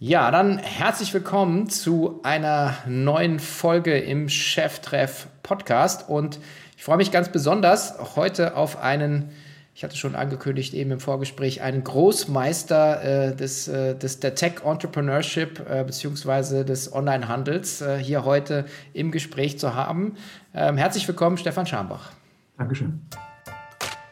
Ja, 0.00 0.30
dann 0.30 0.58
herzlich 0.58 1.12
willkommen 1.12 1.68
zu 1.68 2.20
einer 2.22 2.76
neuen 2.86 3.40
Folge 3.40 3.98
im 3.98 4.28
Cheftreff 4.28 5.26
Podcast 5.42 6.08
und 6.08 6.38
ich 6.76 6.84
freue 6.84 6.98
mich 6.98 7.10
ganz 7.10 7.30
besonders 7.30 8.14
heute 8.14 8.56
auf 8.56 8.78
einen, 8.78 9.30
ich 9.74 9.82
hatte 9.82 9.96
schon 9.96 10.14
angekündigt 10.14 10.72
eben 10.72 10.92
im 10.92 11.00
Vorgespräch, 11.00 11.62
einen 11.62 11.82
Großmeister 11.82 13.30
äh, 13.32 13.34
des, 13.34 13.66
äh, 13.66 13.96
des, 13.96 14.20
der 14.20 14.36
Tech 14.36 14.62
Entrepreneurship 14.64 15.68
äh, 15.68 15.82
beziehungsweise 15.82 16.64
des 16.64 16.92
Onlinehandels 16.92 17.80
äh, 17.80 17.98
hier 17.98 18.24
heute 18.24 18.66
im 18.92 19.10
Gespräch 19.10 19.58
zu 19.58 19.74
haben. 19.74 20.14
Ähm, 20.54 20.76
herzlich 20.76 21.08
willkommen, 21.08 21.38
Stefan 21.38 21.66
Schambach. 21.66 22.12
Dankeschön. 22.56 23.04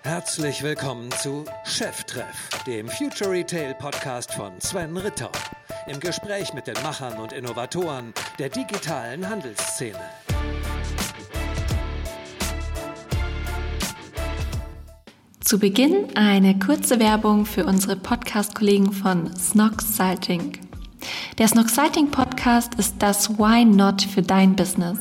Herzlich 0.03 0.65
willkommen 0.65 1.13
zu 1.13 1.45
Cheftreff, 1.65 2.49
dem 2.67 2.89
Future 2.89 3.31
Retail 3.31 3.75
Podcast 3.75 4.35
von 4.35 4.61
Sven 4.61 4.97
Ritter 4.97 5.31
im 5.89 6.01
Gespräch 6.01 6.53
mit 6.53 6.67
den 6.67 6.75
Machern 6.83 7.19
und 7.19 7.33
Innovatoren 7.33 8.13
der 8.39 8.49
digitalen 8.49 9.29
Handelsszene. 9.29 9.99
Zu 15.41 15.61
Beginn 15.61 16.17
eine 16.17 16.59
kurze 16.59 16.99
Werbung 16.99 17.47
für 17.47 17.65
unsere 17.65 17.95
Podcast-Kollegen 17.95 18.93
von 18.93 19.35
Snox 19.37 19.97
Salting. 19.97 20.59
Der 21.39 21.47
Snoxiting 21.47 22.11
Podcast 22.11 22.75
ist 22.75 22.97
das 22.99 23.39
Why 23.39 23.65
Not 23.65 24.03
für 24.03 24.23
dein 24.23 24.57
Business. 24.57 24.99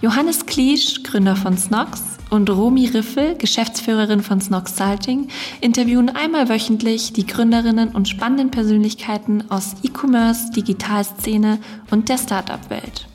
Johannes 0.00 0.46
Kliesch, 0.46 1.02
Gründer 1.02 1.36
von 1.36 1.58
Snox, 1.58 2.02
und 2.32 2.48
Romy 2.48 2.86
Riffel, 2.86 3.36
Geschäftsführerin 3.36 4.22
von 4.22 4.40
Snox 4.40 4.74
Salting, 4.76 5.28
interviewen 5.60 6.08
einmal 6.08 6.48
wöchentlich 6.48 7.12
die 7.12 7.26
Gründerinnen 7.26 7.90
und 7.90 8.08
spannenden 8.08 8.50
Persönlichkeiten 8.50 9.50
aus 9.50 9.76
E-Commerce, 9.82 10.50
Digitalszene 10.50 11.58
und 11.90 12.08
der 12.08 12.16
Startup-Welt. 12.16 13.06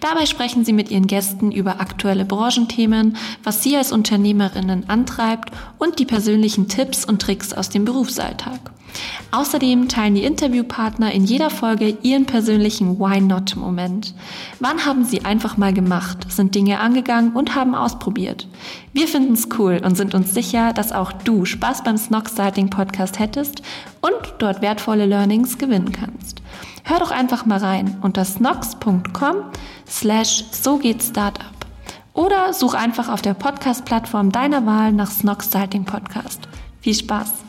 Dabei 0.00 0.26
sprechen 0.26 0.64
sie 0.64 0.72
mit 0.72 0.90
ihren 0.90 1.06
Gästen 1.06 1.52
über 1.52 1.80
aktuelle 1.80 2.24
Branchenthemen, 2.24 3.16
was 3.44 3.62
sie 3.62 3.76
als 3.76 3.92
Unternehmerinnen 3.92 4.88
antreibt 4.88 5.52
und 5.78 6.00
die 6.00 6.04
persönlichen 6.04 6.68
Tipps 6.68 7.04
und 7.04 7.22
Tricks 7.22 7.52
aus 7.52 7.68
dem 7.68 7.84
Berufsalltag. 7.84 8.75
Außerdem 9.30 9.88
teilen 9.88 10.14
die 10.14 10.24
Interviewpartner 10.24 11.12
in 11.12 11.24
jeder 11.24 11.50
Folge 11.50 11.98
ihren 12.02 12.26
persönlichen 12.26 12.98
Why 12.98 13.20
Not 13.20 13.56
Moment. 13.56 14.14
Wann 14.60 14.86
haben 14.86 15.04
sie 15.04 15.24
einfach 15.24 15.56
mal 15.56 15.72
gemacht, 15.72 16.30
sind 16.30 16.54
Dinge 16.54 16.80
angegangen 16.80 17.32
und 17.32 17.54
haben 17.54 17.74
ausprobiert? 17.74 18.48
Wir 18.92 19.08
finden 19.08 19.34
es 19.34 19.48
cool 19.58 19.80
und 19.84 19.96
sind 19.96 20.14
uns 20.14 20.32
sicher, 20.32 20.72
dass 20.72 20.92
auch 20.92 21.12
du 21.12 21.44
Spaß 21.44 21.84
beim 21.84 21.98
Snock 21.98 22.28
Starting 22.28 22.70
Podcast 22.70 23.18
hättest 23.18 23.62
und 24.00 24.34
dort 24.38 24.62
wertvolle 24.62 25.06
Learnings 25.06 25.58
gewinnen 25.58 25.92
kannst. 25.92 26.42
Hör 26.84 27.00
doch 27.00 27.10
einfach 27.10 27.46
mal 27.46 27.58
rein 27.58 27.96
unter 28.02 28.24
snox.com 28.24 29.36
slash 29.88 30.44
so 30.52 30.78
geht 30.78 31.02
Startup. 31.02 31.44
Oder 32.14 32.54
such 32.54 32.74
einfach 32.74 33.10
auf 33.10 33.20
der 33.20 33.34
Podcast-Plattform 33.34 34.32
deiner 34.32 34.64
Wahl 34.64 34.92
nach 34.92 35.10
Snox 35.10 35.48
Starting 35.48 35.84
Podcast. 35.84 36.48
Viel 36.80 36.94
Spaß! 36.94 37.45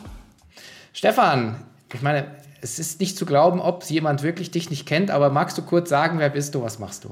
Stefan, 0.92 1.56
ich 1.92 2.02
meine, 2.02 2.36
es 2.60 2.78
ist 2.78 3.00
nicht 3.00 3.16
zu 3.16 3.24
glauben, 3.24 3.60
ob 3.60 3.84
jemand 3.84 4.22
wirklich 4.22 4.50
dich 4.50 4.70
nicht 4.70 4.86
kennt, 4.86 5.10
aber 5.10 5.30
magst 5.30 5.56
du 5.58 5.62
kurz 5.62 5.88
sagen, 5.88 6.18
wer 6.18 6.30
bist 6.30 6.54
du, 6.54 6.62
was 6.62 6.78
machst 6.78 7.04
du? 7.04 7.10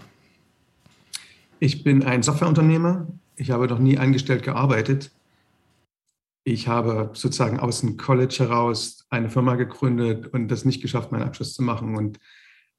Ich 1.59 1.85
bin 1.85 2.03
ein 2.03 2.23
Softwareunternehmer. 2.23 3.07
Ich 3.37 3.51
habe 3.51 3.67
noch 3.67 3.79
nie 3.79 3.99
angestellt 3.99 4.43
gearbeitet. 4.43 5.11
Ich 6.45 6.69
habe 6.69 7.11
sozusagen 7.15 7.59
aus 7.59 7.81
dem 7.81 7.97
College 7.97 8.37
heraus 8.39 9.07
eine 9.11 9.31
Firma 9.31 9.57
gegründet 9.57 10.29
und 10.29 10.49
das 10.49 10.65
nicht 10.65 10.83
geschafft, 10.83 11.13
meinen 11.13 11.25
Abschluss 11.25 11.55
zu 11.55 11.63
machen. 11.63 11.97
Und 11.97 12.19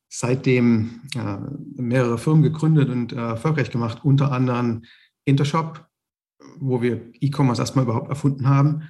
seitdem 0.10 1.02
äh, 1.16 1.82
mehrere 1.82 2.18
Firmen 2.18 2.44
gegründet 2.44 2.90
und 2.90 3.14
äh, 3.14 3.18
erfolgreich 3.18 3.72
gemacht, 3.72 4.00
unter 4.04 4.32
anderem 4.32 4.84
Intershop, 5.26 5.86
wo 6.60 6.82
wir 6.82 7.02
E-Commerce 7.20 7.62
erstmal 7.62 7.84
überhaupt 7.86 8.10
erfunden 8.10 8.48
haben, 8.48 8.90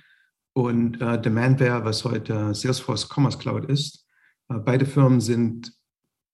und 0.57 1.01
äh, 1.01 1.21
Demandware, 1.21 1.85
was 1.85 2.03
heute 2.03 2.53
Salesforce 2.53 3.07
Commerce 3.09 3.37
Cloud 3.37 3.65
ist. 3.65 4.05
Äh, 4.49 4.55
beide 4.55 4.85
Firmen 4.85 5.21
sind 5.21 5.71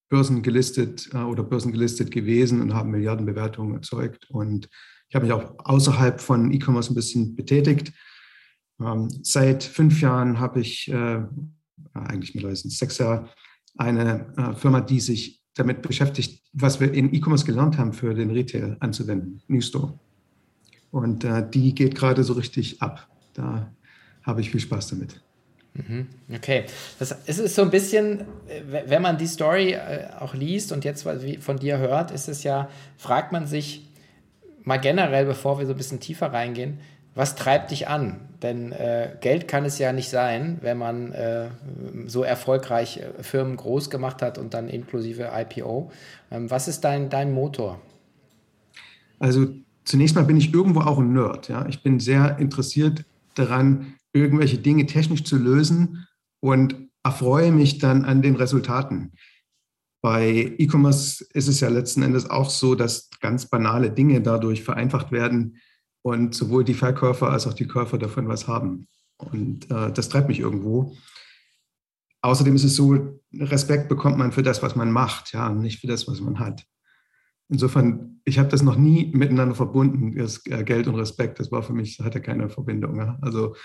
börsengelistet 0.09 1.09
äh, 1.13 1.17
oder 1.17 1.43
börsengelistet 1.43 2.11
gewesen 2.11 2.61
und 2.61 2.73
haben 2.73 2.91
Milliardenbewertungen 2.91 3.75
erzeugt. 3.75 4.29
Und 4.29 4.69
ich 5.09 5.15
habe 5.15 5.25
mich 5.25 5.33
auch 5.33 5.53
außerhalb 5.59 6.21
von 6.21 6.51
E-Commerce 6.51 6.91
ein 6.91 6.95
bisschen 6.95 7.35
betätigt 7.35 7.93
ähm, 8.81 9.09
seit 9.21 9.63
fünf 9.63 10.01
Jahren 10.01 10.39
habe 10.39 10.61
ich, 10.61 10.89
äh, 10.91 11.23
eigentlich 11.93 12.33
mittlerweile 12.33 12.55
sind 12.55 12.71
sechs 12.71 12.97
Jahre, 12.97 13.29
eine 13.77 14.33
äh, 14.37 14.53
Firma, 14.53 14.81
die 14.81 14.99
sich 14.99 15.41
damit 15.55 15.81
beschäftigt, 15.81 16.43
was 16.53 16.79
wir 16.79 16.91
in 16.93 17.13
E-Commerce 17.13 17.45
gelernt 17.45 17.77
haben, 17.77 17.93
für 17.93 18.13
den 18.13 18.31
Retail 18.31 18.77
anzuwenden, 18.79 19.41
New 19.47 19.61
Store. 19.61 19.99
Und 20.91 21.23
äh, 21.23 21.47
die 21.49 21.73
geht 21.73 21.95
gerade 21.95 22.23
so 22.23 22.33
richtig 22.33 22.81
ab. 22.81 23.07
Da 23.33 23.73
habe 24.23 24.41
ich 24.41 24.51
viel 24.51 24.59
Spaß 24.59 24.89
damit. 24.89 25.21
Mhm. 25.73 26.07
Okay, 26.33 26.65
das 26.99 27.15
es 27.25 27.39
ist 27.39 27.55
so 27.55 27.63
ein 27.63 27.71
bisschen, 27.71 28.25
wenn 28.67 29.01
man 29.01 29.17
die 29.17 29.27
Story 29.27 29.71
äh, 29.71 30.07
auch 30.19 30.35
liest 30.35 30.71
und 30.71 30.85
jetzt 30.85 31.07
von 31.39 31.57
dir 31.57 31.77
hört, 31.79 32.11
ist 32.11 32.27
es 32.27 32.43
ja, 32.43 32.69
fragt 32.97 33.31
man 33.31 33.47
sich 33.47 33.89
mal 34.63 34.77
generell, 34.77 35.25
bevor 35.25 35.59
wir 35.59 35.65
so 35.65 35.73
ein 35.73 35.77
bisschen 35.77 35.99
tiefer 35.99 36.31
reingehen, 36.31 36.79
was 37.15 37.35
treibt 37.35 37.71
dich 37.71 37.87
an? 37.87 38.21
Denn 38.41 38.71
äh, 38.71 39.15
Geld 39.21 39.47
kann 39.47 39.65
es 39.65 39.77
ja 39.77 39.93
nicht 39.93 40.09
sein, 40.09 40.57
wenn 40.61 40.77
man 40.77 41.11
äh, 41.11 41.49
so 42.07 42.23
erfolgreich 42.23 42.97
äh, 42.97 43.23
Firmen 43.23 43.55
groß 43.55 43.89
gemacht 43.89 44.21
hat 44.21 44.37
und 44.37 44.53
dann 44.53 44.67
inklusive 44.67 45.31
IPO. 45.33 45.91
Ähm, 46.31 46.49
was 46.49 46.67
ist 46.67 46.81
dein, 46.81 47.09
dein 47.09 47.31
Motor? 47.31 47.79
Also 49.19 49.47
zunächst 49.85 50.15
mal 50.15 50.25
bin 50.25 50.37
ich 50.37 50.53
irgendwo 50.53 50.81
auch 50.81 50.97
ein 50.97 51.13
Nerd. 51.13 51.49
Ja? 51.49 51.65
Ich 51.67 51.83
bin 51.83 51.99
sehr 51.99 52.37
interessiert 52.39 53.05
daran, 53.35 53.93
irgendwelche 54.13 54.59
Dinge 54.59 54.85
technisch 54.85 55.23
zu 55.23 55.37
lösen 55.37 56.07
und 56.39 56.75
erfreue 57.03 57.51
mich 57.51 57.79
dann 57.79 58.05
an 58.05 58.21
den 58.21 58.35
Resultaten. 58.35 59.13
Bei 60.01 60.53
E-Commerce 60.57 61.25
ist 61.33 61.47
es 61.47 61.59
ja 61.59 61.69
letzten 61.69 62.03
Endes 62.03 62.29
auch 62.29 62.49
so, 62.49 62.75
dass 62.75 63.09
ganz 63.21 63.49
banale 63.49 63.89
Dinge 63.89 64.21
dadurch 64.21 64.63
vereinfacht 64.63 65.11
werden 65.11 65.57
und 66.01 66.35
sowohl 66.35 66.63
die 66.63 66.73
Verkäufer 66.73 67.29
als 67.29 67.47
auch 67.47 67.53
die 67.53 67.67
Käufer 67.67 67.97
davon 67.97 68.27
was 68.27 68.47
haben. 68.47 68.87
Und 69.17 69.71
äh, 69.71 69.91
das 69.91 70.09
treibt 70.09 70.27
mich 70.27 70.39
irgendwo. 70.39 70.95
Außerdem 72.21 72.55
ist 72.55 72.63
es 72.63 72.75
so, 72.75 73.19
Respekt 73.33 73.89
bekommt 73.89 74.17
man 74.17 74.31
für 74.31 74.43
das, 74.43 74.61
was 74.61 74.75
man 74.75 74.91
macht, 74.91 75.33
ja, 75.33 75.49
nicht 75.49 75.79
für 75.79 75.87
das, 75.87 76.07
was 76.07 76.21
man 76.21 76.39
hat. 76.39 76.65
Insofern, 77.49 78.21
ich 78.25 78.39
habe 78.39 78.49
das 78.49 78.61
noch 78.61 78.77
nie 78.77 79.11
miteinander 79.13 79.55
verbunden, 79.55 80.15
das 80.17 80.45
äh, 80.47 80.63
Geld 80.63 80.87
und 80.87 80.95
Respekt. 80.95 81.39
Das 81.39 81.51
war 81.51 81.63
für 81.63 81.73
mich, 81.73 81.99
hatte 81.99 82.21
keine 82.21 82.49
Verbindung. 82.49 82.97
Ja. 82.97 83.17
Also 83.21 83.55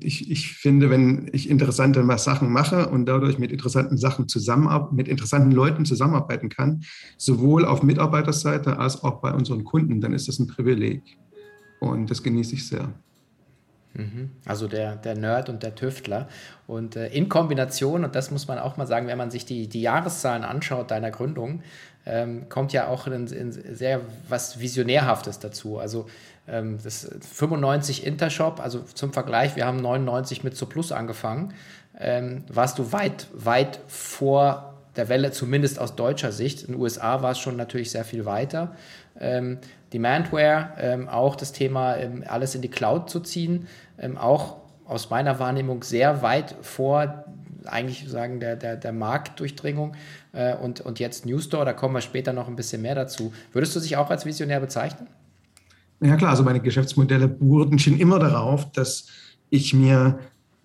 ich, 0.00 0.30
ich 0.30 0.54
finde, 0.54 0.88
wenn 0.88 1.28
ich 1.32 1.50
interessante 1.50 2.02
Sachen 2.16 2.50
mache 2.50 2.88
und 2.88 3.04
dadurch 3.06 3.38
mit 3.38 3.52
interessanten 3.52 3.98
Sachen 3.98 4.26
zusammenarbeiten, 4.26 4.96
mit 4.96 5.08
interessanten 5.08 5.52
Leuten 5.52 5.84
zusammenarbeiten 5.84 6.48
kann, 6.48 6.82
sowohl 7.18 7.66
auf 7.66 7.82
Mitarbeiterseite 7.82 8.78
als 8.78 9.02
auch 9.02 9.20
bei 9.20 9.34
unseren 9.34 9.64
Kunden, 9.64 10.00
dann 10.00 10.14
ist 10.14 10.28
das 10.28 10.38
ein 10.38 10.46
Privileg. 10.46 11.02
Und 11.80 12.10
das 12.10 12.22
genieße 12.22 12.54
ich 12.54 12.66
sehr. 12.66 12.94
Mhm. 13.94 14.30
Also 14.46 14.68
der, 14.68 14.96
der 14.96 15.16
Nerd 15.16 15.48
und 15.48 15.62
der 15.62 15.74
Tüftler. 15.74 16.28
Und 16.66 16.96
äh, 16.96 17.08
in 17.08 17.28
Kombination, 17.28 18.04
und 18.04 18.14
das 18.14 18.30
muss 18.30 18.48
man 18.48 18.58
auch 18.58 18.76
mal 18.76 18.86
sagen, 18.86 19.06
wenn 19.06 19.18
man 19.18 19.30
sich 19.30 19.44
die, 19.44 19.68
die 19.68 19.82
Jahreszahlen 19.82 20.44
anschaut 20.44 20.90
deiner 20.90 21.10
Gründung, 21.10 21.62
ähm, 22.04 22.48
kommt 22.48 22.72
ja 22.72 22.88
auch 22.88 23.06
in, 23.06 23.26
in 23.28 23.52
sehr 23.52 24.00
was 24.28 24.58
Visionärhaftes 24.58 25.38
dazu. 25.38 25.78
Also 25.78 26.06
ähm, 26.48 26.78
das 26.82 27.08
95 27.20 28.04
Intershop, 28.06 28.60
also 28.60 28.80
zum 28.80 29.12
Vergleich, 29.12 29.56
wir 29.56 29.66
haben 29.66 29.78
99 29.78 30.42
mit 30.42 30.68
Plus 30.68 30.92
angefangen, 30.92 31.54
ähm, 31.98 32.44
warst 32.48 32.78
du 32.78 32.92
weit, 32.92 33.28
weit 33.32 33.80
vor 33.86 34.74
der 34.96 35.08
Welle, 35.08 35.30
zumindest 35.30 35.78
aus 35.78 35.94
deutscher 35.94 36.32
Sicht. 36.32 36.62
In 36.62 36.72
den 36.72 36.80
USA 36.80 37.22
war 37.22 37.32
es 37.32 37.38
schon 37.38 37.56
natürlich 37.56 37.90
sehr 37.90 38.04
viel 38.04 38.24
weiter. 38.24 38.74
Demandware, 39.92 40.70
ähm, 40.78 41.08
auch 41.08 41.36
das 41.36 41.52
Thema, 41.52 41.96
ähm, 41.96 42.24
alles 42.26 42.54
in 42.54 42.62
die 42.62 42.70
Cloud 42.70 43.10
zu 43.10 43.20
ziehen, 43.20 43.66
ähm, 43.98 44.16
auch 44.16 44.56
aus 44.84 45.10
meiner 45.10 45.38
Wahrnehmung 45.38 45.82
sehr 45.82 46.22
weit 46.22 46.54
vor 46.62 47.24
eigentlich 47.66 48.08
sagen 48.08 48.40
der, 48.40 48.56
der, 48.56 48.76
der 48.76 48.92
Marktdurchdringung 48.92 49.94
äh, 50.32 50.56
und, 50.56 50.80
und 50.80 50.98
jetzt 50.98 51.26
New 51.26 51.38
Store, 51.38 51.64
da 51.64 51.72
kommen 51.72 51.94
wir 51.94 52.00
später 52.00 52.32
noch 52.32 52.48
ein 52.48 52.56
bisschen 52.56 52.82
mehr 52.82 52.94
dazu. 52.94 53.32
Würdest 53.52 53.76
du 53.76 53.80
dich 53.80 53.96
auch 53.96 54.10
als 54.10 54.26
Visionär 54.26 54.60
bezeichnen? 54.60 55.06
Ja 56.00 56.16
klar, 56.16 56.30
also 56.30 56.42
meine 56.42 56.60
Geschäftsmodelle 56.60 57.28
beruhten 57.28 57.78
schon 57.78 57.98
immer 57.98 58.18
darauf, 58.18 58.70
dass 58.72 59.06
ich 59.50 59.72
mir 59.74 60.18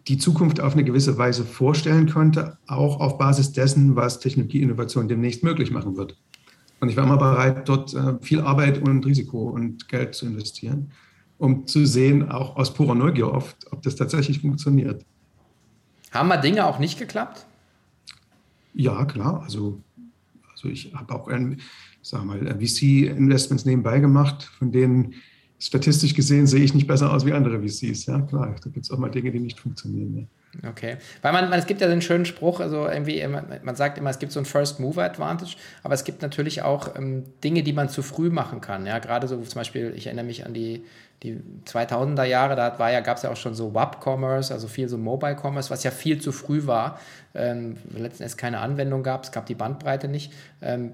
die 0.08 0.18
Zukunft 0.18 0.60
auf 0.60 0.74
eine 0.74 0.84
gewisse 0.84 1.18
Weise 1.18 1.44
vorstellen 1.44 2.10
konnte, 2.10 2.58
auch 2.66 3.00
auf 3.00 3.18
Basis 3.18 3.52
dessen, 3.52 3.96
was 3.96 4.20
Technologieinnovation 4.20 5.08
demnächst 5.08 5.44
möglich 5.44 5.70
machen 5.70 5.98
wird. 5.98 6.18
Und 6.80 6.90
ich 6.90 6.98
war 6.98 7.04
immer 7.04 7.18
bereit, 7.18 7.68
dort 7.68 7.94
äh, 7.94 8.18
viel 8.22 8.42
Arbeit 8.42 8.82
und 8.82 9.06
Risiko 9.06 9.50
und 9.50 9.88
Geld 9.88 10.14
zu 10.14 10.26
investieren, 10.28 10.92
um 11.38 11.66
zu 11.66 11.86
sehen, 11.86 12.30
auch 12.30 12.56
aus 12.56 12.74
purer 12.74 12.96
Neugier 12.96 13.32
oft, 13.32 13.72
ob 13.72 13.82
das 13.82 13.96
tatsächlich 13.96 14.40
funktioniert. 14.42 15.04
Haben 16.12 16.30
mal 16.30 16.38
Dinge 16.38 16.66
auch 16.66 16.80
nicht 16.80 17.00
geklappt? 17.00 17.46
Ja, 18.74 19.06
klar. 19.06 19.42
Also, 19.44 19.82
also 20.52 20.70
ich 20.70 20.94
habe 20.94 21.16
auch 21.16 21.28
ein, 21.28 21.60
sag 22.02 22.24
mal, 22.26 22.40
VC-Investments 22.40 23.66
nebenbei 23.66 24.00
gemacht, 24.00 24.44
von 24.44 24.72
denen 24.72 25.16
statistisch 25.60 26.14
gesehen 26.14 26.46
sehe 26.46 26.64
ich 26.64 26.74
nicht 26.74 26.88
besser 26.88 27.12
aus 27.12 27.26
wie 27.26 27.34
andere 27.34 27.60
VCs. 27.60 28.06
Ja, 28.06 28.22
klar, 28.22 28.56
da 28.64 28.70
gibt 28.70 28.86
es 28.86 28.92
auch 28.92 29.00
mal 29.00 29.10
Dinge, 29.10 29.32
die 29.32 29.40
nicht 29.40 29.60
funktionieren. 29.60 30.14
Ne? 30.14 30.28
Okay. 30.66 30.98
Weil 31.22 31.34
man, 31.34 31.50
man, 31.50 31.60
es 31.60 31.66
gibt 31.66 31.82
ja 31.82 31.88
den 31.88 32.02
schönen 32.02 32.26
Spruch, 32.26 32.60
also 32.60 32.88
irgendwie, 32.88 33.26
man 33.28 33.76
sagt 33.76 33.98
immer, 33.98 34.10
es 34.10 34.20
gibt 34.20 34.32
so 34.32 34.40
ein 34.40 34.46
First 34.46 34.80
Mover 34.80 35.04
Advantage, 35.04 35.56
aber 35.84 35.94
es 35.94 36.04
gibt 36.04 36.22
natürlich 36.22 36.62
auch 36.62 36.96
ähm, 36.96 37.26
Dinge, 37.44 37.64
die 37.64 37.74
man 37.74 37.90
zu 37.90 38.02
früh 38.02 38.30
machen 38.30 38.62
kann. 38.62 38.86
Ja, 38.86 39.00
gerade 39.00 39.28
so 39.28 39.38
zum 39.38 39.60
Beispiel, 39.60 39.94
ich 39.96 40.08
erinnere 40.08 40.26
mich 40.26 40.46
an 40.46 40.54
die, 40.54 40.84
die 41.24 41.40
2000er 41.66 42.24
Jahre, 42.24 42.56
da 42.56 42.78
war 42.80 42.92
ja, 42.92 43.02
gab 43.02 43.18
es 43.18 43.24
ja 43.24 43.32
auch 43.32 43.38
schon 43.38 43.56
so 43.56 43.74
Web-Commerce, 43.74 44.54
also 44.54 44.68
viel 44.68 44.88
so 44.90 44.98
Mobile-Commerce, 44.98 45.70
was 45.70 45.84
ja 45.84 45.92
viel 45.92 46.20
zu 46.22 46.32
früh 46.32 46.66
war, 46.66 47.00
ähm, 47.36 47.78
letzten 47.96 48.24
Endes 48.24 48.38
keine 48.38 48.60
Anwendung 48.60 49.04
gab, 49.04 49.24
es 49.24 49.32
gab 49.32 49.46
die 49.46 49.56
Bandbreite 49.56 50.08
nicht. 50.08 50.34
Ähm, 50.62 50.94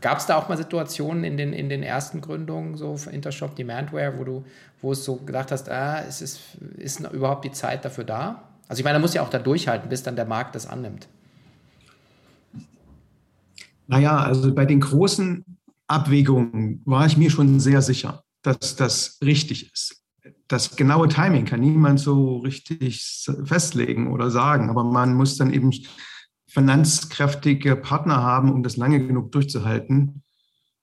Gab 0.00 0.18
es 0.18 0.26
da 0.26 0.36
auch 0.36 0.48
mal 0.48 0.56
Situationen 0.56 1.24
in 1.24 1.36
den, 1.36 1.52
in 1.52 1.68
den 1.68 1.82
ersten 1.82 2.20
Gründungen, 2.20 2.76
so 2.76 2.96
für 2.96 3.10
Intershop 3.10 3.54
Demandware, 3.54 4.18
wo 4.18 4.24
du, 4.24 4.44
wo 4.82 4.92
es 4.92 5.04
so 5.04 5.16
gedacht 5.16 5.52
hast, 5.52 5.68
ah, 5.68 6.02
es 6.06 6.20
ist, 6.20 6.40
ist 6.76 7.00
überhaupt 7.00 7.44
die 7.44 7.52
Zeit 7.52 7.84
dafür 7.84 8.04
da? 8.04 8.42
Also 8.68 8.80
ich 8.80 8.84
meine, 8.84 8.94
da 8.94 9.00
muss 9.00 9.14
ja 9.14 9.22
auch 9.22 9.30
da 9.30 9.38
durchhalten, 9.38 9.88
bis 9.88 10.02
dann 10.02 10.16
der 10.16 10.24
Markt 10.24 10.54
das 10.54 10.66
annimmt. 10.66 11.06
Naja, 13.86 14.18
also 14.18 14.52
bei 14.52 14.66
den 14.66 14.80
großen 14.80 15.44
Abwägungen 15.86 16.82
war 16.84 17.06
ich 17.06 17.16
mir 17.16 17.30
schon 17.30 17.60
sehr 17.60 17.82
sicher, 17.82 18.24
dass 18.42 18.74
das 18.74 19.18
richtig 19.22 19.72
ist. 19.72 20.02
Das 20.48 20.74
genaue 20.76 21.08
Timing 21.08 21.44
kann 21.44 21.60
niemand 21.60 22.00
so 22.00 22.38
richtig 22.38 23.24
festlegen 23.44 24.12
oder 24.12 24.30
sagen, 24.30 24.70
aber 24.70 24.84
man 24.84 25.14
muss 25.14 25.36
dann 25.36 25.52
eben 25.52 25.70
finanzkräftige 26.48 27.76
Partner 27.76 28.22
haben, 28.22 28.52
um 28.52 28.62
das 28.62 28.76
lange 28.76 29.04
genug 29.04 29.32
durchzuhalten, 29.32 30.22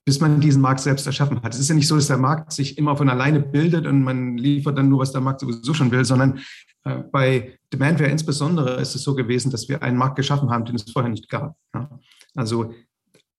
bis 0.04 0.20
man 0.20 0.40
diesen 0.40 0.60
Markt 0.60 0.80
selbst 0.80 1.06
erschaffen 1.06 1.42
hat. 1.42 1.54
Es 1.54 1.60
ist 1.60 1.68
ja 1.68 1.74
nicht 1.74 1.88
so, 1.88 1.96
dass 1.96 2.08
der 2.08 2.18
Markt 2.18 2.52
sich 2.52 2.76
immer 2.76 2.96
von 2.96 3.08
alleine 3.08 3.40
bildet 3.40 3.86
und 3.86 4.02
man 4.02 4.36
liefert 4.36 4.76
dann 4.76 4.88
nur, 4.88 5.00
was 5.00 5.12
der 5.12 5.22
Markt 5.22 5.40
sowieso 5.40 5.72
schon 5.72 5.90
will, 5.90 6.04
sondern 6.04 6.40
äh, 6.84 6.98
bei 7.10 7.58
Demandware 7.72 8.10
insbesondere 8.10 8.80
ist 8.80 8.94
es 8.94 9.02
so 9.02 9.14
gewesen, 9.14 9.50
dass 9.50 9.68
wir 9.68 9.82
einen 9.82 9.96
Markt 9.96 10.16
geschaffen 10.16 10.50
haben, 10.50 10.66
den 10.66 10.76
es 10.76 10.90
vorher 10.90 11.10
nicht 11.10 11.28
gab. 11.30 11.56
Ja. 11.74 11.88
Also 12.34 12.72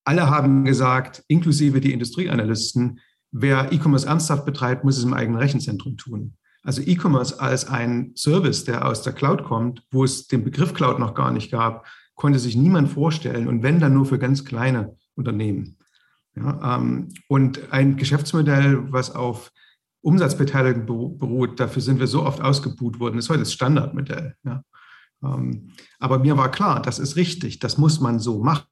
alle 0.03 0.29
haben 0.29 0.65
gesagt, 0.65 1.23
inklusive 1.27 1.81
die 1.81 1.93
Industrieanalysten, 1.93 2.99
wer 3.31 3.71
E-Commerce 3.71 4.07
ernsthaft 4.07 4.45
betreibt, 4.45 4.83
muss 4.83 4.97
es 4.97 5.03
im 5.03 5.13
eigenen 5.13 5.39
Rechenzentrum 5.39 5.97
tun. 5.97 6.35
Also 6.63 6.81
E-Commerce 6.81 7.39
als 7.39 7.67
ein 7.67 8.11
Service, 8.15 8.63
der 8.63 8.87
aus 8.87 9.03
der 9.03 9.13
Cloud 9.13 9.43
kommt, 9.43 9.83
wo 9.91 10.03
es 10.03 10.27
den 10.27 10.43
Begriff 10.43 10.73
Cloud 10.73 10.97
noch 10.97 11.13
gar 11.13 11.31
nicht 11.31 11.51
gab, 11.51 11.85
konnte 12.15 12.39
sich 12.39 12.55
niemand 12.55 12.89
vorstellen 12.89 13.47
und 13.47 13.63
wenn 13.63 13.79
dann 13.79 13.93
nur 13.93 14.05
für 14.05 14.19
ganz 14.19 14.45
kleine 14.45 14.95
Unternehmen. 15.15 15.77
Ja, 16.35 16.77
ähm, 16.77 17.09
und 17.27 17.71
ein 17.71 17.95
Geschäftsmodell, 17.95 18.91
was 18.91 19.15
auf 19.15 19.51
Umsatzbeteiligung 20.01 21.17
beruht, 21.17 21.59
dafür 21.59 21.81
sind 21.81 21.99
wir 21.99 22.07
so 22.07 22.23
oft 22.23 22.41
ausgebuht 22.41 22.99
worden, 22.99 23.17
ist 23.17 23.29
heute 23.29 23.39
das 23.39 23.53
Standardmodell. 23.53 24.35
Ja. 24.43 24.63
Ähm, 25.23 25.71
aber 25.99 26.19
mir 26.19 26.37
war 26.37 26.51
klar, 26.51 26.81
das 26.81 26.99
ist 26.99 27.15
richtig, 27.15 27.59
das 27.59 27.77
muss 27.77 27.99
man 27.99 28.19
so 28.19 28.43
machen. 28.43 28.67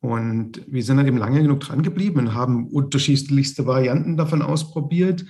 Und 0.00 0.62
wir 0.66 0.82
sind 0.82 0.96
dann 0.96 1.06
eben 1.06 1.18
lange 1.18 1.42
genug 1.42 1.60
dran 1.60 1.82
geblieben 1.82 2.18
und 2.18 2.34
haben 2.34 2.66
unterschiedlichste 2.68 3.66
Varianten 3.66 4.16
davon 4.16 4.42
ausprobiert 4.42 5.24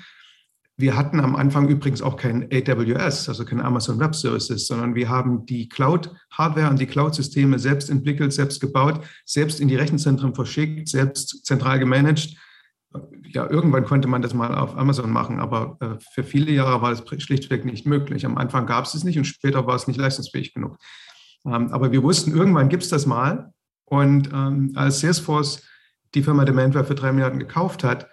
wir 0.83 0.97
hatten 0.97 1.21
am 1.21 1.37
Anfang 1.37 1.69
übrigens 1.69 2.03
auch 2.03 2.17
kein 2.17 2.49
AWS, 2.53 3.29
also 3.29 3.45
kein 3.45 3.61
Amazon 3.61 4.01
Web 4.01 4.17
Services, 4.17 4.67
sondern 4.67 4.97
wir 4.97 5.09
haben 5.09 5.47
die 5.47 5.69
Cloud-Hardware 5.69 6.69
und 6.69 6.81
die 6.81 6.87
Cloud-Systeme 6.87 7.61
selbst 7.61 7.89
entwickelt, 7.89 8.33
selbst 8.33 8.61
gebaut, 8.61 9.01
selbst 9.25 9.61
in 9.61 9.69
die 9.69 9.77
Rechenzentren 9.77 10.35
verschickt, 10.35 10.89
selbst 10.89 11.47
zentral 11.47 11.79
gemanagt. 11.79 12.37
Ja, 13.29 13.49
irgendwann 13.49 13.85
konnte 13.85 14.09
man 14.09 14.23
das 14.23 14.35
mal 14.35 14.55
auf 14.57 14.77
Amazon 14.77 15.11
machen, 15.11 15.39
aber 15.39 15.79
äh, 15.81 16.03
für 16.13 16.25
viele 16.25 16.51
Jahre 16.51 16.83
war 16.83 16.91
das 16.91 17.05
schlichtweg 17.23 17.65
nicht 17.65 17.87
möglich. 17.87 18.27
Am 18.27 18.37
Anfang 18.37 18.67
gab 18.67 18.85
es 18.85 18.95
es 18.95 19.05
nicht 19.05 19.17
und 19.17 19.25
später 19.25 19.67
war 19.67 19.77
es 19.77 19.87
nicht 19.87 20.01
leistungsfähig 20.01 20.53
genug. 20.53 20.77
Ähm, 21.47 21.73
aber 21.73 21.93
wir 21.93 22.03
wussten, 22.03 22.33
irgendwann 22.33 22.69
gibt 22.69 22.83
es 22.83 22.89
das 22.89 23.07
mal. 23.07 23.53
Und 23.85 24.31
ähm, 24.33 24.73
als 24.75 24.99
Salesforce 24.99 25.63
die 26.15 26.25
Firma 26.25 26.45
Demandware 26.45 26.85
für 26.85 26.97
drei 26.97 27.13
Milliarden 27.13 27.39
gekauft 27.39 27.85
hat, 27.85 28.09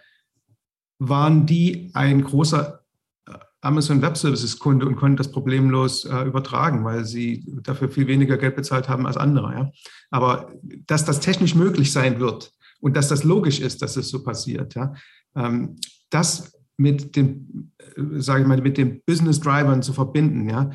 waren 1.00 1.46
die 1.46 1.90
ein 1.94 2.24
großer 2.24 2.84
äh, 3.28 3.32
Amazon 3.62 4.02
Web 4.02 4.18
Services 4.18 4.60
Kunde 4.60 4.86
und 4.86 4.98
konnten 4.98 5.18
das 5.18 5.32
problemlos 5.32 6.06
äh, 6.06 6.24
übertragen, 6.24 6.84
weil 6.84 7.06
sie 7.06 7.46
dafür 7.64 7.90
viel 7.90 8.08
weniger 8.08 8.38
Geld 8.38 8.56
bezahlt 8.56 8.90
haben 8.90 9.08
als 9.08 9.18
andere. 9.18 9.54
Ja. 9.54 9.72
Aber 10.12 10.54
dass 10.86 11.06
das 11.06 11.22
technisch 11.22 11.56
möglich 11.56 11.92
sein 11.92 12.20
wird 12.20 12.54
und 12.82 12.96
dass 12.96 13.08
das 13.08 13.24
logisch 13.24 13.60
ist, 13.60 13.82
dass 13.82 13.96
es 13.98 14.10
so 14.10 14.24
passiert, 14.24 14.76
ja, 14.76 14.94
ähm, 15.36 15.78
das 16.10 16.54
mit 16.78 17.16
den, 17.16 17.72
äh, 17.78 18.20
sage 18.20 18.42
ich 18.42 18.48
mal, 18.48 18.62
mit 18.62 18.78
den 18.78 19.02
Business 19.06 19.40
Drivern 19.40 19.82
zu 19.82 19.94
verbinden, 19.94 20.50
ja, 20.50 20.72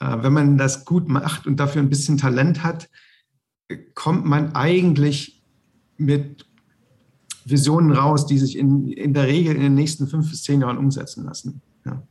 äh, 0.00 0.22
wenn 0.22 0.32
man 0.32 0.58
das 0.58 0.84
gut 0.84 1.08
macht 1.08 1.46
und 1.46 1.60
dafür 1.60 1.82
ein 1.82 1.90
bisschen 1.90 2.18
Talent 2.18 2.62
hat, 2.62 2.88
kommt 3.94 4.24
man 4.24 4.54
eigentlich 4.54 5.42
mit 5.96 6.46
Visionen 7.48 7.92
raus, 7.92 8.26
die 8.26 8.38
sich 8.38 8.58
in, 8.58 8.88
in 8.88 9.14
der 9.14 9.26
Regel 9.26 9.54
in 9.54 9.62
den 9.62 9.74
nächsten 9.74 10.08
fünf 10.08 10.30
bis 10.30 10.42
zehn 10.42 10.60
Jahren 10.60 10.78
umsetzen 10.78 11.24
lassen. 11.24 11.60
Ja. 11.84 12.02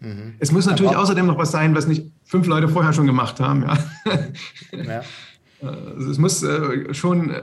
Mhm. 0.00 0.34
Es 0.38 0.50
muss 0.50 0.66
natürlich 0.66 0.92
Aber 0.92 1.02
außerdem 1.02 1.26
noch 1.26 1.36
was 1.36 1.50
sein, 1.50 1.74
was 1.74 1.86
nicht 1.86 2.10
fünf 2.24 2.46
Leute 2.46 2.68
vorher 2.68 2.92
schon 2.92 3.06
gemacht 3.06 3.38
haben. 3.40 3.62
Ja. 3.62 3.78
ja. 4.72 5.02
Also 5.60 6.12
es 6.12 6.18
muss 6.18 6.40
äh, 6.44 6.94
schon, 6.94 7.30
äh, 7.30 7.42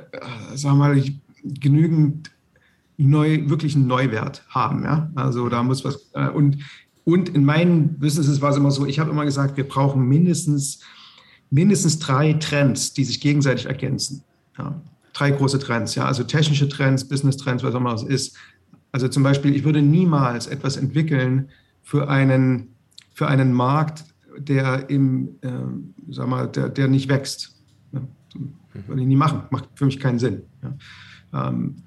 sagen 0.53 0.77
wir 0.77 0.88
mal, 0.88 1.03
genügend 1.44 2.31
neu, 2.95 3.50
wirklich 3.50 3.75
einen 3.75 3.88
Neuwert 3.88 4.45
haben. 4.47 4.86
Ja? 4.86 5.12
Also 5.15 5.50
da 5.50 5.62
muss 5.63 5.83
was. 5.83 6.12
Äh, 6.13 6.30
und, 6.30 6.59
und 7.03 7.27
in 7.27 7.44
meinen 7.44 8.00
Businesses 8.00 8.42
war 8.42 8.51
es 8.51 8.56
immer 8.56 8.71
so, 8.71 8.86
ich 8.86 9.00
habe 9.00 9.12
immer 9.12 9.25
gesagt, 9.25 9.57
wir 9.57 9.68
brauchen 9.68 10.07
mindestens, 10.07 10.80
mindestens 11.50 12.00
drei 12.00 12.31
Trends, 12.31 12.94
die 12.94 13.03
sich 13.03 13.19
gegenseitig 13.19 13.65
ergänzen. 13.65 14.24
Ja 14.57 14.81
drei 15.16 15.32
große 15.32 15.60
Trends, 15.60 15.96
ja, 15.96 16.06
also 16.06 16.24
technische 16.24 16.68
Trends, 16.68 17.08
Business-Trends, 17.08 17.64
was 17.64 17.74
auch 17.74 17.80
immer 17.80 17.94
es 17.94 18.04
ist. 18.04 18.38
Also 18.92 19.08
zum 19.08 19.24
Beispiel, 19.24 19.56
ich 19.56 19.64
würde 19.64 19.82
niemals 19.82 20.48
etwas 20.48 20.78
entwickeln 20.78 21.50
für 21.82 22.10
einen, 22.10 22.76
für 23.14 23.28
einen 23.28 23.54
Markt, 23.54 24.06
der 24.38 24.90
im, 24.90 25.38
äh, 25.42 25.50
sag 26.10 26.28
mal, 26.28 26.48
der, 26.48 26.70
der 26.70 26.90
nicht 26.90 27.10
wächst. 27.10 27.56
Ja, 27.94 28.02
würde 28.88 29.02
ich 29.02 29.08
nie 29.08 29.16
machen, 29.16 29.44
macht 29.52 29.69
für 29.76 29.86
mich 29.86 30.00
keinen 30.00 30.19
Sinn. 30.19 30.44
Ja. 30.62 31.48
Ähm, 31.50 31.78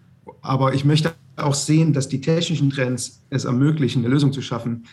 aber 0.40 0.73
ich 0.73 0.87
möchte 0.87 1.12
auch 1.37 1.54
sehen, 1.54 1.92
dass 1.92 2.08
die 2.08 2.23
technischen 2.23 2.70
Trends 2.70 3.26
es 3.28 3.44
ermöglichen, 3.44 4.04
eine 4.04 4.08
Lösung 4.08 4.32
zu 4.32 4.40
schaffen, 4.40 4.85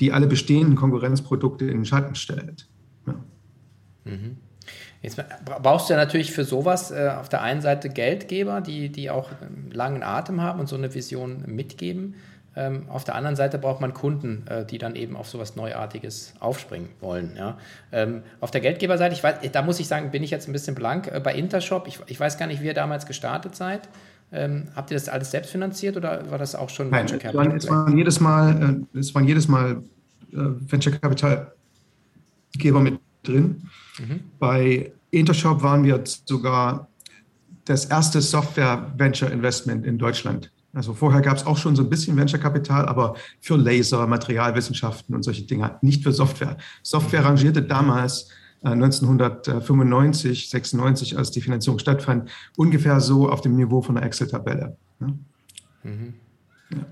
die 0.00 0.12
alle 0.12 0.26
bestehenden 0.26 0.76
Konkurrenzprodukte 0.76 1.66
in 1.66 1.78
den 1.78 1.84
Schatten 1.84 2.14
stellt. 2.14 2.68
Ja. 3.06 3.14
Mhm. 4.04 4.36
Jetzt 5.02 5.20
brauchst 5.44 5.88
du 5.88 5.94
ja 5.94 5.98
natürlich 5.98 6.32
für 6.32 6.44
sowas 6.44 6.92
äh, 6.92 7.10
auf 7.18 7.28
der 7.28 7.42
einen 7.42 7.60
Seite 7.60 7.88
Geldgeber, 7.88 8.60
die, 8.60 8.88
die 8.88 9.10
auch 9.10 9.30
einen 9.40 9.70
langen 9.72 10.04
Atem 10.04 10.40
haben 10.40 10.60
und 10.60 10.68
so 10.68 10.76
eine 10.76 10.94
Vision 10.94 11.42
mitgeben. 11.46 12.14
Ähm, 12.54 12.84
auf 12.88 13.02
der 13.02 13.14
anderen 13.14 13.34
Seite 13.34 13.58
braucht 13.58 13.80
man 13.80 13.94
Kunden, 13.94 14.46
äh, 14.46 14.64
die 14.64 14.78
dann 14.78 14.94
eben 14.94 15.16
auf 15.16 15.26
sowas 15.26 15.56
Neuartiges 15.56 16.34
aufspringen 16.38 16.90
wollen. 17.00 17.32
Ja. 17.36 17.58
Ähm, 17.90 18.22
auf 18.40 18.50
der 18.50 18.60
Geldgeberseite, 18.60 19.14
ich 19.14 19.24
weiß, 19.24 19.36
da 19.50 19.62
muss 19.62 19.80
ich 19.80 19.88
sagen, 19.88 20.10
bin 20.10 20.22
ich 20.22 20.30
jetzt 20.30 20.48
ein 20.48 20.52
bisschen 20.52 20.74
blank. 20.74 21.10
Äh, 21.10 21.18
bei 21.20 21.34
Intershop, 21.34 21.88
ich, 21.88 21.98
ich 22.06 22.20
weiß 22.20 22.38
gar 22.38 22.46
nicht, 22.46 22.62
wie 22.62 22.66
ihr 22.66 22.74
damals 22.74 23.06
gestartet 23.06 23.56
seid. 23.56 23.88
Ähm, 24.32 24.68
habt 24.76 24.90
ihr 24.90 24.96
das 24.96 25.08
alles 25.08 25.30
selbst 25.30 25.50
finanziert 25.50 25.96
oder 25.96 26.30
war 26.30 26.38
das 26.38 26.54
auch 26.54 26.68
schon 26.68 26.90
Nein, 26.90 27.10
Venture 27.10 27.18
Capital? 27.18 27.56
Es 27.56 27.68
waren, 27.68 27.96
jedes 27.96 28.20
Mal, 28.20 28.84
äh, 28.94 28.98
es 28.98 29.14
waren 29.14 29.26
jedes 29.26 29.48
Mal 29.48 29.82
äh, 30.32 30.36
Venture 30.36 30.92
Capital 30.92 31.52
Geber 32.58 32.80
mit 32.80 33.00
drin. 33.22 33.62
Mhm. 33.98 34.20
Bei 34.38 34.92
Intershop 35.10 35.62
waren 35.62 35.84
wir 35.84 36.02
sogar 36.04 36.88
das 37.64 37.84
erste 37.86 38.20
Software-Venture-Investment 38.20 39.86
in 39.86 39.98
Deutschland. 39.98 40.50
Also 40.74 40.94
vorher 40.94 41.20
gab 41.20 41.36
es 41.36 41.46
auch 41.46 41.58
schon 41.58 41.76
so 41.76 41.82
ein 41.82 41.90
bisschen 41.90 42.16
Venture-Kapital, 42.16 42.86
aber 42.86 43.14
für 43.40 43.56
Laser, 43.56 44.06
Materialwissenschaften 44.06 45.14
und 45.14 45.22
solche 45.22 45.42
Dinge, 45.42 45.78
nicht 45.82 46.02
für 46.02 46.12
Software. 46.12 46.56
Software 46.82 47.24
rangierte 47.24 47.62
damals 47.62 48.28
äh, 48.62 48.68
1995, 48.68 50.48
96, 50.48 51.18
als 51.18 51.30
die 51.30 51.42
Finanzierung 51.42 51.78
stattfand, 51.78 52.30
ungefähr 52.56 53.00
so 53.00 53.28
auf 53.28 53.42
dem 53.42 53.54
Niveau 53.54 53.82
von 53.82 53.96
einer 53.96 54.06
Excel-Tabelle. 54.06 54.76
Ja. 55.00 55.06
Mhm. 55.82 56.14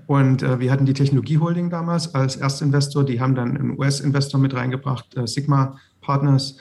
Und 0.05 0.43
äh, 0.43 0.59
wir 0.59 0.71
hatten 0.71 0.85
die 0.85 0.93
Technologie-Holding 0.93 1.71
damals 1.71 2.13
als 2.13 2.35
Erstinvestor, 2.35 3.03
die 3.03 3.19
haben 3.19 3.33
dann 3.33 3.57
einen 3.57 3.79
US-Investor 3.79 4.39
mit 4.39 4.53
reingebracht, 4.53 5.17
äh, 5.17 5.25
Sigma 5.25 5.77
Partners. 6.01 6.57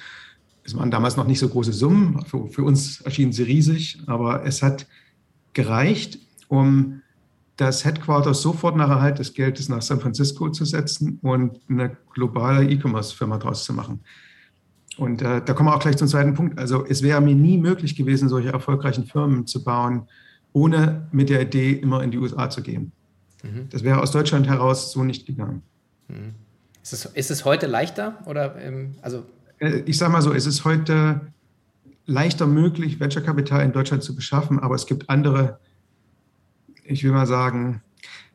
Es 0.65 0.77
waren 0.77 0.91
damals 0.91 1.17
noch 1.17 1.27
nicht 1.27 1.39
so 1.39 1.49
große 1.49 1.73
Summen, 1.73 2.25
für, 2.27 2.49
für 2.49 2.63
uns 2.63 3.01
erschienen 3.01 3.33
sie 3.33 3.45
riesig, 3.45 3.99
aber 4.07 4.45
es 4.45 4.63
hat 4.63 4.87
gereicht, 5.53 6.19
um 6.49 7.03
das 7.57 7.85
Headquarter 7.85 8.35
sofort 8.35 8.77
nach 8.77 8.89
Erhalt 8.89 9.19
des 9.19 9.35
Geldes 9.35 9.69
nach 9.69 9.83
San 9.83 10.01
Francisco 10.01 10.49
zu 10.51 10.65
setzen 10.65 11.19
und 11.23 11.61
eine 11.69 11.97
globale 12.15 12.69
E-Commerce-Firma 12.69 13.39
draus 13.39 13.65
zu 13.65 13.75
machen. 13.75 14.01
Und 14.97 15.23
äh, 15.23 15.43
da 15.45 15.53
kommen 15.53 15.69
wir 15.69 15.77
auch 15.77 15.81
gleich 15.81 15.97
zum 15.97 16.09
zweiten 16.09 16.35
Punkt. 16.35 16.59
Also 16.59 16.85
es 16.87 17.03
wäre 17.03 17.21
mir 17.21 17.35
nie 17.35 17.59
möglich 17.59 17.97
gewesen, 17.97 18.29
solche 18.29 18.51
erfolgreichen 18.51 19.07
Firmen 19.07 19.47
zu 19.47 19.63
bauen, 19.63 20.09
ohne 20.53 21.09
mit 21.13 21.29
der 21.29 21.43
Idee 21.43 21.73
immer 21.73 22.03
in 22.03 22.11
die 22.11 22.19
USA 22.19 22.51
zu 22.51 22.63
gehen. 22.63 22.93
Mhm. 23.43 23.69
Das 23.71 23.85
wäre 23.85 24.01
aus 24.01 24.11
Deutschland 24.11 24.49
heraus 24.49 24.93
so 24.93 25.05
nicht 25.05 25.27
gegangen. 25.27 25.63
Mhm. 26.09 26.35
Ist, 26.83 26.93
es, 26.93 27.05
ist 27.05 27.31
es 27.31 27.45
heute 27.45 27.67
leichter? 27.67 28.19
Oder, 28.27 28.57
ähm, 28.57 28.95
also 29.03 29.25
ich 29.61 29.99
sage 29.99 30.13
mal 30.13 30.23
so, 30.23 30.33
es 30.33 30.47
ist 30.47 30.65
heute 30.65 31.21
leichter 32.07 32.47
möglich, 32.47 32.99
Venture-Kapital 32.99 33.65
in 33.65 33.73
Deutschland 33.73 34.03
zu 34.03 34.15
beschaffen, 34.15 34.59
aber 34.59 34.75
es 34.75 34.87
gibt 34.87 35.09
andere, 35.11 35.61
ich 36.85 37.05
will 37.05 37.13
mal 37.13 37.27
sagen, 37.27 37.83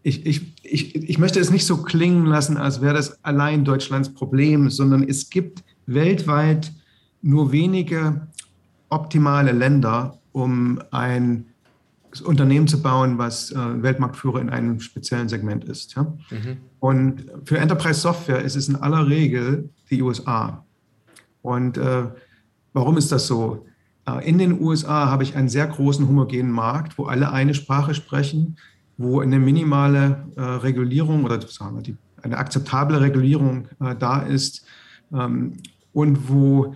ich, 0.03 0.25
ich, 0.25 0.53
ich, 0.61 0.95
ich 0.95 1.17
möchte 1.17 1.39
es 1.39 1.49
nicht 1.49 1.65
so 1.65 1.77
klingen 1.77 2.25
lassen, 2.25 2.57
als 2.57 2.79
wäre 2.79 2.93
das 2.93 3.23
allein 3.23 3.65
Deutschlands 3.65 4.13
Problem, 4.13 4.69
sondern 4.69 5.03
es 5.03 5.29
gibt 5.31 5.63
weltweit 5.87 6.71
nur 7.23 7.51
wenige 7.51 8.27
optimale 8.89 9.51
Länder, 9.51 10.19
um 10.31 10.79
ein 10.91 11.45
Unternehmen 12.23 12.67
zu 12.67 12.81
bauen, 12.81 13.17
was 13.17 13.51
äh, 13.51 13.81
Weltmarktführer 13.81 14.39
in 14.39 14.49
einem 14.49 14.79
speziellen 14.79 15.27
Segment 15.27 15.65
ist. 15.65 15.95
Ja? 15.95 16.03
Mhm. 16.03 16.57
Und 16.79 17.25
für 17.43 17.57
Enterprise 17.57 17.99
Software 17.99 18.41
ist 18.41 18.55
es 18.55 18.69
in 18.69 18.75
aller 18.75 19.07
Regel 19.07 19.69
die 19.89 20.01
USA. 20.01 20.64
Und 21.45 21.77
äh, 21.77 22.05
warum 22.73 22.97
ist 22.97 23.11
das 23.11 23.27
so? 23.27 23.65
Äh, 24.07 24.27
in 24.27 24.37
den 24.39 24.59
USA 24.59 25.09
habe 25.09 25.23
ich 25.23 25.35
einen 25.35 25.47
sehr 25.47 25.67
großen 25.67 26.07
homogenen 26.07 26.51
Markt, 26.51 26.97
wo 26.97 27.05
alle 27.05 27.31
eine 27.31 27.53
Sprache 27.53 27.93
sprechen, 27.93 28.57
wo 28.97 29.19
eine 29.19 29.39
minimale 29.39 30.25
äh, 30.35 30.41
Regulierung 30.41 31.23
oder 31.23 31.39
sagen 31.41 31.75
wir, 31.75 31.83
die, 31.83 31.95
eine 32.23 32.37
akzeptable 32.37 32.99
Regulierung 32.99 33.67
äh, 33.79 33.95
da 33.95 34.21
ist 34.21 34.65
ähm, 35.13 35.53
und 35.93 36.29
wo 36.29 36.75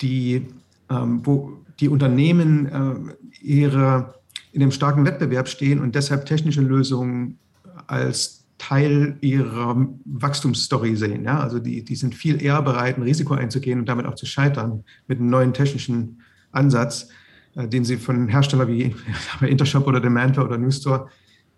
die, 0.00 0.46
ähm, 0.90 1.20
wo 1.24 1.52
die 1.78 1.88
Unternehmen 1.88 2.66
äh, 2.66 3.14
ihre, 3.40 4.14
in 4.52 4.62
einem 4.62 4.72
starken 4.72 5.04
Wettbewerb 5.04 5.48
stehen 5.48 5.80
und 5.80 5.94
deshalb 5.94 6.26
technische 6.26 6.60
Lösungen 6.60 7.38
als 7.86 8.37
Teil 8.58 9.16
ihrer 9.20 9.88
Wachstumsstory 10.04 10.96
sehen. 10.96 11.24
Ja? 11.24 11.40
Also 11.40 11.58
die, 11.58 11.84
die 11.84 11.96
sind 11.96 12.14
viel 12.14 12.42
eher 12.42 12.60
bereit, 12.62 12.98
ein 12.98 13.02
Risiko 13.02 13.34
einzugehen 13.34 13.78
und 13.78 13.88
damit 13.88 14.06
auch 14.06 14.16
zu 14.16 14.26
scheitern 14.26 14.84
mit 15.06 15.18
einem 15.18 15.30
neuen 15.30 15.54
technischen 15.54 16.20
Ansatz, 16.50 17.08
äh, 17.54 17.68
den 17.68 17.84
sie 17.84 17.96
von 17.96 18.28
Herstellern 18.28 18.68
wie 18.68 18.94
Intershop 19.46 19.86
oder 19.86 20.00
Demandler 20.00 20.44
oder 20.44 20.58
Newstore 20.58 21.08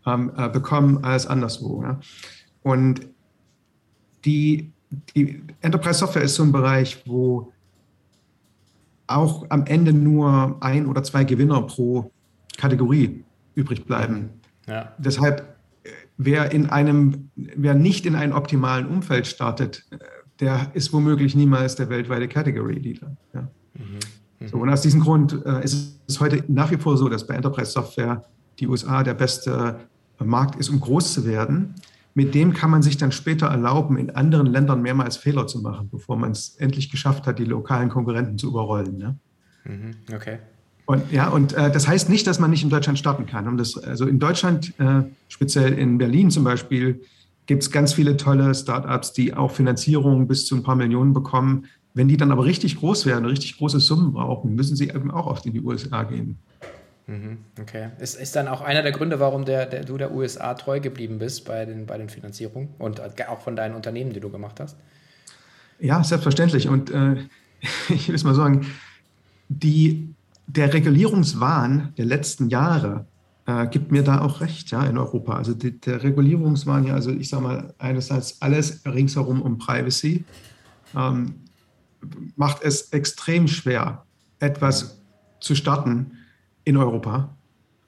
ähm, 0.07 0.31
äh, 0.37 0.49
bekommen, 0.51 1.03
als 1.03 1.27
anderswo. 1.27 1.83
Ja? 1.83 2.01
Und 2.63 3.09
die, 4.25 4.71
die 5.17 5.43
Enterprise 5.63 6.01
Software 6.01 6.23
ist 6.23 6.35
so 6.35 6.43
ein 6.43 6.53
Bereich, 6.53 7.03
wo 7.07 7.53
auch 9.07 9.47
am 9.49 9.65
Ende 9.67 9.93
nur 9.93 10.59
ein 10.61 10.87
oder 10.87 11.03
zwei 11.03 11.25
Gewinner 11.25 11.63
pro 11.63 12.13
Kategorie 12.59 13.25
übrig 13.55 13.85
bleiben. 13.87 14.29
Ja. 14.67 14.95
Deshalb 14.99 15.57
wer 16.23 16.53
in 16.53 16.69
einem, 16.69 17.31
wer 17.35 17.75
nicht 17.75 18.05
in 18.05 18.15
einem 18.15 18.35
optimalen 18.35 18.87
Umfeld 18.87 19.27
startet, 19.27 19.87
der 20.39 20.71
ist 20.75 20.93
womöglich 20.93 21.35
niemals 21.35 21.77
der 21.77 21.89
weltweite 21.89 22.29
Category 22.29 22.75
Leader. 22.75 23.17
Ja. 23.35 23.49
Mhm. 23.75 24.47
So, 24.49 24.59
und 24.59 24.69
aus 24.69 24.83
diesem 24.83 25.01
Grund 25.01 25.45
äh, 25.45 25.65
ist 25.65 26.01
es 26.07 26.21
heute 26.21 26.45
nach 26.49 26.71
wie 26.71 26.77
vor 26.77 26.97
so, 26.97 27.09
dass 27.09 27.27
bei 27.27 27.35
Enterprise 27.35 27.73
Software 27.73 28.25
die 28.59 28.67
USA 28.67 29.03
der 29.03 29.15
beste 29.15 29.81
Markt 30.19 30.57
ist, 30.57 30.69
um 30.69 30.81
groß 30.81 31.15
zu 31.15 31.27
werden. 31.27 31.75
Mit 32.15 32.35
dem 32.35 32.53
kann 32.53 32.71
man 32.71 32.83
sich 32.83 32.97
dann 32.97 33.13
später 33.13 33.47
erlauben, 33.47 33.97
in 33.97 34.11
anderen 34.11 34.47
Ländern 34.47 34.83
mehrmals 34.83 35.17
Fehler 35.17 35.47
zu 35.47 35.61
machen, 35.61 35.89
bevor 35.91 36.17
man 36.17 36.33
es 36.33 36.57
endlich 36.57 36.91
geschafft 36.91 37.27
hat, 37.27 37.39
die 37.39 37.45
lokalen 37.45 37.89
Konkurrenten 37.89 38.37
zu 38.37 38.49
überrollen. 38.49 38.99
Ne? 38.99 39.17
Mhm. 39.65 39.95
Okay. 40.15 40.39
Und 40.87 41.13
ja, 41.13 41.29
und 41.29 41.53
äh, 41.53 41.71
das 41.71 41.87
heißt 41.87 42.09
nicht, 42.09 42.27
dass 42.27 42.39
man 42.39 42.51
nicht 42.51 42.63
in 42.63 42.71
Deutschland 42.71 42.99
starten 42.99 43.27
kann. 43.27 43.47
Und 43.47 43.59
das, 43.59 43.77
also 43.79 44.07
in 44.07 44.19
Deutschland, 44.19 44.73
äh, 44.79 45.03
speziell 45.29 45.73
in 45.75 45.99
Berlin 45.99 46.31
zum 46.31 46.45
Beispiel, 46.45 47.03
gibt 47.47 47.63
es 47.63 47.71
ganz 47.71 47.95
viele 47.95 48.17
tolle 48.17 48.55
Startups, 48.55 49.13
die 49.13 49.35
auch 49.35 49.51
Finanzierung 49.51 50.27
bis 50.27 50.47
zu 50.47 50.57
ein 50.57 50.63
paar 50.63 50.77
Millionen 50.77 51.13
bekommen. 51.13 51.67
Wenn 51.95 52.09
die 52.09 52.17
dann 52.17 52.31
aber 52.31 52.45
richtig 52.45 52.79
groß 52.79 53.07
werden, 53.07 53.25
richtig 53.25 53.59
große 53.59 53.81
Summen 53.81 54.13
brauchen, 54.13 54.55
müssen 54.55 54.77
sie 54.77 54.89
eben 54.89 55.11
auch 55.11 55.27
oft 55.27 55.47
in 55.47 55.53
die 55.53 55.61
USA 55.61 56.05
gehen. 56.05 56.39
Mhm, 57.09 57.39
okay. 57.61 57.89
Ist, 57.99 58.15
ist 58.15 58.37
dann 58.37 58.47
auch 58.47 58.61
einer 58.61 58.83
der 58.83 58.93
Gründe, 58.93 59.19
warum 59.19 59.45
der, 59.45 59.67
der, 59.67 59.85
du 59.85 59.99
der 59.99 60.15
USA 60.15 60.55
treu 60.55 60.79
geblieben 60.79 61.19
bist 61.19 61.45
bei 61.45 61.65
den, 61.65 61.87
bei 61.87 61.99
den 61.99 62.09
Finanzierungen 62.09 62.69
und 62.79 63.01
auch 63.29 63.41
von 63.41 63.57
deinen 63.57 63.75
Unternehmen, 63.75 64.13
die 64.13 64.21
du 64.21 64.31
gemacht 64.31 64.61
hast? 64.61 64.77
Ja, 65.81 66.05
selbstverständlich. 66.05 66.69
Und 66.69 66.91
äh, 66.91 67.17
ich 67.89 68.07
will 68.07 68.15
es 68.15 68.23
mal 68.23 68.35
sagen, 68.35 68.67
die 69.49 70.15
der 70.57 70.73
Regulierungswahn 70.73 71.95
der 71.97 72.05
letzten 72.05 72.49
Jahre 72.49 73.07
äh, 73.47 73.67
gibt 73.69 73.93
mir 73.93 74.03
da 74.03 74.21
auch 74.21 74.41
recht, 74.41 74.71
ja, 74.71 74.85
in 74.85 74.99
Europa. 74.99 75.35
Also 75.35 75.55
die, 75.55 75.81
der 75.81 76.03
Regulierungswahn, 76.03 76.87
ja, 76.87 76.95
also 76.95 77.11
ich 77.11 77.29
sage 77.29 77.43
mal, 77.43 77.75
einerseits 77.79 78.41
alles 78.43 78.85
ringsherum 78.85 79.43
um 79.43 79.59
Privacy, 79.59 80.25
ähm, 80.97 81.35
macht 82.37 82.63
es 82.63 82.93
extrem 82.93 83.47
schwer, 83.47 84.05
etwas 84.39 85.01
zu 85.41 85.55
starten 85.55 86.13
in 86.65 86.77
Europa. 86.77 87.37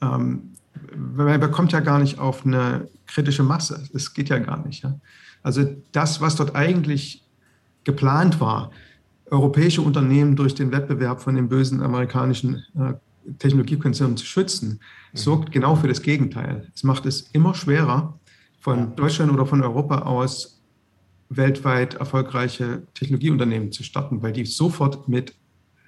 Ähm, 0.01 0.53
man 0.97 1.41
bekommt 1.41 1.73
ja 1.73 1.81
gar 1.81 1.99
nicht 1.99 2.19
auf 2.19 2.47
eine 2.47 2.89
kritische 3.07 3.43
Masse. 3.43 3.83
Es 3.93 4.15
geht 4.15 4.29
ja 4.29 4.39
gar 4.39 4.65
nicht. 4.67 4.85
Ja? 4.85 4.99
Also 5.43 5.65
das, 5.93 6.21
was 6.21 6.37
dort 6.37 6.55
eigentlich 6.55 7.25
geplant 7.85 8.41
war, 8.41 8.71
europäische 9.33 9.81
Unternehmen 9.81 10.37
durch 10.37 10.55
den 10.55 10.71
Wettbewerb 10.71 11.23
von 11.23 11.35
den 11.35 11.49
bösen 11.49 11.83
amerikanischen 11.83 12.65
äh, 12.77 12.93
Technologiekonzernen 13.39 14.17
zu 14.17 14.27
schützen, 14.27 14.81
mhm. 15.13 15.17
sorgt 15.17 15.53
genau 15.53 15.75
für 15.75 15.89
das 15.89 16.03
Gegenteil. 16.03 16.71
Es 16.75 16.85
macht 16.85 17.07
es 17.07 17.23
immer 17.33 17.55
schwerer, 17.55 18.19
von 18.61 18.95
Deutschland 18.95 19.33
oder 19.33 19.45
von 19.45 19.61
Europa 19.61 20.03
aus 20.03 20.63
weltweit 21.29 21.95
erfolgreiche 21.95 22.87
Technologieunternehmen 22.95 23.73
zu 23.73 23.83
starten, 23.83 24.23
weil 24.23 24.33
die 24.33 24.45
sofort 24.45 25.09
mit 25.09 25.35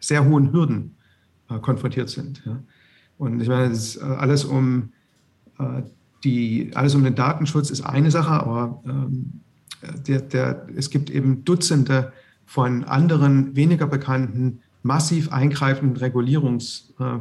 sehr 0.00 0.24
hohen 0.24 0.52
Hürden 0.52 0.96
äh, 1.50 1.60
konfrontiert 1.60 2.08
sind. 2.10 2.42
Ja. 2.44 2.60
Und 3.16 3.40
ich 3.40 3.48
meine, 3.48 3.68
das 3.68 3.78
ist 3.78 3.96
äh, 3.98 4.04
alles 4.04 4.44
um 4.44 4.92
äh, 5.60 5.82
die, 6.24 6.72
alles 6.74 6.96
um 6.96 7.04
den 7.04 7.14
Datenschutz 7.14 7.70
ist 7.70 7.82
eine 7.82 8.10
Sache, 8.10 8.30
aber 8.30 8.82
ähm, 8.86 9.40
der, 10.08 10.22
der, 10.22 10.66
es 10.74 10.90
gibt 10.90 11.10
eben 11.10 11.44
Dutzende 11.44 12.12
von 12.46 12.84
anderen 12.84 13.56
weniger 13.56 13.86
bekannten, 13.86 14.60
massiv 14.82 15.32
eingreifenden 15.32 16.02
Regulierungs- 16.02 16.92
äh, 16.98 17.20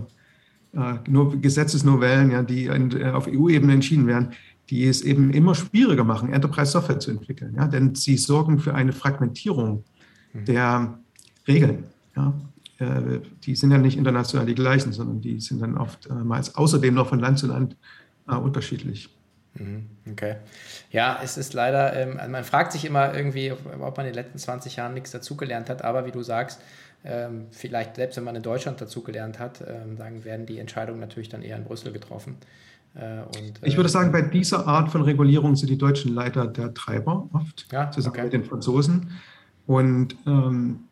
äh, 0.74 1.38
Gesetzesnovellen, 1.40 2.32
ja, 2.32 2.44
die 2.44 2.66
äh, 2.66 3.12
auf 3.12 3.28
EU-Ebene 3.28 3.74
entschieden 3.74 4.08
werden, 4.08 4.32
die 4.70 4.86
es 4.86 5.02
eben 5.02 5.32
immer 5.32 5.56
schwieriger 5.56 6.04
machen, 6.04 6.34
Enterprise-Software 6.34 7.00
zu 7.00 7.12
entwickeln. 7.12 7.56
Ja, 7.56 7.68
denn 7.68 7.96
sie 7.96 8.18
sorgen 8.18 8.60
für 8.60 8.74
eine 8.74 8.92
Fragmentierung 8.92 9.84
mhm. 10.34 10.46
der 10.46 11.00
Regeln. 11.48 11.84
Ja. 12.16 12.34
Äh, 12.80 13.20
die 13.44 13.56
sind 13.56 13.72
ja 13.72 13.78
nicht 13.78 13.98
international 13.98 14.46
die 14.46 14.56
gleichen, 14.56 14.94
sondern 14.94 15.22
die 15.22 15.40
sind 15.40 15.62
dann 15.62 15.78
oftmals 15.78 16.56
außerdem 16.56 16.94
noch 16.94 17.10
von 17.10 17.20
Land 17.20 17.40
zu 17.40 17.48
Land 17.48 17.78
äh, 18.28 18.36
unterschiedlich. 18.36 19.10
Mhm, 19.56 19.90
okay. 20.12 20.38
Ja, 20.92 21.20
es 21.24 21.38
ist 21.38 21.54
leider, 21.54 21.94
ähm, 21.96 22.18
also 22.20 22.32
man 22.32 22.44
fragt 22.44 22.72
sich 22.72 22.86
immer 22.86 23.14
irgendwie, 23.14 23.52
ob 23.52 23.98
man 23.98 24.06
in 24.06 24.14
den 24.14 24.16
letzten 24.16 24.40
20 24.40 24.78
Jahren 24.78 24.94
nichts 24.94 25.12
dazugelernt 25.12 25.70
hat, 25.70 25.84
aber 25.84 26.06
wie 26.06 26.12
du 26.12 26.24
sagst, 26.24 26.60
ähm, 27.06 27.48
vielleicht 27.52 27.98
selbst 27.98 28.18
wenn 28.18 28.24
man 28.24 28.36
in 28.36 28.44
Deutschland 28.44 28.80
dazugelernt 28.80 29.38
hat, 29.40 29.64
ähm, 29.68 29.98
sagen, 29.98 30.24
werden 30.24 30.46
die 30.46 30.58
Entscheidungen 30.58 31.00
natürlich 31.00 31.30
dann 31.30 31.42
eher 31.42 31.58
in 31.58 31.66
Brüssel 31.66 31.92
getroffen. 31.92 32.38
Äh, 32.96 33.22
und, 33.38 33.60
ich 33.62 33.76
würde 33.76 33.90
sagen, 33.90 34.12
bei 34.12 34.22
dieser 34.22 34.68
Art 34.68 34.90
von 34.90 35.02
Regulierung 35.02 35.56
sind 35.56 35.70
die 35.70 35.78
Deutschen 35.78 36.14
leider 36.14 36.48
der 36.48 36.74
Treiber 36.74 37.30
oft, 37.34 37.68
ja, 37.72 37.92
zusammen 37.92 38.16
okay. 38.16 38.24
mit 38.24 38.34
den 38.34 38.46
Franzosen. 38.46 39.12
Und 39.66 40.16
ähm, 40.26 40.86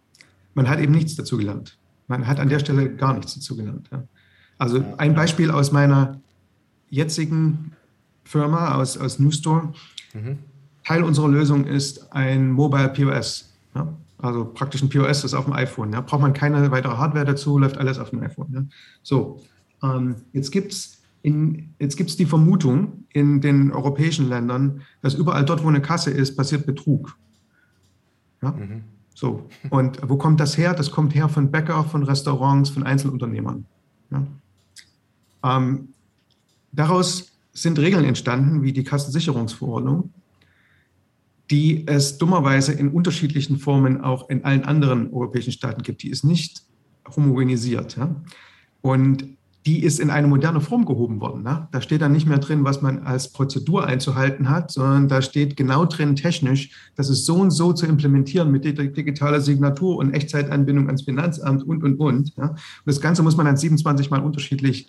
man 0.53 0.69
hat 0.69 0.79
eben 0.79 0.91
nichts 0.91 1.15
dazugelernt. 1.15 1.77
Man 2.07 2.27
hat 2.27 2.39
an 2.39 2.49
der 2.49 2.59
Stelle 2.59 2.93
gar 2.93 3.13
nichts 3.13 3.35
dazugelernt. 3.35 3.87
Ja. 3.91 4.03
Also 4.57 4.83
ein 4.97 5.15
Beispiel 5.15 5.49
aus 5.49 5.71
meiner 5.71 6.19
jetzigen 6.89 7.73
Firma 8.23 8.75
aus, 8.75 8.97
aus 8.97 9.19
Newstore. 9.19 9.73
Mhm. 10.13 10.39
Teil 10.85 11.03
unserer 11.03 11.29
Lösung 11.29 11.65
ist 11.65 12.11
ein 12.11 12.51
Mobile 12.51 12.89
POS. 12.89 13.53
Ja? 13.75 13.87
Also 14.17 14.45
praktisch 14.45 14.81
ein 14.81 14.89
POS 14.89 15.23
ist 15.23 15.33
auf 15.33 15.45
dem 15.45 15.53
iPhone. 15.53 15.93
Ja? 15.93 16.01
Braucht 16.01 16.21
man 16.21 16.33
keine 16.33 16.71
weitere 16.71 16.97
Hardware 16.97 17.25
dazu, 17.25 17.57
läuft 17.57 17.77
alles 17.77 17.99
auf 17.99 18.09
dem 18.09 18.21
iPhone. 18.21 18.47
Ja? 18.53 18.63
So, 19.03 19.41
ähm, 19.83 20.15
jetzt 20.33 20.51
gibt 20.51 20.73
es 20.73 20.97
jetzt 21.23 21.97
gibt 21.97 22.09
es 22.09 22.17
die 22.17 22.25
Vermutung 22.25 23.05
in 23.09 23.41
den 23.41 23.71
europäischen 23.71 24.27
Ländern, 24.27 24.81
dass 25.03 25.13
überall 25.13 25.45
dort, 25.45 25.63
wo 25.63 25.67
eine 25.67 25.81
Kasse 25.81 26.09
ist, 26.09 26.35
passiert 26.35 26.65
Betrug. 26.65 27.15
Ja? 28.41 28.51
Mhm. 28.51 28.83
So. 29.13 29.47
Und 29.69 29.99
wo 30.07 30.17
kommt 30.17 30.39
das 30.39 30.57
her? 30.57 30.73
Das 30.73 30.89
kommt 30.89 31.13
her 31.13 31.29
von 31.29 31.51
Bäcker, 31.51 31.83
von 31.83 32.01
Restaurants, 32.01 32.71
von 32.71 32.83
Einzelunternehmern. 32.83 33.65
Ja? 34.09 34.25
Ähm, 35.43 35.89
daraus 36.71 37.30
sind 37.53 37.79
Regeln 37.79 38.05
entstanden, 38.05 38.63
wie 38.63 38.73
die 38.73 38.83
Kassensicherungsverordnung, 38.83 40.11
die 41.49 41.85
es 41.87 42.17
dummerweise 42.17 42.71
in 42.71 42.89
unterschiedlichen 42.89 43.57
Formen 43.57 44.01
auch 44.01 44.29
in 44.29 44.45
allen 44.45 44.63
anderen 44.63 45.11
europäischen 45.11 45.51
Staaten 45.51 45.83
gibt. 45.83 46.03
Die 46.03 46.09
ist 46.09 46.23
nicht 46.23 46.63
homogenisiert. 47.15 47.97
Ja? 47.97 48.15
Und 48.81 49.25
die 49.65 49.83
ist 49.83 49.99
in 49.99 50.09
eine 50.09 50.27
moderne 50.27 50.59
Form 50.59 50.85
gehoben 50.85 51.21
worden. 51.21 51.43
Ne? 51.43 51.67
Da 51.71 51.81
steht 51.81 52.01
dann 52.01 52.13
nicht 52.13 52.25
mehr 52.25 52.39
drin, 52.39 52.63
was 52.63 52.81
man 52.81 53.03
als 53.03 53.31
Prozedur 53.31 53.85
einzuhalten 53.85 54.49
hat, 54.49 54.71
sondern 54.71 55.07
da 55.07 55.21
steht 55.21 55.55
genau 55.55 55.85
drin 55.85 56.15
technisch, 56.15 56.71
das 56.95 57.09
ist 57.09 57.25
so 57.25 57.35
und 57.35 57.51
so 57.51 57.71
zu 57.71 57.85
implementieren 57.85 58.49
mit 58.49 58.65
digitaler 58.65 59.39
Signatur 59.39 59.97
und 59.97 60.13
Echtzeitanbindung 60.13 60.87
ans 60.87 61.03
Finanzamt 61.03 61.63
und, 61.63 61.83
und, 61.83 61.97
und. 61.97 62.35
Ja? 62.37 62.47
Und 62.47 62.59
das 62.85 63.01
Ganze 63.01 63.21
muss 63.21 63.37
man 63.37 63.45
dann 63.45 63.57
27 63.57 64.09
Mal 64.09 64.21
unterschiedlich 64.21 64.87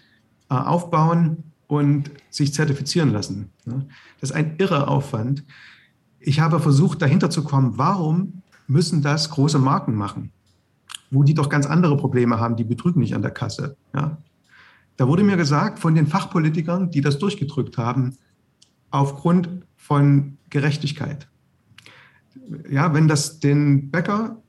äh, 0.48 0.54
aufbauen 0.54 1.51
und 1.72 2.10
sich 2.28 2.52
zertifizieren 2.52 3.12
lassen. 3.12 3.48
Ja? 3.64 3.80
Das 4.20 4.28
ist 4.28 4.36
ein 4.36 4.56
irrer 4.58 4.88
Aufwand. 4.88 5.42
Ich 6.20 6.38
habe 6.38 6.60
versucht, 6.60 7.00
dahinter 7.00 7.30
zu 7.30 7.44
kommen, 7.44 7.78
warum 7.78 8.42
müssen 8.66 9.00
das 9.00 9.30
große 9.30 9.58
Marken 9.58 9.94
machen? 9.94 10.32
Wo 11.10 11.22
die 11.22 11.32
doch 11.32 11.48
ganz 11.48 11.64
andere 11.64 11.96
Probleme 11.96 12.38
haben, 12.38 12.56
die 12.56 12.64
betrügen 12.64 13.00
nicht 13.00 13.14
an 13.14 13.22
der 13.22 13.30
Kasse. 13.30 13.78
Ja? 13.94 14.18
Da 14.98 15.08
wurde 15.08 15.24
mir 15.24 15.38
gesagt 15.38 15.78
von 15.78 15.94
den 15.94 16.06
Fachpolitikern, 16.06 16.90
die 16.90 17.00
das 17.00 17.18
durchgedrückt 17.18 17.78
haben, 17.78 18.18
aufgrund 18.90 19.48
von 19.74 20.36
Gerechtigkeit. 20.50 21.26
Ja, 22.68 22.92
wenn 22.92 23.08
das 23.08 23.40
den 23.40 23.90
Bäcker 23.90 24.42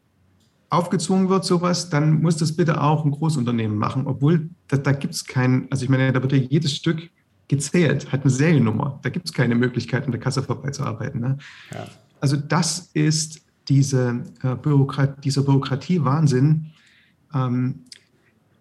aufgezwungen 0.74 1.30
wird, 1.30 1.46
sowas, 1.46 1.90
dann 1.90 2.22
muss 2.22 2.38
das 2.38 2.56
bitte 2.56 2.82
auch 2.82 3.06
ein 3.06 3.12
Großunternehmen 3.12 3.78
machen, 3.78 4.08
obwohl 4.08 4.50
da, 4.68 4.78
da 4.78 4.92
gibt 4.92 5.14
es 5.14 5.26
keinen, 5.26 5.68
also 5.72 5.84
ich 5.84 5.90
meine, 5.90 6.12
da 6.12 6.22
wird 6.22 6.32
ja 6.32 6.40
jedes 6.40 6.76
Stück 6.76 7.10
gezählt, 7.48 8.12
hat 8.12 8.22
eine 8.22 8.30
Seriennummer. 8.30 9.00
Da 9.04 9.10
gibt 9.10 9.26
es 9.28 9.34
keine 9.34 9.56
Möglichkeit, 9.56 10.06
an 10.06 10.12
der 10.12 10.20
Kasse 10.20 10.44
vorbeizuarbeiten. 10.44 11.22
Ne? 11.22 11.38
Ja. 11.72 11.88
Also 12.20 12.38
das 12.38 12.90
ist 12.94 13.42
diese, 13.68 14.24
äh, 14.42 14.56
Bürokrat 14.56 15.24
dieser 15.24 15.44
Bürokratie-Wahnsinn, 15.44 16.72
ähm, 17.34 17.82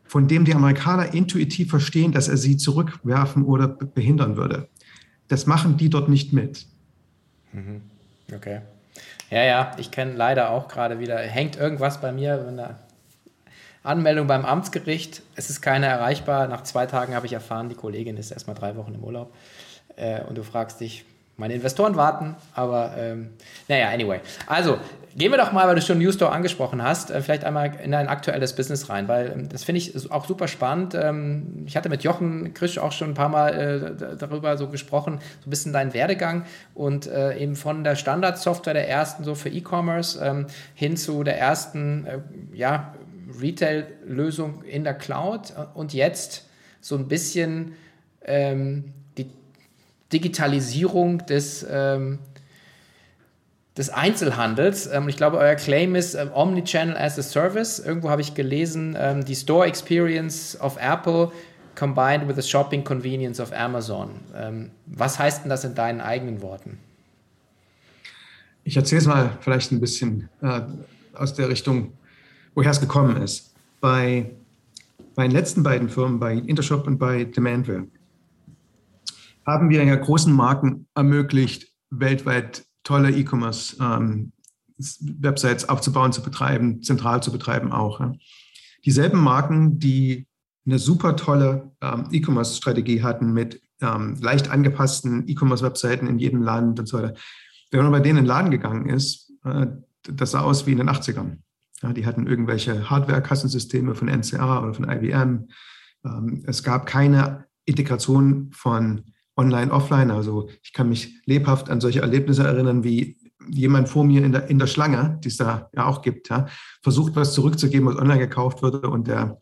von 0.05 0.29
dem 0.29 0.45
die 0.45 0.55
Amerikaner 0.55 1.15
intuitiv 1.15 1.71
verstehen, 1.71 2.13
dass 2.13 2.29
er 2.29 2.37
sie 2.37 2.57
zurückwerfen 2.57 3.45
oder 3.45 3.69
behindern 3.69 4.37
würde. 4.37 4.69
Das 5.29 5.47
machen 5.47 5.79
die 5.79 5.89
dort 5.89 6.09
nicht 6.09 6.33
mit. 6.33 6.67
Mhm. 7.53 7.81
Okay. 8.35 8.61
Ja, 9.33 9.43
ja, 9.45 9.73
ich 9.79 9.91
kenne 9.91 10.13
leider 10.13 10.51
auch 10.51 10.69
gerade 10.69 10.99
wieder, 10.99 11.17
hängt 11.17 11.57
irgendwas 11.57 12.03
bei 12.03 12.13
mir, 12.13 12.45
wenn 12.45 12.59
da 12.59 12.81
Anmeldung 13.83 14.27
beim 14.27 14.45
Amtsgericht, 14.45 15.23
es 15.37 15.49
ist 15.49 15.63
keiner 15.63 15.87
erreichbar. 15.87 16.49
Nach 16.49 16.65
zwei 16.65 16.85
Tagen 16.85 17.15
habe 17.15 17.25
ich 17.25 17.33
erfahren, 17.33 17.71
die 17.71 17.75
Kollegin 17.75 18.19
ist 18.19 18.31
erstmal 18.31 18.55
drei 18.55 18.77
Wochen 18.77 18.95
im 18.95 19.03
Urlaub. 19.03 19.35
Äh, 19.97 20.21
und 20.25 20.37
du 20.37 20.43
fragst 20.43 20.81
dich, 20.81 21.07
meine 21.37 21.55
Investoren 21.55 21.97
warten, 21.97 22.37
aber 22.55 22.95
ähm, 22.97 23.31
naja, 23.67 23.89
anyway. 23.89 24.21
Also, 24.47 24.79
gehen 25.17 25.31
wir 25.31 25.39
doch 25.39 25.53
mal, 25.53 25.67
weil 25.67 25.75
du 25.75 25.83
schon 25.83 25.99
New 25.99 26.13
Store 26.13 26.31
angesprochen 26.31 26.83
hast, 26.83 27.11
äh, 27.11 27.21
vielleicht 27.21 27.45
einmal 27.45 27.75
in 27.83 27.95
ein 27.95 28.09
aktuelles 28.09 28.55
Business 28.55 28.89
rein, 28.89 29.09
weil 29.09 29.33
ähm, 29.33 29.49
das 29.49 29.65
finde 29.65 29.79
ich 29.79 30.11
auch 30.11 30.27
super 30.27 30.47
spannend. 30.47 30.95
Ähm, 30.95 31.65
ich 31.67 31.77
hatte 31.77 31.89
mit 31.89 32.05
Jochen 32.05 32.55
Krisch 32.55 32.79
auch 32.79 32.93
schon 32.93 33.11
ein 33.11 33.15
paar 33.15 33.29
Mal 33.29 33.95
äh, 34.01 34.17
darüber 34.17 34.57
so 34.57 34.69
gesprochen, 34.69 35.21
so 35.41 35.49
ein 35.49 35.51
bisschen 35.51 35.73
deinen 35.73 35.95
Werdegang 35.95 36.45
und 36.75 37.07
äh, 37.07 37.37
eben 37.39 37.57
von 37.57 37.83
der 37.83 37.97
Standardsoftware 37.97 38.75
der 38.75 38.89
ersten 38.89 39.25
so 39.25 39.35
für 39.35 39.49
E-Commerce 39.49 40.23
ähm, 40.23 40.47
hin 40.75 40.97
zu 40.97 41.25
der 41.25 41.39
ersten, 41.39 42.07
ja, 42.53 42.95
Retail-Lösung 43.41 44.63
in 44.65 44.85
der 44.85 44.95
Cloud 44.95 45.55
und 45.75 45.95
jetzt 45.95 46.47
so 46.81 46.97
ein 46.97 47.09
bisschen 47.09 47.73
ähm, 48.25 48.93
Digitalisierung 50.13 51.27
des, 51.27 51.67
ähm, 51.69 52.19
des 53.77 53.91
Einzelhandels. 53.91 54.87
Ähm, 54.87 55.09
ich 55.09 55.17
glaube, 55.17 55.39
euer 55.39 55.55
Claim 55.55 55.95
ist 55.95 56.15
ähm, 56.15 56.31
Omnichannel 56.33 56.97
as 56.97 57.19
a 57.19 57.23
Service. 57.23 57.79
Irgendwo 57.79 58.11
habe 58.11 58.21
ich 58.21 58.35
gelesen, 58.35 58.97
ähm, 58.99 59.25
die 59.25 59.37
Store 59.37 59.67
Experience 59.67 60.59
of 60.61 60.77
Apple 60.81 61.33
combined 61.75 62.29
with 62.29 62.37
the 62.37 62.49
shopping 62.49 62.85
convenience 62.85 63.41
of 63.41 63.53
Amazon. 63.53 64.11
Ähm, 64.37 64.71
was 64.87 65.19
heißt 65.19 65.45
denn 65.45 65.51
das 65.51 65.65
in 65.65 65.75
deinen 65.75 66.01
eigenen 66.01 66.43
Worten? 66.43 66.79
Ich 68.65 68.77
erzähle 68.77 69.01
es 69.01 69.07
mal 69.07 69.39
vielleicht 69.41 69.73
ein 69.73 69.81
bisschen 69.81 70.29
äh, 70.41 70.61
aus 71.15 71.35
der 71.35 71.49
Richtung, 71.49 71.93
woher 72.55 72.71
es 72.71 72.81
gekommen 72.81 73.17
ist. 73.21 73.53
Bei 73.81 74.31
meinen 75.17 75.33
letzten 75.33 75.63
beiden 75.63 75.89
Firmen, 75.89 76.21
bei 76.21 76.35
Intershop 76.35 76.87
und 76.87 76.99
bei 76.99 77.25
Demandware, 77.25 77.87
haben 79.47 79.71
wir 79.71 79.85
ja 79.85 79.97
großen 79.97 80.33
Marken 80.33 80.87
ermöglicht, 80.95 81.73
weltweit 81.91 82.65
tolle 82.85 83.11
E-Commerce-Websites 83.11 85.65
ähm, 85.65 85.69
aufzubauen, 85.69 86.13
zu 86.13 86.23
betreiben, 86.23 86.83
zentral 86.83 87.23
zu 87.23 87.33
betreiben 87.33 87.73
auch. 87.73 88.01
Ja. 88.01 88.13
Dieselben 88.85 89.21
Marken, 89.21 89.79
die 89.79 90.27
eine 90.67 90.79
super 90.79 91.17
tolle 91.17 91.73
ähm, 91.81 92.09
E-Commerce-Strategie 92.11 93.03
hatten 93.03 93.33
mit 93.33 93.63
ähm, 93.81 94.17
leicht 94.21 94.51
angepassten 94.51 95.27
E-Commerce-Webseiten 95.29 96.07
in 96.07 96.19
jedem 96.19 96.43
Land 96.43 96.79
und 96.79 96.87
so 96.87 96.99
weiter. 96.99 97.15
Wenn 97.71 97.83
man 97.83 97.93
bei 97.93 98.01
denen 98.01 98.19
in 98.19 98.25
den 98.25 98.29
Laden 98.29 98.51
gegangen 98.51 98.89
ist, 98.89 99.33
äh, 99.45 99.67
das 100.03 100.33
sah 100.33 100.41
aus 100.41 100.67
wie 100.67 100.73
in 100.73 100.79
den 100.79 100.91
80ern. 100.91 101.39
Ja, 101.83 101.93
die 101.93 102.07
hatten 102.07 102.27
irgendwelche 102.27 102.91
Hardware-Kassensysteme 102.91 103.95
von 103.95 104.09
NCA 104.09 104.63
oder 104.63 104.75
von 104.75 104.89
IBM. 104.89 105.49
Ähm, 106.05 106.43
es 106.47 106.63
gab 106.63 106.87
keine 106.87 107.47
Integration 107.65 108.51
von 108.53 109.12
Online, 109.37 109.73
Offline. 109.73 110.11
Also 110.11 110.49
ich 110.63 110.73
kann 110.73 110.89
mich 110.89 111.23
lebhaft 111.25 111.71
an 111.71 111.81
solche 111.81 112.01
Erlebnisse 112.01 112.45
erinnern, 112.45 112.85
wie 112.85 113.17
jemand 113.51 113.89
vor 113.89 114.05
mir 114.05 114.25
in 114.25 114.33
der, 114.33 114.49
in 114.49 114.59
der 114.59 114.67
Schlange, 114.67 115.19
die 115.25 115.29
es 115.29 115.37
da 115.37 115.71
ja 115.75 115.87
auch 115.87 116.03
gibt, 116.03 116.29
ja, 116.29 116.47
versucht, 116.83 117.17
was 117.17 117.35
zurückzugeben, 117.35 117.87
was 117.87 117.97
online 117.97 118.19
gekauft 118.19 118.63
wurde 118.63 118.89
und 118.89 119.09
der 119.09 119.39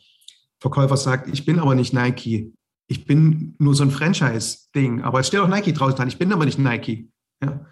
Verkäufer 0.59 0.97
sagt, 0.97 1.29
ich 1.29 1.45
bin 1.45 1.59
aber 1.59 1.75
nicht 1.75 1.93
Nike. 1.93 2.53
Ich 2.87 3.07
bin 3.07 3.55
nur 3.59 3.75
so 3.75 3.85
ein 3.85 3.91
Franchise-Ding, 3.91 5.03
aber 5.03 5.21
es 5.21 5.29
steht 5.29 5.41
auch 5.41 5.49
Nike 5.49 5.73
draußen 5.73 5.97
dran. 5.97 6.09
Ich 6.09 6.19
bin 6.19 6.33
aber 6.33 6.45
nicht 6.45 6.59
Nike. 6.59 7.09
Ja. 7.43 7.67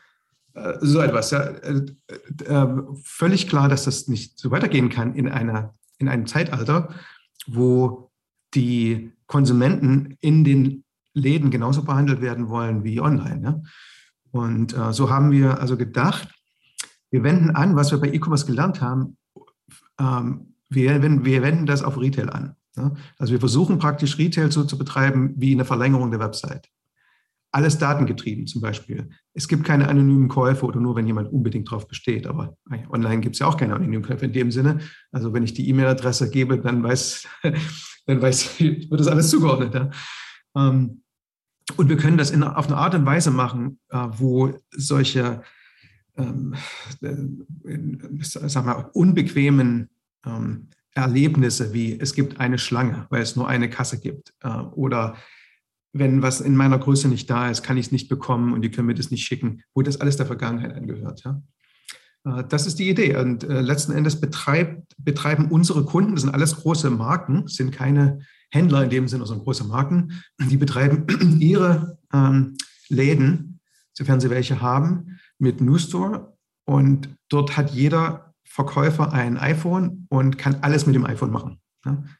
Äh, 0.54 0.78
so 0.80 1.00
etwas. 1.00 1.30
Ja. 1.30 1.42
Äh, 1.42 1.86
äh, 2.44 2.82
völlig 3.02 3.48
klar, 3.48 3.68
dass 3.68 3.84
das 3.84 4.08
nicht 4.08 4.38
so 4.38 4.50
weitergehen 4.50 4.88
kann 4.88 5.14
in, 5.14 5.28
einer, 5.28 5.74
in 5.98 6.08
einem 6.08 6.26
Zeitalter, 6.26 6.94
wo 7.46 8.10
die 8.54 9.12
Konsumenten 9.26 10.16
in 10.20 10.44
den 10.44 10.84
Läden 11.18 11.50
genauso 11.50 11.84
behandelt 11.84 12.20
werden 12.20 12.48
wollen 12.48 12.84
wie 12.84 13.00
online. 13.00 13.40
Ja. 13.42 13.60
Und 14.30 14.76
äh, 14.76 14.92
so 14.92 15.10
haben 15.10 15.30
wir 15.30 15.60
also 15.60 15.76
gedacht, 15.76 16.28
wir 17.10 17.22
wenden 17.22 17.50
an, 17.50 17.76
was 17.76 17.90
wir 17.90 17.98
bei 17.98 18.12
E-Commerce 18.12 18.46
gelernt 18.46 18.80
haben, 18.80 19.16
ähm, 19.98 20.54
wir, 20.68 21.02
wir, 21.02 21.42
wenden 21.42 21.66
das 21.66 21.82
auf 21.82 21.98
Retail 21.98 22.30
an. 22.30 22.56
Ja. 22.76 22.92
Also 23.18 23.32
wir 23.32 23.40
versuchen 23.40 23.78
praktisch 23.78 24.18
Retail 24.18 24.52
so 24.52 24.64
zu 24.64 24.76
betreiben 24.76 25.34
wie 25.36 25.52
eine 25.52 25.64
Verlängerung 25.64 26.10
der 26.10 26.20
Website 26.20 26.68
alles 27.50 27.78
datengetrieben 27.78 28.46
zum 28.46 28.60
Beispiel. 28.60 29.08
Es 29.32 29.48
gibt 29.48 29.64
keine 29.64 29.88
anonymen 29.88 30.28
Käufe 30.28 30.66
oder 30.66 30.80
nur, 30.80 30.96
wenn 30.96 31.06
jemand 31.06 31.32
unbedingt 31.32 31.68
darauf 31.68 31.88
besteht. 31.88 32.26
Aber 32.26 32.56
online 32.90 33.20
gibt 33.20 33.36
es 33.36 33.40
ja 33.40 33.46
auch 33.46 33.56
keine 33.56 33.74
anonymen 33.74 34.02
Käufe 34.02 34.26
in 34.26 34.32
dem 34.32 34.50
Sinne. 34.50 34.78
Also 35.12 35.32
wenn 35.32 35.42
ich 35.42 35.54
die 35.54 35.68
E-Mail-Adresse 35.68 36.30
gebe, 36.30 36.58
dann 36.58 36.82
weiß, 36.82 37.26
dann 38.06 38.20
weiß, 38.20 38.60
wird 38.60 39.00
das 39.00 39.08
alles 39.08 39.30
zugeordnet. 39.30 39.74
Ja? 39.74 39.90
Ähm, 40.56 41.02
und 41.76 41.88
wir 41.88 41.96
können 41.96 42.18
das 42.18 42.30
in, 42.30 42.42
auf 42.42 42.66
eine 42.66 42.76
Art 42.76 42.94
und 42.94 43.06
Weise 43.06 43.30
machen, 43.30 43.78
äh, 43.90 44.06
wo 44.12 44.58
solche 44.70 45.42
ähm, 46.16 46.54
äh, 47.02 48.22
sag 48.22 48.64
mal, 48.64 48.90
unbequemen 48.92 49.88
ähm, 50.26 50.68
Erlebnisse 50.94 51.72
wie 51.72 51.98
es 51.98 52.14
gibt 52.14 52.40
eine 52.40 52.58
Schlange, 52.58 53.06
weil 53.10 53.22
es 53.22 53.36
nur 53.36 53.48
eine 53.48 53.70
Kasse 53.70 54.00
gibt 54.00 54.34
äh, 54.42 54.48
oder 54.48 55.16
wenn 55.92 56.22
was 56.22 56.40
in 56.40 56.56
meiner 56.56 56.78
Größe 56.78 57.08
nicht 57.08 57.30
da 57.30 57.50
ist, 57.50 57.62
kann 57.62 57.76
ich 57.76 57.86
es 57.86 57.92
nicht 57.92 58.08
bekommen 58.08 58.52
und 58.52 58.62
die 58.62 58.70
können 58.70 58.86
mir 58.86 58.94
das 58.94 59.10
nicht 59.10 59.24
schicken, 59.24 59.62
wo 59.74 59.82
das 59.82 60.00
alles 60.00 60.16
der 60.16 60.26
Vergangenheit 60.26 60.74
angehört. 60.74 61.22
Ja? 61.24 61.42
Äh, 62.24 62.44
das 62.48 62.66
ist 62.66 62.78
die 62.78 62.88
Idee. 62.88 63.16
Und 63.16 63.44
äh, 63.44 63.60
letzten 63.60 63.92
Endes 63.92 64.20
betreibt, 64.20 64.94
betreiben 64.98 65.46
unsere 65.50 65.84
Kunden, 65.84 66.12
das 66.12 66.22
sind 66.22 66.34
alles 66.34 66.56
große 66.56 66.90
Marken, 66.90 67.46
sind 67.48 67.72
keine 67.72 68.20
Händler 68.50 68.84
in 68.84 68.90
dem 68.90 69.08
Sinne, 69.08 69.26
sondern 69.26 69.44
große 69.44 69.64
Marken, 69.64 70.22
die 70.38 70.56
betreiben 70.56 71.06
ihre 71.40 71.98
ähm, 72.12 72.56
Läden, 72.88 73.60
sofern 73.92 74.20
sie 74.20 74.30
welche 74.30 74.60
haben, 74.60 75.18
mit 75.38 75.60
New 75.60 75.78
Store. 75.78 76.36
Und 76.64 77.08
dort 77.28 77.56
hat 77.56 77.70
jeder 77.70 78.34
Verkäufer 78.44 79.12
ein 79.12 79.36
iPhone 79.36 80.06
und 80.08 80.38
kann 80.38 80.56
alles 80.62 80.86
mit 80.86 80.94
dem 80.94 81.04
iPhone 81.04 81.30
machen. 81.30 81.60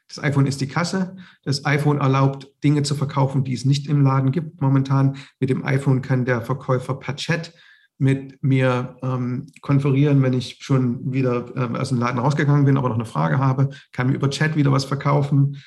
Das 0.07 0.23
iPhone 0.23 0.45
ist 0.45 0.61
die 0.61 0.67
Kasse. 0.67 1.17
Das 1.43 1.65
iPhone 1.65 1.99
erlaubt, 1.99 2.47
Dinge 2.63 2.83
zu 2.83 2.95
verkaufen, 2.95 3.43
die 3.43 3.53
es 3.53 3.65
nicht 3.65 3.87
im 3.87 4.01
Laden 4.01 4.31
gibt 4.31 4.61
momentan. 4.61 5.17
Mit 5.39 5.49
dem 5.49 5.65
iPhone 5.65 6.01
kann 6.01 6.25
der 6.25 6.41
Verkäufer 6.41 6.95
per 6.95 7.15
Chat 7.15 7.53
mit 7.97 8.41
mir 8.41 8.97
ähm, 9.03 9.47
konferieren, 9.61 10.21
wenn 10.21 10.33
ich 10.33 10.57
schon 10.61 11.11
wieder 11.11 11.53
ähm, 11.57 11.75
aus 11.75 11.89
dem 11.89 11.99
Laden 11.99 12.19
rausgegangen 12.19 12.63
bin, 12.63 12.77
aber 12.77 12.87
noch 12.87 12.95
eine 12.95 13.05
Frage 13.05 13.39
habe, 13.39 13.69
kann 13.91 14.07
mir 14.07 14.13
über 14.13 14.29
Chat 14.29 14.55
wieder 14.55 14.71
was 14.71 14.85
verkaufen. 14.85 15.57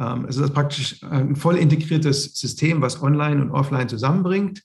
Ähm, 0.00 0.24
es 0.28 0.38
ist 0.38 0.54
praktisch 0.54 1.02
ein 1.04 1.36
voll 1.36 1.56
integriertes 1.56 2.34
System, 2.34 2.80
was 2.80 3.02
online 3.02 3.42
und 3.42 3.50
offline 3.50 3.88
zusammenbringt 3.88 4.62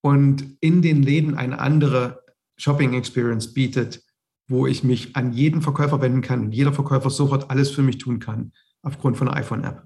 und 0.00 0.56
in 0.60 0.80
den 0.80 1.02
Läden 1.02 1.36
eine 1.36 1.58
andere 1.58 2.22
Shopping 2.56 2.94
Experience 2.94 3.52
bietet, 3.52 4.02
wo 4.48 4.66
ich 4.66 4.84
mich 4.84 5.16
an 5.16 5.32
jeden 5.32 5.60
Verkäufer 5.60 6.00
wenden 6.00 6.22
kann 6.22 6.40
und 6.40 6.52
jeder 6.52 6.72
Verkäufer 6.72 7.10
sofort 7.10 7.50
alles 7.50 7.70
für 7.70 7.82
mich 7.82 7.98
tun 7.98 8.20
kann, 8.20 8.52
aufgrund 8.82 9.16
von 9.16 9.28
einer 9.28 9.36
iPhone-App. 9.38 9.84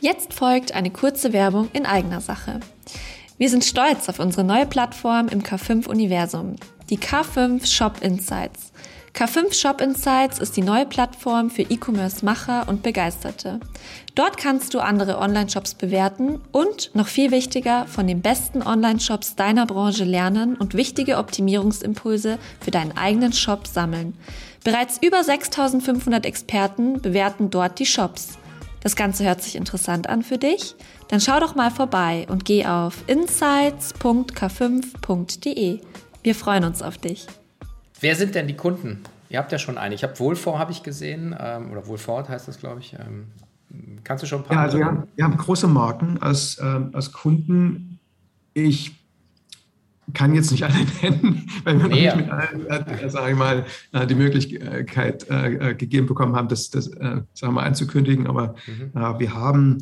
Jetzt 0.00 0.34
folgt 0.34 0.72
eine 0.72 0.90
kurze 0.90 1.32
Werbung 1.32 1.68
in 1.72 1.86
eigener 1.86 2.20
Sache. 2.20 2.60
Wir 3.38 3.48
sind 3.48 3.64
stolz 3.64 4.08
auf 4.08 4.18
unsere 4.18 4.44
neue 4.44 4.66
Plattform 4.66 5.28
im 5.28 5.42
K5-Universum, 5.42 6.56
die 6.90 6.98
K5 6.98 7.66
Shop 7.66 8.02
Insights. 8.02 8.72
K5 9.16 9.52
Shop 9.54 9.80
Insights 9.80 10.38
ist 10.40 10.58
die 10.58 10.62
neue 10.62 10.84
Plattform 10.84 11.48
für 11.48 11.62
E-Commerce-Macher 11.62 12.68
und 12.68 12.82
Begeisterte. 12.82 13.60
Dort 14.14 14.36
kannst 14.36 14.74
du 14.74 14.80
andere 14.80 15.16
Online-Shops 15.16 15.72
bewerten 15.72 16.42
und, 16.52 16.94
noch 16.94 17.06
viel 17.06 17.30
wichtiger, 17.30 17.86
von 17.86 18.06
den 18.06 18.20
besten 18.20 18.62
Online-Shops 18.62 19.34
deiner 19.34 19.64
Branche 19.64 20.04
lernen 20.04 20.54
und 20.54 20.74
wichtige 20.74 21.16
Optimierungsimpulse 21.16 22.38
für 22.60 22.70
deinen 22.70 22.94
eigenen 22.94 23.32
Shop 23.32 23.66
sammeln. 23.66 24.18
Bereits 24.64 24.98
über 25.00 25.24
6500 25.24 26.26
Experten 26.26 27.00
bewerten 27.00 27.48
dort 27.48 27.78
die 27.78 27.86
Shops. 27.86 28.36
Das 28.82 28.96
Ganze 28.96 29.24
hört 29.24 29.42
sich 29.42 29.56
interessant 29.56 30.10
an 30.10 30.24
für 30.24 30.36
dich? 30.36 30.74
Dann 31.08 31.22
schau 31.22 31.40
doch 31.40 31.54
mal 31.54 31.70
vorbei 31.70 32.26
und 32.28 32.44
geh 32.44 32.66
auf 32.66 33.02
insights.k5.de. 33.06 35.80
Wir 36.22 36.34
freuen 36.34 36.64
uns 36.64 36.82
auf 36.82 36.98
dich. 36.98 37.26
Wer 38.00 38.16
sind 38.16 38.34
denn 38.34 38.46
die 38.46 38.56
Kunden? 38.56 39.02
Ihr 39.28 39.38
habt 39.38 39.52
ja 39.52 39.58
schon 39.58 39.78
eine. 39.78 39.94
Ich 39.94 40.02
habe 40.02 40.18
Wohlvor, 40.18 40.58
habe 40.58 40.72
ich 40.72 40.82
gesehen, 40.82 41.34
ähm, 41.38 41.70
oder 41.72 41.86
Wohlfort 41.86 42.28
heißt 42.28 42.46
das, 42.46 42.58
glaube 42.58 42.80
ich. 42.80 42.94
Ähm, 42.94 43.26
kannst 44.04 44.22
du 44.22 44.26
schon 44.26 44.40
ein 44.40 44.44
paar? 44.44 44.56
Ja, 44.56 44.62
also 44.62 44.78
wir 44.78 44.84
haben, 44.84 45.02
wir 45.14 45.24
haben 45.24 45.36
große 45.36 45.66
Marken 45.66 46.18
als, 46.20 46.58
ähm, 46.62 46.90
als 46.92 47.12
Kunden. 47.12 47.98
Ich 48.54 48.92
kann 50.14 50.34
jetzt 50.34 50.52
nicht 50.52 50.62
alle 50.64 50.74
nennen, 51.02 51.50
weil 51.64 51.78
wir 51.78 51.88
nee, 51.88 52.06
noch 52.06 52.16
nicht 52.16 52.26
mit 52.26 52.30
allen, 52.30 52.66
äh, 52.66 53.10
sage 53.10 53.32
ich 53.32 53.36
mal, 53.36 53.64
äh, 53.92 54.06
die 54.06 54.14
Möglichkeit 54.14 55.28
äh, 55.28 55.70
äh, 55.70 55.74
gegeben 55.74 56.06
bekommen 56.06 56.36
haben, 56.36 56.48
das, 56.48 56.70
das 56.70 56.86
äh, 56.88 57.22
sagen 57.34 57.54
wir 57.54 57.62
anzukündigen. 57.62 58.26
Aber 58.26 58.54
mhm. 58.66 58.92
Äh, 58.94 59.18
wir 59.18 59.34
haben 59.34 59.78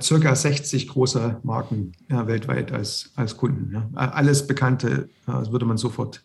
circa 0.00 0.34
60 0.34 0.88
große 0.88 1.40
Marken 1.42 1.92
weltweit 2.08 2.72
als, 2.72 3.12
als 3.16 3.36
Kunden. 3.36 3.72
Ja. 3.74 3.88
Alles 3.94 4.46
Bekannte, 4.46 5.10
würde 5.26 5.66
man 5.66 5.76
sofort 5.76 6.24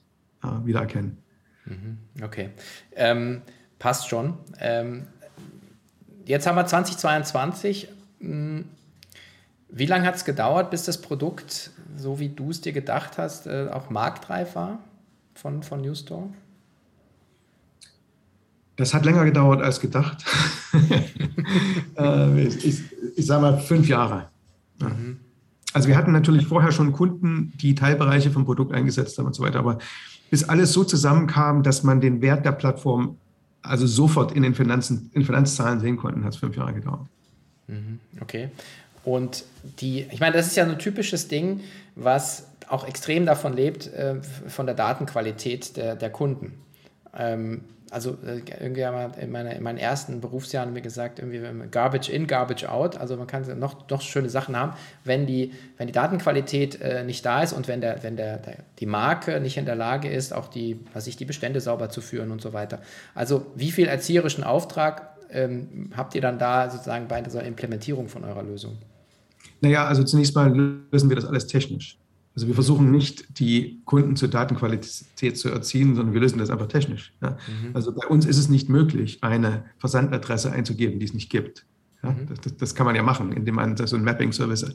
wiedererkennen. 0.64 1.18
Mhm. 1.70 1.98
Okay. 2.24 2.50
Ähm, 2.96 3.42
passt 3.78 4.10
schon. 4.10 4.38
Ähm, 4.60 5.08
jetzt 6.26 6.46
haben 6.46 6.56
wir 6.56 6.66
2022. 6.66 7.88
Hm, 8.20 8.66
wie 9.70 9.86
lange 9.86 10.06
hat 10.06 10.16
es 10.16 10.26
gedauert, 10.26 10.72
bis 10.72 10.84
das 10.84 11.00
Produkt, 11.00 11.72
so 11.96 12.20
wie 12.20 12.30
du 12.30 12.50
es 12.50 12.62
dir 12.62 12.74
gedacht 12.74 13.18
hast, 13.18 13.46
äh, 13.48 13.68
auch 13.72 13.90
marktreif 13.90 14.56
war 14.56 14.80
von, 15.36 15.64
von 15.64 15.82
Newstore? 15.82 16.30
Das 18.76 18.94
hat 18.94 19.06
länger 19.06 19.26
gedauert 19.26 19.62
als 19.62 19.80
gedacht. 19.80 20.26
äh, 21.98 22.44
ich, 22.46 22.84
ich 23.16 23.26
sage 23.26 23.42
mal 23.42 23.60
fünf 23.60 23.88
Jahre. 23.88 24.30
Mhm. 24.80 25.20
Also 25.74 25.88
wir 25.88 25.98
hatten 25.98 26.14
natürlich 26.14 26.48
vorher 26.48 26.72
schon 26.72 26.94
Kunden, 26.94 27.54
die 27.58 27.76
Teilbereiche 27.76 28.32
vom 28.32 28.46
Produkt 28.46 28.74
eingesetzt 28.74 29.18
haben 29.18 29.28
und 29.28 29.36
so 29.36 29.44
weiter, 29.44 29.60
aber 29.60 29.78
bis 30.30 30.44
alles 30.44 30.74
so 30.74 30.84
zusammenkam, 30.84 31.64
dass 31.64 31.84
man 31.84 32.02
den 32.02 32.22
Wert 32.22 32.46
der 32.46 32.52
Plattform 32.52 33.18
also 33.62 33.88
sofort 33.88 34.32
in 34.32 34.44
den 34.44 34.56
Finanzen, 34.56 35.10
in 35.14 35.24
Finanzzahlen 35.24 35.80
sehen 35.80 35.98
konnte, 35.98 36.24
hat 36.24 36.34
es 36.34 36.40
fünf 36.40 36.56
Jahre 36.56 36.74
gedauert. 36.74 37.08
Mhm. 37.68 38.00
Okay. 38.22 38.50
Und 39.04 39.44
die, 39.80 40.08
ich 40.12 40.20
meine, 40.20 40.36
das 40.36 40.48
ist 40.48 40.56
ja 40.56 40.66
ein 40.66 40.80
typisches 40.80 41.28
Ding, 41.28 41.62
was 41.96 42.48
auch 42.68 42.88
extrem 42.88 43.26
davon 43.26 43.54
lebt, 43.54 43.88
äh, 43.94 44.16
von 44.48 44.66
der 44.66 44.76
Datenqualität 44.76 45.76
der, 45.78 45.96
der 45.96 46.10
Kunden. 46.10 46.54
Ähm, 47.18 47.62
also 47.92 48.18
äh, 48.26 48.42
irgendwie 48.60 48.82
in, 49.22 49.32
meine, 49.32 49.56
in 49.56 49.64
meinen 49.64 49.78
ersten 49.78 50.22
Berufsjahren 50.22 50.74
mir 50.74 50.82
gesagt, 50.82 51.20
irgendwie 51.20 51.42
Garbage 51.70 52.10
in, 52.10 52.28
Garbage 52.28 52.66
out. 52.66 52.98
Also 52.98 53.18
man 53.18 53.28
kann 53.28 53.46
noch, 53.60 53.90
noch 53.90 54.02
schöne 54.02 54.30
Sachen 54.30 54.56
haben, 54.56 54.74
wenn 55.04 55.26
die, 55.26 55.54
wenn 55.78 55.88
die 55.88 55.94
Datenqualität 55.94 56.82
äh, 56.82 57.04
nicht 57.04 57.26
da 57.26 57.44
ist 57.44 57.54
und 57.54 57.68
wenn, 57.68 57.82
der, 57.82 58.04
wenn 58.04 58.16
der, 58.16 58.38
der, 58.38 58.58
die 58.80 58.86
Marke 58.86 59.40
nicht 59.40 59.58
in 59.58 59.66
der 59.66 59.76
Lage 59.76 60.10
ist, 60.10 60.34
auch 60.34 60.48
die, 60.48 60.80
was 60.94 61.08
ich, 61.08 61.18
die 61.18 61.26
Bestände 61.26 61.62
sauber 61.62 61.90
zu 61.90 62.02
führen 62.02 62.32
und 62.32 62.42
so 62.42 62.54
weiter. 62.54 62.80
Also 63.16 63.46
wie 63.56 63.72
viel 63.72 63.88
erzieherischen 63.88 64.44
Auftrag 64.44 65.16
ähm, 65.32 65.92
habt 65.96 66.16
ihr 66.16 66.22
dann 66.22 66.40
da 66.40 66.70
sozusagen 66.70 67.08
bei 67.08 67.22
dieser 67.22 67.44
Implementierung 67.44 68.08
von 68.08 68.24
eurer 68.24 68.44
Lösung? 68.44 68.78
Naja, 69.62 69.86
also 69.86 70.04
zunächst 70.04 70.36
mal 70.36 70.52
lösen 70.92 71.10
wir 71.10 71.16
das 71.16 71.26
alles 71.26 71.48
technisch. 71.48 71.99
Also 72.36 72.48
wir 72.48 72.56
versuchen 72.56 72.92
nicht, 72.92 73.40
die 73.40 73.82
Kunden 73.86 74.16
zur 74.16 74.30
Datenqualität 74.30 75.38
zu 75.38 75.50
erziehen, 75.50 75.96
sondern 75.96 76.14
wir 76.14 76.22
lösen 76.22 76.40
das 76.40 76.50
einfach 76.50 76.68
technisch. 76.68 77.14
Ja. 77.22 77.32
Mhm. 77.32 77.76
Also 77.76 77.94
bei 77.94 78.08
uns 78.08 78.26
ist 78.26 78.38
es 78.38 78.50
nicht 78.50 78.70
möglich, 78.70 79.20
eine 79.22 79.66
Versandadresse 79.78 80.52
einzugeben, 80.52 81.00
die 81.00 81.06
es 81.06 81.14
nicht 81.14 81.30
gibt. 81.30 81.66
Ja. 82.04 82.12
Mhm. 82.12 82.28
Das, 82.42 82.56
das, 82.56 82.76
kann 82.76 82.86
man 82.86 82.96
ja 82.96 83.04
machen, 83.04 83.34
indem 83.34 83.56
man 83.56 83.76
so 83.76 83.96
ein 83.96 84.04
Mapping-Service, 84.04 84.74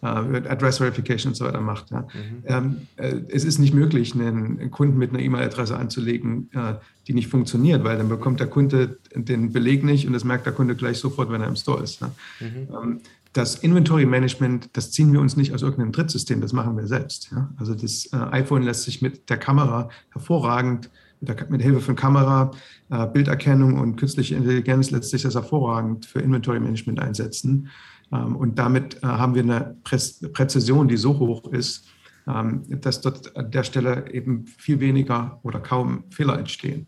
äh, 0.00 0.06
Address 0.06 0.78
Verification 0.78 1.30
und 1.30 1.34
so 1.34 1.44
weiter 1.44 1.60
macht. 1.60 1.90
Ja. 1.90 2.02
Mhm. 2.02 2.42
Ähm, 2.44 2.76
äh, 2.96 3.16
es 3.28 3.44
ist 3.44 3.58
nicht 3.58 3.74
möglich, 3.74 4.14
einen 4.14 4.70
Kunden 4.70 4.98
mit 4.98 5.10
einer 5.10 5.20
E-Mail-Adresse 5.20 5.76
anzulegen, 5.76 6.50
äh, 6.52 6.74
die 7.06 7.14
nicht 7.14 7.28
funktioniert, 7.28 7.84
weil 7.84 7.96
dann 7.96 8.08
bekommt 8.08 8.38
der 8.38 8.48
Kunde 8.48 8.98
den 9.14 9.52
Beleg 9.52 9.82
nicht 9.82 10.06
und 10.06 10.12
das 10.12 10.24
merkt 10.24 10.46
der 10.46 10.52
Kunde 10.52 10.76
gleich 10.76 10.98
sofort, 10.98 11.30
wenn 11.30 11.40
er 11.40 11.48
im 11.48 11.56
Store 11.56 11.82
ist. 11.82 12.02
Mhm. 12.02 12.08
Ähm, 12.40 13.00
das 13.32 13.56
Inventory 13.56 14.06
Management, 14.06 14.70
das 14.72 14.90
ziehen 14.90 15.12
wir 15.12 15.20
uns 15.20 15.36
nicht 15.36 15.52
aus 15.52 15.62
irgendeinem 15.62 15.92
Drittsystem, 15.92 16.40
das 16.40 16.52
machen 16.52 16.76
wir 16.76 16.86
selbst. 16.86 17.30
Ja? 17.30 17.52
Also 17.56 17.74
das 17.74 18.06
äh, 18.06 18.16
iPhone 18.16 18.62
lässt 18.62 18.84
sich 18.84 19.02
mit 19.02 19.28
der 19.28 19.36
Kamera 19.36 19.90
hervorragend, 20.10 20.90
mit, 21.20 21.28
der, 21.28 21.50
mit 21.50 21.62
Hilfe 21.62 21.80
von 21.80 21.96
Kamera, 21.96 22.50
äh, 22.90 23.06
Bilderkennung 23.06 23.78
und 23.78 23.96
künstliche 23.96 24.34
Intelligenz 24.34 24.90
lässt 24.90 25.10
sich 25.10 25.22
das 25.22 25.34
hervorragend 25.34 26.06
für 26.06 26.20
Inventory 26.20 26.60
Management 26.60 27.00
einsetzen. 27.00 27.68
Ähm, 28.12 28.36
und 28.36 28.58
damit 28.58 29.02
äh, 29.02 29.06
haben 29.06 29.34
wir 29.34 29.42
eine 29.42 29.76
Prä 29.84 29.98
Präzision, 30.32 30.88
die 30.88 30.96
so 30.96 31.18
hoch 31.18 31.52
ist, 31.52 31.86
ähm, 32.26 32.62
dass 32.80 33.00
dort 33.00 33.36
an 33.36 33.50
der 33.50 33.64
Stelle 33.64 34.10
eben 34.12 34.46
viel 34.46 34.80
weniger 34.80 35.40
oder 35.42 35.60
kaum 35.60 36.04
Fehler 36.10 36.38
entstehen. 36.38 36.86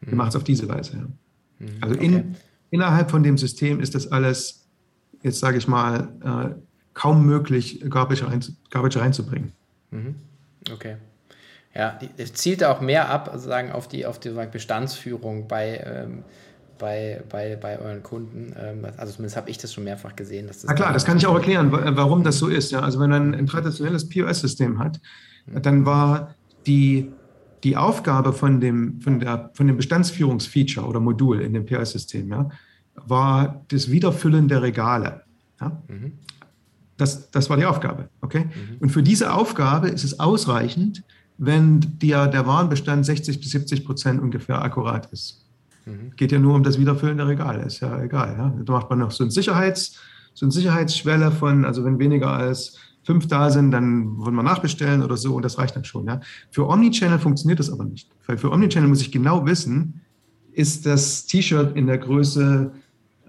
Wir 0.00 0.12
mhm. 0.12 0.18
machen 0.18 0.28
es 0.28 0.36
auf 0.36 0.44
diese 0.44 0.68
Weise. 0.68 0.96
Ja. 0.96 1.66
Mhm, 1.66 1.68
also 1.80 1.94
in, 1.96 2.14
okay. 2.14 2.24
innerhalb 2.70 3.10
von 3.10 3.22
dem 3.22 3.38
System 3.38 3.80
ist 3.80 3.94
das 3.94 4.10
alles 4.10 4.63
jetzt 5.24 5.40
sage 5.40 5.58
ich 5.58 5.66
mal, 5.66 6.08
äh, 6.22 6.54
kaum 6.92 7.26
möglich, 7.26 7.84
Garbage, 7.90 8.24
rein, 8.24 8.44
Garbage 8.70 8.98
reinzubringen. 8.98 9.52
Mhm. 9.90 10.14
Okay. 10.72 10.96
Ja, 11.74 11.98
es 12.16 12.32
zielt 12.34 12.62
auch 12.62 12.80
mehr 12.80 13.10
ab, 13.10 13.30
sozusagen 13.32 13.72
auf 13.72 13.88
die, 13.88 14.06
auf 14.06 14.20
die 14.20 14.30
Bestandsführung 14.30 15.48
bei, 15.48 15.82
ähm, 15.84 16.22
bei, 16.78 17.22
bei, 17.28 17.56
bei 17.56 17.80
euren 17.80 18.04
Kunden. 18.04 18.54
Ähm, 18.56 18.86
also 18.96 19.14
zumindest 19.14 19.36
habe 19.36 19.50
ich 19.50 19.58
das 19.58 19.72
schon 19.72 19.82
mehrfach 19.82 20.14
gesehen. 20.14 20.46
Dass 20.46 20.60
das 20.60 20.68
Na 20.68 20.74
klar, 20.74 20.92
das 20.92 21.04
kann 21.04 21.16
ich 21.16 21.26
auch 21.26 21.34
erklären, 21.34 21.72
warum 21.72 22.22
das 22.22 22.38
so 22.38 22.46
ist. 22.46 22.70
Ja? 22.70 22.80
Also 22.80 23.00
wenn 23.00 23.10
man 23.10 23.34
ein 23.34 23.46
traditionelles 23.46 24.08
POS-System 24.08 24.78
hat, 24.78 25.00
mhm. 25.46 25.62
dann 25.62 25.84
war 25.84 26.36
die, 26.66 27.10
die 27.64 27.76
Aufgabe 27.76 28.32
von 28.32 28.60
dem, 28.60 29.00
von, 29.00 29.18
der, 29.18 29.50
von 29.54 29.66
dem 29.66 29.76
Bestandsführungsfeature 29.76 30.86
oder 30.86 31.00
Modul 31.00 31.40
in 31.40 31.54
dem 31.54 31.66
POS-System, 31.66 32.30
ja, 32.30 32.48
war 33.06 33.64
das 33.68 33.90
Wiederfüllen 33.90 34.48
der 34.48 34.62
Regale. 34.62 35.22
Ja? 35.60 35.82
Mhm. 35.88 36.12
Das, 36.96 37.30
das 37.30 37.50
war 37.50 37.56
die 37.56 37.64
Aufgabe. 37.64 38.08
Okay? 38.20 38.44
Mhm. 38.44 38.78
Und 38.80 38.90
für 38.90 39.02
diese 39.02 39.32
Aufgabe 39.32 39.88
ist 39.88 40.04
es 40.04 40.20
ausreichend, 40.20 41.02
wenn 41.38 41.80
dir 41.80 42.26
der 42.26 42.46
Warenbestand 42.46 43.04
60 43.04 43.40
bis 43.40 43.50
70 43.50 43.84
Prozent 43.84 44.20
ungefähr 44.20 44.62
akkurat 44.62 45.06
ist. 45.12 45.44
Mhm. 45.86 46.12
Geht 46.16 46.32
ja 46.32 46.38
nur 46.38 46.54
um 46.54 46.62
das 46.62 46.78
Wiederfüllen 46.78 47.16
der 47.16 47.26
Regale, 47.26 47.64
ist 47.64 47.80
ja 47.80 48.00
egal. 48.00 48.36
Ja? 48.38 48.54
Da 48.64 48.72
macht 48.72 48.90
man 48.90 49.00
noch 49.00 49.10
so, 49.10 49.24
ein 49.24 49.30
Sicherheits, 49.30 49.98
so 50.34 50.46
eine 50.46 50.52
Sicherheitsschwelle 50.52 51.32
von, 51.32 51.64
also 51.64 51.84
wenn 51.84 51.98
weniger 51.98 52.30
als 52.30 52.78
fünf 53.02 53.26
da 53.28 53.50
sind, 53.50 53.70
dann 53.70 54.16
wollen 54.18 54.34
wir 54.34 54.42
nachbestellen 54.42 55.02
oder 55.02 55.16
so 55.16 55.34
und 55.34 55.44
das 55.44 55.58
reicht 55.58 55.76
dann 55.76 55.84
schon. 55.84 56.06
Ja? 56.06 56.20
Für 56.50 56.68
Omnichannel 56.68 57.18
funktioniert 57.18 57.58
das 57.58 57.70
aber 57.70 57.84
nicht. 57.84 58.08
Weil 58.26 58.38
für 58.38 58.50
Omnichannel 58.50 58.88
muss 58.88 59.00
ich 59.00 59.12
genau 59.12 59.44
wissen, 59.44 60.00
ist 60.52 60.86
das 60.86 61.26
T-Shirt 61.26 61.76
in 61.76 61.86
der 61.86 61.98
Größe 61.98 62.72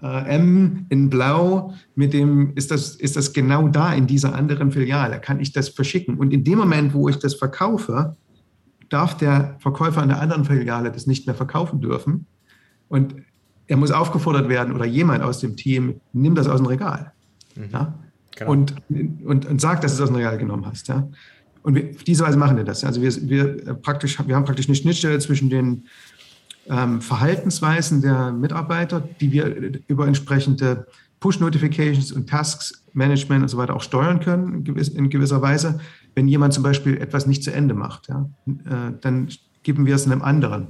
M 0.02 0.86
in 0.90 1.08
Blau, 1.08 1.74
mit 1.94 2.12
dem 2.12 2.52
ist 2.54 2.70
das, 2.70 2.96
ist 2.96 3.16
das 3.16 3.32
genau 3.32 3.68
da 3.68 3.92
in 3.94 4.06
dieser 4.06 4.34
anderen 4.34 4.70
Filiale, 4.70 5.20
kann 5.20 5.40
ich 5.40 5.52
das 5.52 5.70
verschicken. 5.70 6.16
Und 6.18 6.32
in 6.32 6.44
dem 6.44 6.58
Moment, 6.58 6.92
wo 6.92 7.08
ich 7.08 7.18
das 7.18 7.34
verkaufe, 7.34 8.16
darf 8.90 9.16
der 9.16 9.56
Verkäufer 9.60 10.02
in 10.02 10.10
der 10.10 10.20
anderen 10.20 10.44
Filiale 10.44 10.92
das 10.92 11.06
nicht 11.06 11.26
mehr 11.26 11.34
verkaufen 11.34 11.80
dürfen. 11.80 12.26
Und 12.88 13.16
er 13.66 13.76
muss 13.76 13.90
aufgefordert 13.90 14.48
werden 14.48 14.74
oder 14.74 14.84
jemand 14.84 15.22
aus 15.22 15.40
dem 15.40 15.56
Team, 15.56 16.00
nimm 16.12 16.34
das 16.34 16.46
aus 16.46 16.60
dem 16.60 16.66
Regal. 16.66 17.12
Mhm. 17.56 17.64
Ja? 17.72 17.94
Genau. 18.36 18.50
Und, 18.50 18.74
und, 19.24 19.46
und 19.46 19.60
sag, 19.60 19.80
dass 19.80 19.92
du 19.92 19.96
es 19.96 20.02
aus 20.02 20.08
dem 20.10 20.16
Regal 20.16 20.38
genommen 20.38 20.66
hast. 20.66 20.88
Ja? 20.88 21.08
Und 21.62 21.74
wir, 21.74 21.90
auf 21.90 22.04
diese 22.04 22.22
Weise 22.22 22.36
machen 22.36 22.56
wir 22.56 22.64
das. 22.64 22.84
Also 22.84 23.02
wir, 23.02 23.12
wir, 23.28 23.74
praktisch, 23.74 24.18
wir 24.24 24.36
haben 24.36 24.44
praktisch 24.44 24.68
eine 24.68 24.76
Schnittstelle 24.76 25.18
zwischen 25.18 25.50
den 25.50 25.86
ähm, 26.68 27.00
Verhaltensweisen 27.00 28.02
der 28.02 28.32
Mitarbeiter, 28.32 29.00
die 29.20 29.32
wir 29.32 29.80
über 29.86 30.06
entsprechende 30.06 30.86
Push-Notifications 31.20 32.12
und 32.12 32.28
Tasks, 32.28 32.84
Management 32.92 33.42
und 33.42 33.48
so 33.48 33.56
weiter 33.56 33.74
auch 33.74 33.82
steuern 33.82 34.20
können 34.20 34.64
in 34.64 35.10
gewisser 35.10 35.42
Weise. 35.42 35.80
wenn 36.14 36.28
jemand 36.28 36.54
zum 36.54 36.62
Beispiel 36.62 36.96
etwas 36.96 37.26
nicht 37.26 37.44
zu 37.44 37.52
Ende 37.52 37.74
macht, 37.74 38.08
ja, 38.08 38.28
äh, 38.46 38.92
dann 39.02 39.28
geben 39.62 39.84
wir 39.84 39.94
es 39.94 40.06
einem 40.06 40.22
anderen. 40.22 40.68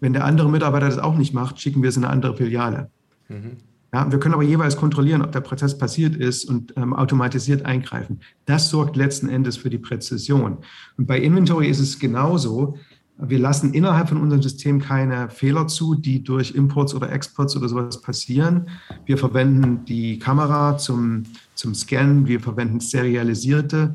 Wenn 0.00 0.12
der 0.12 0.24
andere 0.24 0.50
Mitarbeiter 0.50 0.86
das 0.86 0.98
auch 0.98 1.16
nicht 1.16 1.32
macht, 1.32 1.60
schicken 1.60 1.82
wir 1.82 1.88
es 1.88 1.96
in 1.96 2.04
eine 2.04 2.12
andere 2.12 2.36
Filiale. 2.36 2.90
Mhm. 3.28 3.58
Ja, 3.92 4.10
wir 4.10 4.18
können 4.18 4.34
aber 4.34 4.42
jeweils 4.42 4.76
kontrollieren, 4.76 5.22
ob 5.22 5.32
der 5.32 5.40
Prozess 5.40 5.78
passiert 5.78 6.16
ist 6.16 6.44
und 6.44 6.74
ähm, 6.76 6.92
automatisiert 6.92 7.64
eingreifen. 7.64 8.20
Das 8.44 8.68
sorgt 8.68 8.96
letzten 8.96 9.28
Endes 9.28 9.56
für 9.56 9.70
die 9.70 9.78
Präzision. 9.78 10.58
Und 10.98 11.06
bei 11.06 11.18
Inventory 11.18 11.68
ist 11.68 11.78
es 11.78 11.98
genauso. 11.98 12.76
Wir 13.18 13.38
lassen 13.38 13.72
innerhalb 13.72 14.10
von 14.10 14.18
unserem 14.18 14.42
System 14.42 14.80
keine 14.80 15.30
Fehler 15.30 15.66
zu, 15.68 15.94
die 15.94 16.22
durch 16.22 16.54
Imports 16.54 16.94
oder 16.94 17.10
Exports 17.10 17.56
oder 17.56 17.68
sowas 17.68 18.02
passieren. 18.02 18.68
Wir 19.06 19.16
verwenden 19.16 19.84
die 19.86 20.18
Kamera 20.18 20.76
zum, 20.76 21.22
zum 21.54 21.74
Scannen. 21.74 22.26
Wir 22.26 22.40
verwenden 22.40 22.80
serialisierte 22.80 23.94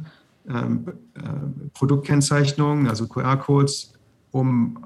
ähm, 0.50 0.86
äh, 1.14 1.22
Produktkennzeichnungen, 1.76 2.88
also 2.88 3.08
QR-Codes, 3.08 3.94
um 4.32 4.80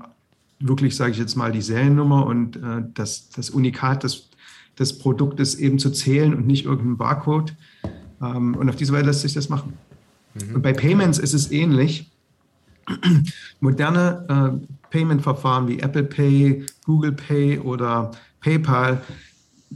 wirklich, 0.59 0.97
sage 0.97 1.11
ich 1.11 1.17
jetzt 1.17 1.35
mal, 1.35 1.53
die 1.53 1.61
Seriennummer 1.61 2.25
und 2.25 2.57
äh, 2.57 2.83
das, 2.93 3.29
das 3.29 3.49
Unikat 3.49 4.03
des, 4.03 4.29
des 4.77 4.97
Produktes 4.97 5.55
eben 5.55 5.79
zu 5.79 5.91
zählen 5.91 6.33
und 6.33 6.45
nicht 6.45 6.65
irgendein 6.65 6.97
Barcode. 6.97 7.55
Ähm, 8.21 8.55
und 8.55 8.67
auf 8.67 8.75
diese 8.75 8.91
Weise 8.91 9.05
lässt 9.05 9.21
sich 9.21 9.33
das 9.33 9.47
machen. 9.47 9.73
Mhm. 10.33 10.55
Und 10.55 10.61
bei 10.61 10.73
Payments 10.73 11.19
ist 11.19 11.33
es 11.33 11.51
ähnlich. 11.51 12.11
Moderne 13.59 14.61
äh, 14.61 14.75
Payment-Verfahren 14.89 15.67
wie 15.67 15.79
Apple 15.79 16.03
Pay, 16.03 16.65
Google 16.85 17.13
Pay 17.13 17.59
oder 17.59 18.11
PayPal 18.41 19.01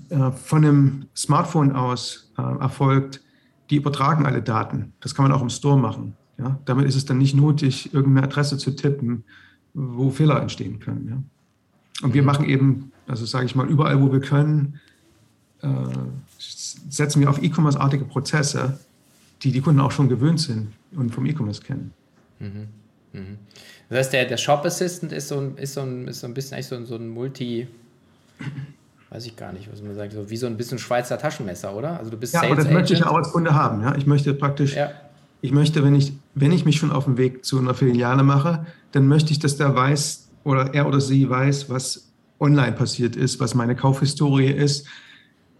äh, 0.09 0.31
von 0.31 0.63
einem 0.63 1.05
Smartphone 1.15 1.73
aus 1.73 2.31
äh, 2.37 2.41
erfolgt, 2.41 3.21
die 3.69 3.77
übertragen 3.77 4.25
alle 4.25 4.41
Daten. 4.41 4.93
Das 4.99 5.13
kann 5.13 5.23
man 5.23 5.31
auch 5.31 5.41
im 5.41 5.49
Store 5.49 5.77
machen. 5.77 6.15
Ja? 6.37 6.59
Damit 6.65 6.85
ist 6.87 6.95
es 6.95 7.05
dann 7.05 7.17
nicht 7.17 7.35
nötig, 7.35 7.93
irgendeine 7.93 8.27
Adresse 8.27 8.57
zu 8.57 8.71
tippen, 8.75 9.23
wo 9.73 10.09
Fehler 10.09 10.41
entstehen 10.41 10.79
können. 10.79 11.07
Ja? 11.07 12.05
Und 12.05 12.13
wir 12.13 12.21
mhm. 12.21 12.27
machen 12.27 12.45
eben, 12.45 12.91
also 13.07 13.25
sage 13.25 13.45
ich 13.45 13.55
mal, 13.55 13.67
überall, 13.67 14.01
wo 14.01 14.11
wir 14.11 14.21
können, 14.21 14.79
äh, 15.61 15.67
setzen 16.37 17.19
wir 17.19 17.29
auf 17.29 17.41
E-Commerce-artige 17.41 18.05
Prozesse, 18.05 18.79
die 19.41 19.51
die 19.51 19.61
Kunden 19.61 19.79
auch 19.79 19.91
schon 19.91 20.09
gewöhnt 20.09 20.39
sind 20.39 20.69
und 20.93 21.13
vom 21.13 21.25
E-Commerce 21.25 21.61
kennen. 21.61 21.93
Mhm. 22.39 22.67
Mhm. 23.13 23.37
Das 23.89 23.99
heißt, 23.99 24.13
der, 24.13 24.25
der 24.25 24.37
Shop 24.37 24.63
Assistant 24.65 25.11
ist 25.11 25.27
so 25.27 25.39
ein, 25.39 25.57
ist 25.57 25.73
so 25.73 25.81
ein, 25.81 26.07
ist 26.07 26.19
so 26.19 26.27
ein 26.27 26.33
bisschen 26.33 26.55
eigentlich 26.55 26.67
so 26.67 26.75
ein, 26.75 26.85
so 26.85 26.95
ein 26.95 27.09
Multi, 27.09 27.67
weiß 29.09 29.25
ich 29.25 29.35
gar 29.35 29.51
nicht, 29.51 29.71
was 29.71 29.81
man 29.81 29.95
sagt, 29.95 30.13
so 30.13 30.29
wie 30.29 30.37
so 30.37 30.47
ein 30.47 30.57
bisschen 30.57 30.77
Schweizer 30.77 31.17
Taschenmesser, 31.17 31.75
oder? 31.75 31.97
Also 31.97 32.11
du 32.11 32.17
bist 32.17 32.33
ja, 32.33 32.41
Sales 32.41 32.51
aber 32.51 32.55
das 32.57 32.65
Agent. 32.65 32.79
möchte 32.79 32.93
ich 32.93 33.03
auch 33.03 33.15
als 33.15 33.31
Kunde 33.31 33.55
haben. 33.55 33.81
Ja? 33.81 33.95
Ich 33.95 34.05
möchte 34.05 34.33
praktisch, 34.33 34.75
ja. 34.75 34.91
ich 35.41 35.51
möchte, 35.51 35.83
wenn 35.83 35.95
ich, 35.95 36.13
wenn 36.35 36.51
ich 36.51 36.65
mich 36.65 36.77
schon 36.77 36.91
auf 36.91 37.05
den 37.05 37.17
Weg 37.17 37.43
zu 37.43 37.57
einer 37.57 37.73
Filiale 37.73 38.23
mache, 38.23 38.65
dann 38.91 39.07
möchte 39.07 39.31
ich, 39.31 39.39
dass 39.39 39.57
der 39.57 39.75
weiß 39.75 40.29
oder 40.43 40.73
er 40.73 40.87
oder 40.87 41.01
sie 41.01 41.29
weiß, 41.29 41.69
was 41.69 42.09
online 42.39 42.73
passiert 42.73 43.15
ist, 43.15 43.39
was 43.39 43.55
meine 43.55 43.75
Kaufhistorie 43.75 44.51
ist. 44.51 44.87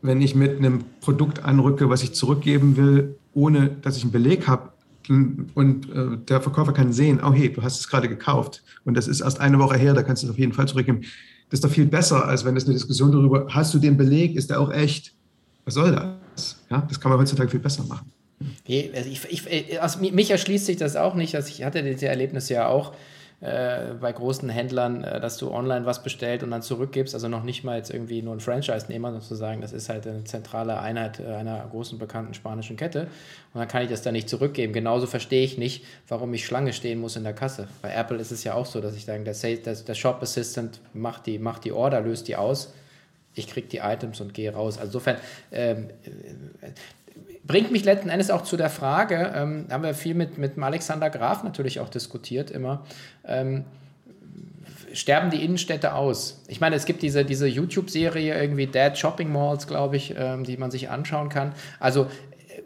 Wenn 0.01 0.21
ich 0.21 0.33
mit 0.33 0.57
einem 0.57 0.85
Produkt 1.01 1.43
anrücke, 1.43 1.89
was 1.89 2.03
ich 2.03 2.13
zurückgeben 2.13 2.77
will, 2.77 3.17
ohne 3.33 3.69
dass 3.81 3.97
ich 3.97 4.03
einen 4.03 4.11
Beleg 4.11 4.47
habe, 4.47 4.71
und 5.09 5.89
äh, 5.91 6.17
der 6.27 6.39
Verkäufer 6.39 6.71
kann 6.71 6.93
sehen, 6.93 7.19
oh 7.23 7.33
hey, 7.33 7.51
du 7.51 7.63
hast 7.63 7.79
es 7.79 7.87
gerade 7.87 8.07
gekauft 8.07 8.63
und 8.85 8.95
das 8.95 9.07
ist 9.07 9.21
erst 9.21 9.39
eine 9.39 9.57
Woche 9.59 9.77
her, 9.77 9.93
da 9.93 10.03
kannst 10.03 10.23
du 10.23 10.27
es 10.27 10.31
auf 10.31 10.37
jeden 10.37 10.53
Fall 10.53 10.67
zurückgeben. 10.67 11.01
Das 11.49 11.57
ist 11.57 11.63
doch 11.63 11.71
viel 11.71 11.87
besser, 11.87 12.27
als 12.27 12.45
wenn 12.45 12.55
es 12.55 12.65
eine 12.65 12.73
Diskussion 12.73 13.11
darüber, 13.11 13.47
hast 13.49 13.73
du 13.73 13.79
den 13.79 13.97
Beleg, 13.97 14.35
ist 14.35 14.51
der 14.51 14.59
auch 14.61 14.71
echt? 14.71 15.13
Was 15.65 15.73
soll 15.73 15.91
das? 15.91 16.63
Ja, 16.69 16.85
das 16.87 16.99
kann 16.99 17.11
man 17.11 17.19
heutzutage 17.19 17.49
viel 17.49 17.59
besser 17.59 17.83
machen. 17.83 18.11
Also 18.95 19.09
ich, 19.09 19.47
ich, 19.49 19.81
aus, 19.81 19.99
mich 19.99 20.31
erschließt 20.31 20.65
sich 20.65 20.77
das 20.77 20.95
auch 20.95 21.15
nicht. 21.15 21.35
Also 21.35 21.49
ich 21.49 21.63
hatte 21.63 21.83
diese 21.83 22.07
Erlebnisse 22.07 22.53
ja 22.53 22.67
auch 22.67 22.93
äh, 23.41 23.93
bei 23.99 24.11
großen 24.11 24.49
Händlern, 24.49 25.03
äh, 25.03 25.21
dass 25.21 25.37
du 25.37 25.49
online 25.49 25.85
was 25.85 26.03
bestellt 26.03 26.43
und 26.43 26.51
dann 26.51 26.61
zurückgibst, 26.61 27.13
also 27.13 27.29
noch 27.29 27.43
nicht 27.43 27.63
mal 27.63 27.77
jetzt 27.77 27.89
irgendwie 27.89 28.21
nur 28.21 28.33
ein 28.33 28.41
Franchise-Nehmer 28.41 29.13
sozusagen, 29.13 29.61
das 29.61 29.71
ist 29.71 29.87
halt 29.87 30.05
eine 30.05 30.25
zentrale 30.25 30.79
Einheit 30.79 31.21
äh, 31.21 31.33
einer 31.33 31.65
großen 31.71 31.97
bekannten 31.97 32.33
spanischen 32.33 32.75
Kette 32.75 33.07
und 33.53 33.59
dann 33.59 33.67
kann 33.69 33.83
ich 33.83 33.89
das 33.89 34.01
dann 34.01 34.13
nicht 34.13 34.27
zurückgeben. 34.27 34.73
Genauso 34.73 35.07
verstehe 35.07 35.43
ich 35.43 35.57
nicht, 35.57 35.85
warum 36.09 36.33
ich 36.33 36.45
Schlange 36.45 36.73
stehen 36.73 36.99
muss 36.99 37.15
in 37.15 37.23
der 37.23 37.33
Kasse. 37.33 37.69
Bei 37.81 37.93
Apple 37.93 38.17
ist 38.17 38.31
es 38.31 38.43
ja 38.43 38.55
auch 38.55 38.65
so, 38.65 38.81
dass 38.81 38.95
ich 38.95 39.05
sage, 39.05 39.23
der, 39.23 39.33
der, 39.33 39.75
der 39.75 39.93
Shop 39.93 40.21
Assistant 40.21 40.81
macht 40.93 41.25
die, 41.25 41.39
macht 41.39 41.63
die 41.63 41.71
Order, 41.71 42.01
löst 42.01 42.27
die 42.27 42.35
aus 42.35 42.73
ich 43.39 43.47
kriege 43.47 43.67
die 43.67 43.77
Items 43.77 44.21
und 44.21 44.33
gehe 44.33 44.53
raus. 44.53 44.77
Also 44.77 44.87
insofern, 44.89 45.17
ähm, 45.51 45.89
bringt 47.49 47.71
mich 47.71 47.83
letzten 47.83 48.09
Endes 48.09 48.29
auch 48.29 48.43
zu 48.43 48.57
der 48.57 48.69
Frage, 48.69 49.33
ähm, 49.35 49.65
haben 49.71 49.81
wir 49.81 49.95
viel 49.95 50.13
mit, 50.13 50.37
mit 50.37 50.57
Alexander 50.59 51.09
Graf 51.09 51.43
natürlich 51.43 51.79
auch 51.79 51.89
diskutiert 51.89 52.51
immer, 52.51 52.85
ähm, 53.25 53.65
sterben 54.93 55.31
die 55.31 55.43
Innenstädte 55.43 55.95
aus? 55.95 56.43
Ich 56.47 56.61
meine, 56.61 56.75
es 56.75 56.85
gibt 56.85 57.01
diese, 57.01 57.25
diese 57.25 57.47
YouTube-Serie 57.47 58.39
irgendwie 58.39 58.67
Dead 58.67 58.95
Shopping 58.95 59.33
Malls, 59.33 59.65
glaube 59.65 59.97
ich, 59.97 60.13
ähm, 60.15 60.43
die 60.43 60.57
man 60.57 60.69
sich 60.69 60.91
anschauen 60.91 61.29
kann. 61.29 61.53
Also 61.79 62.05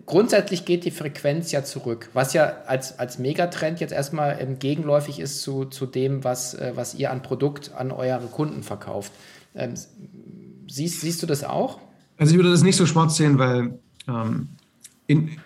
grundsätzlich 0.06 0.66
geht 0.66 0.84
die 0.84 0.92
Frequenz 0.92 1.54
ja 1.54 1.64
zurück, 1.64 2.10
was 2.12 2.34
ja 2.34 2.54
als, 2.68 3.00
als 3.00 3.20
Megatrend 3.20 3.80
jetzt 3.80 3.94
erstmal 3.94 4.38
ähm, 4.42 4.60
gegenläufig 4.60 5.22
ist 5.22 5.44
zu, 5.44 5.64
zu 5.64 5.86
dem, 5.86 6.26
was, 6.26 6.56
äh, 6.56 6.74
was 6.76 6.94
ihr 6.96 7.10
an 7.10 7.22
Produkt 7.22 7.72
an 7.74 7.94
eure 7.94 8.28
Kunden 8.28 8.64
verkauft. 8.64 9.14
Ähm, 9.56 9.76
siehst, 10.70 11.00
siehst 11.00 11.24
du 11.24 11.26
das 11.26 11.46
auch? 11.46 11.80
Also 12.18 12.34
ich 12.34 12.38
würde 12.38 12.52
das 12.52 12.64
nicht 12.64 12.76
so 12.76 12.86
schwarz 12.86 13.16
sehen, 13.16 13.40
weil 13.40 13.80
ähm, 14.10 14.50
in, 15.08 15.38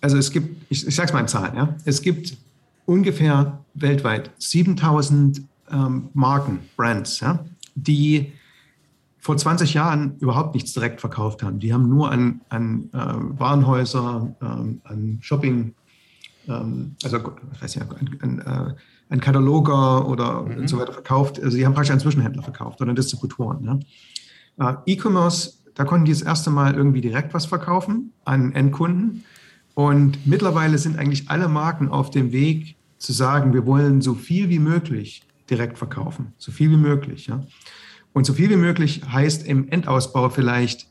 also 0.00 0.16
es 0.16 0.30
gibt, 0.30 0.70
ich, 0.70 0.86
ich 0.86 0.94
sage 0.94 1.08
es 1.08 1.12
mal 1.12 1.20
in 1.20 1.28
Zahlen, 1.28 1.56
ja, 1.56 1.76
es 1.84 2.02
gibt 2.02 2.36
ungefähr 2.86 3.64
weltweit 3.74 4.30
7000 4.38 5.42
ähm, 5.70 6.08
Marken, 6.14 6.60
Brands, 6.76 7.20
ja, 7.20 7.44
die 7.74 8.32
vor 9.18 9.36
20 9.36 9.74
Jahren 9.74 10.16
überhaupt 10.18 10.54
nichts 10.54 10.72
direkt 10.72 11.00
verkauft 11.00 11.42
haben. 11.42 11.60
Die 11.60 11.72
haben 11.72 11.88
nur 11.88 12.10
an, 12.10 12.40
an 12.48 12.88
äh, 12.92 13.38
Warenhäuser, 13.38 14.34
ähm, 14.40 14.80
an 14.84 15.18
Shopping, 15.20 15.74
ähm, 16.48 16.96
also 17.04 17.18
nicht, 17.62 17.80
an, 17.80 18.18
an, 18.22 18.38
äh, 18.40 18.74
an 19.10 19.20
Kataloger 19.20 20.08
oder 20.08 20.42
mhm. 20.42 20.56
und 20.58 20.68
so 20.68 20.78
weiter 20.78 20.92
verkauft. 20.92 21.38
Also 21.38 21.56
sie 21.56 21.66
haben 21.66 21.74
praktisch 21.74 21.92
an 21.92 22.00
Zwischenhändler 22.00 22.42
verkauft 22.42 22.80
oder 22.80 22.90
an 22.90 22.96
Distributoren. 22.96 23.82
Ja. 24.58 24.70
Äh, 24.70 24.76
E-Commerce 24.86 25.59
da 25.80 25.86
konnten 25.86 26.04
die 26.04 26.12
das 26.12 26.20
erste 26.20 26.50
Mal 26.50 26.74
irgendwie 26.74 27.00
direkt 27.00 27.32
was 27.32 27.46
verkaufen 27.46 28.12
an 28.26 28.52
Endkunden. 28.52 29.24
Und 29.72 30.26
mittlerweile 30.26 30.76
sind 30.76 30.98
eigentlich 30.98 31.30
alle 31.30 31.48
Marken 31.48 31.88
auf 31.88 32.10
dem 32.10 32.32
Weg 32.32 32.76
zu 32.98 33.14
sagen, 33.14 33.54
wir 33.54 33.64
wollen 33.64 34.02
so 34.02 34.12
viel 34.12 34.50
wie 34.50 34.58
möglich 34.58 35.22
direkt 35.48 35.78
verkaufen. 35.78 36.34
So 36.36 36.52
viel 36.52 36.70
wie 36.70 36.76
möglich. 36.76 37.28
Ja. 37.28 37.46
Und 38.12 38.26
so 38.26 38.34
viel 38.34 38.50
wie 38.50 38.56
möglich 38.56 39.00
heißt 39.10 39.46
im 39.46 39.70
Endausbau 39.70 40.28
vielleicht 40.28 40.86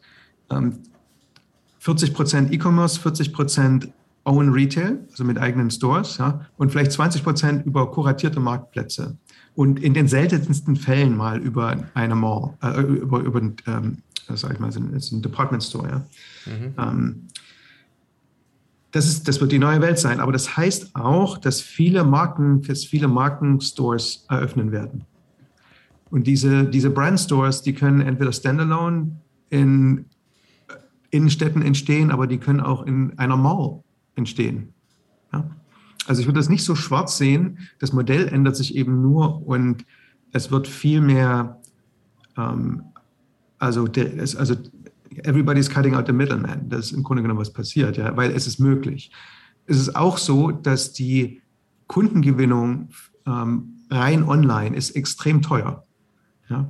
ähm, 0.49 0.79
40 1.77 2.15
Prozent 2.15 2.51
E-Commerce, 2.51 2.99
40 2.99 3.31
Prozent 3.31 3.89
Own 4.23 4.51
Retail, 4.51 5.05
also 5.11 5.23
mit 5.23 5.37
eigenen 5.37 5.69
Stores, 5.69 6.17
ja, 6.17 6.47
und 6.57 6.71
vielleicht 6.71 6.93
20 6.93 7.23
Prozent 7.23 7.65
über 7.67 7.91
kuratierte 7.91 8.39
Marktplätze. 8.39 9.17
Und 9.53 9.79
in 9.79 9.93
den 9.93 10.07
seltensten 10.07 10.75
Fällen 10.75 11.15
mal 11.15 11.39
über 11.39 11.77
eine 11.93 12.15
Mall, 12.15 12.55
äh, 12.63 12.81
über, 12.81 13.19
über 13.19 13.39
ähm, 13.67 13.99
sag 14.35 14.53
ich 14.53 14.59
mal, 14.59 14.69
ist 14.69 15.11
ein 15.11 15.21
Department 15.21 15.63
Store. 15.63 15.87
Ja. 15.89 16.05
Mhm. 16.51 16.73
Ähm, 16.77 17.27
das, 18.91 19.07
ist, 19.07 19.27
das 19.27 19.39
wird 19.41 19.51
die 19.51 19.59
neue 19.59 19.81
Welt 19.81 19.99
sein. 19.99 20.19
Aber 20.19 20.31
das 20.31 20.57
heißt 20.57 20.95
auch, 20.95 21.37
dass 21.37 21.61
viele 21.61 22.03
Marken, 22.03 22.61
dass 22.61 22.85
viele 22.85 23.07
Markenstores 23.07 24.25
eröffnen 24.29 24.71
werden. 24.71 25.05
Und 26.09 26.25
diese, 26.25 26.65
diese 26.65 26.89
Brandstores, 26.89 27.61
die 27.61 27.73
können 27.73 28.01
entweder 28.01 28.31
standalone 28.31 29.11
in 29.49 30.05
Innenstädten 31.11 31.61
entstehen, 31.61 32.11
aber 32.11 32.27
die 32.27 32.37
können 32.37 32.59
auch 32.59 32.85
in 32.85 33.17
einer 33.17 33.37
Mall 33.37 33.83
entstehen. 34.15 34.73
Ja? 35.33 35.49
Also 36.07 36.21
ich 36.21 36.27
würde 36.27 36.39
das 36.39 36.49
nicht 36.49 36.63
so 36.63 36.75
schwarz 36.75 37.17
sehen. 37.17 37.59
Das 37.79 37.93
Modell 37.93 38.27
ändert 38.27 38.55
sich 38.55 38.75
eben 38.75 39.01
nur 39.01 39.45
und 39.45 39.85
es 40.31 40.51
wird 40.51 40.67
viel 40.67 41.01
mehr 41.01 41.59
ähm, 42.37 42.83
also, 43.59 43.87
also 44.37 44.55
everybody's 45.23 45.69
cutting 45.69 45.95
out 45.95 46.07
the 46.07 46.13
middleman. 46.13 46.69
Das 46.69 46.87
ist 46.87 46.91
im 46.93 47.03
Grunde 47.03 47.21
genommen 47.21 47.39
was 47.39 47.51
passiert, 47.51 47.97
ja, 47.97 48.15
weil 48.15 48.31
es 48.31 48.47
ist 48.47 48.59
möglich. 48.59 49.11
Es 49.65 49.77
ist 49.77 49.95
auch 49.95 50.17
so, 50.17 50.51
dass 50.51 50.93
die 50.93 51.41
Kundengewinnung 51.87 52.89
ähm, 53.25 53.81
rein 53.89 54.23
online 54.23 54.75
ist 54.75 54.91
extrem 54.91 55.41
teuer. 55.41 55.83
Ja? 56.49 56.69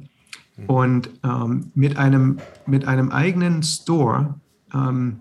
Mhm. 0.58 0.66
Und 0.66 1.10
ähm, 1.24 1.72
mit, 1.76 1.98
einem, 1.98 2.40
mit 2.66 2.86
einem 2.86 3.12
eigenen 3.12 3.64
Store 3.64 4.36
ähm, 4.74 5.18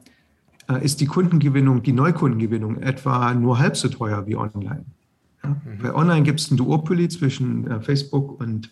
äh, 0.69 0.85
ist 0.85 1.01
die 1.01 1.07
Kundengewinnung, 1.07 1.83
die 1.83 1.93
Neukundengewinnung 1.93 2.79
etwa 2.79 3.35
nur 3.35 3.59
halb 3.59 3.77
so 3.77 3.89
teuer 3.89 4.27
wie 4.27 4.37
online. 4.37 4.85
Ja? 5.43 5.51
Mhm. 5.51 5.83
Bei 5.83 5.95
online 5.95 6.23
gibt 6.23 6.41
es 6.41 6.51
ein 6.51 6.57
Duopoly 6.57 7.09
zwischen 7.09 7.67
äh, 7.67 7.81
Facebook 7.81 8.41
und, 8.41 8.71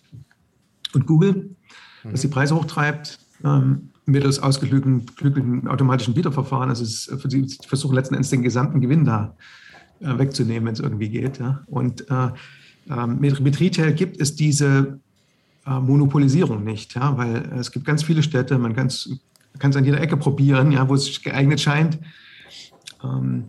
und 0.95 1.07
Google 1.07 1.51
was 2.13 2.21
die 2.21 2.29
Preise 2.29 2.55
hochtreibt, 2.55 3.19
ähm, 3.45 3.91
mittels 4.07 4.39
ausgeklügelten 4.39 5.67
automatischen 5.69 6.15
Bieterverfahren. 6.15 6.69
Also 6.71 6.85
es, 6.85 7.05
sie 7.05 7.47
versuchen 7.67 7.95
letzten 7.95 8.15
Endes 8.15 8.31
den 8.31 8.43
gesamten 8.43 8.81
Gewinn 8.81 9.05
da 9.05 9.37
äh, 10.01 10.19
wegzunehmen, 10.19 10.67
wenn 10.67 10.75
es 10.75 10.81
irgendwie 10.81 11.09
geht. 11.09 11.39
Ja? 11.39 11.63
Und 11.67 12.09
äh, 12.11 12.29
ähm, 12.89 13.19
mit, 13.19 13.41
mit, 13.41 13.61
Retail 13.61 13.93
gibt 13.93 14.21
es 14.21 14.37
diese 14.37 15.01
äh, 15.67 15.81
Monopolisierung 15.81 16.63
nicht, 16.63 16.95
ja? 16.95 17.17
weil 17.17 17.51
es 17.59 17.73
gibt 17.73 17.85
ganz 17.85 18.05
viele 18.05 18.23
Städte, 18.23 18.59
man 18.59 18.77
kann 18.77 18.87
es 18.87 19.09
an 19.61 19.85
jeder 19.85 20.01
Ecke 20.01 20.17
probieren, 20.17 20.71
ja, 20.71 20.89
wo 20.89 20.95
es 20.95 21.21
geeignet 21.23 21.61
scheint. 21.61 21.99
Ähm, 23.03 23.45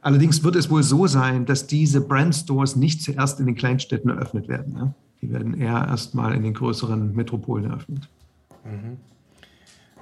allerdings 0.00 0.42
wird 0.42 0.56
es 0.56 0.70
wohl 0.70 0.82
so 0.82 1.06
sein, 1.06 1.46
dass 1.46 1.68
diese 1.68 2.00
Brandstores 2.00 2.74
nicht 2.74 3.02
zuerst 3.02 3.38
in 3.38 3.46
den 3.46 3.54
Kleinstädten 3.54 4.10
eröffnet 4.10 4.48
werden. 4.48 4.74
Ja? 4.76 4.94
Die 5.22 5.32
werden 5.32 5.60
eher 5.60 5.86
erstmal 5.88 6.34
in 6.34 6.42
den 6.42 6.54
größeren 6.54 7.14
Metropolen 7.14 7.66
eröffnet. 7.66 8.08
Mhm. 8.64 8.98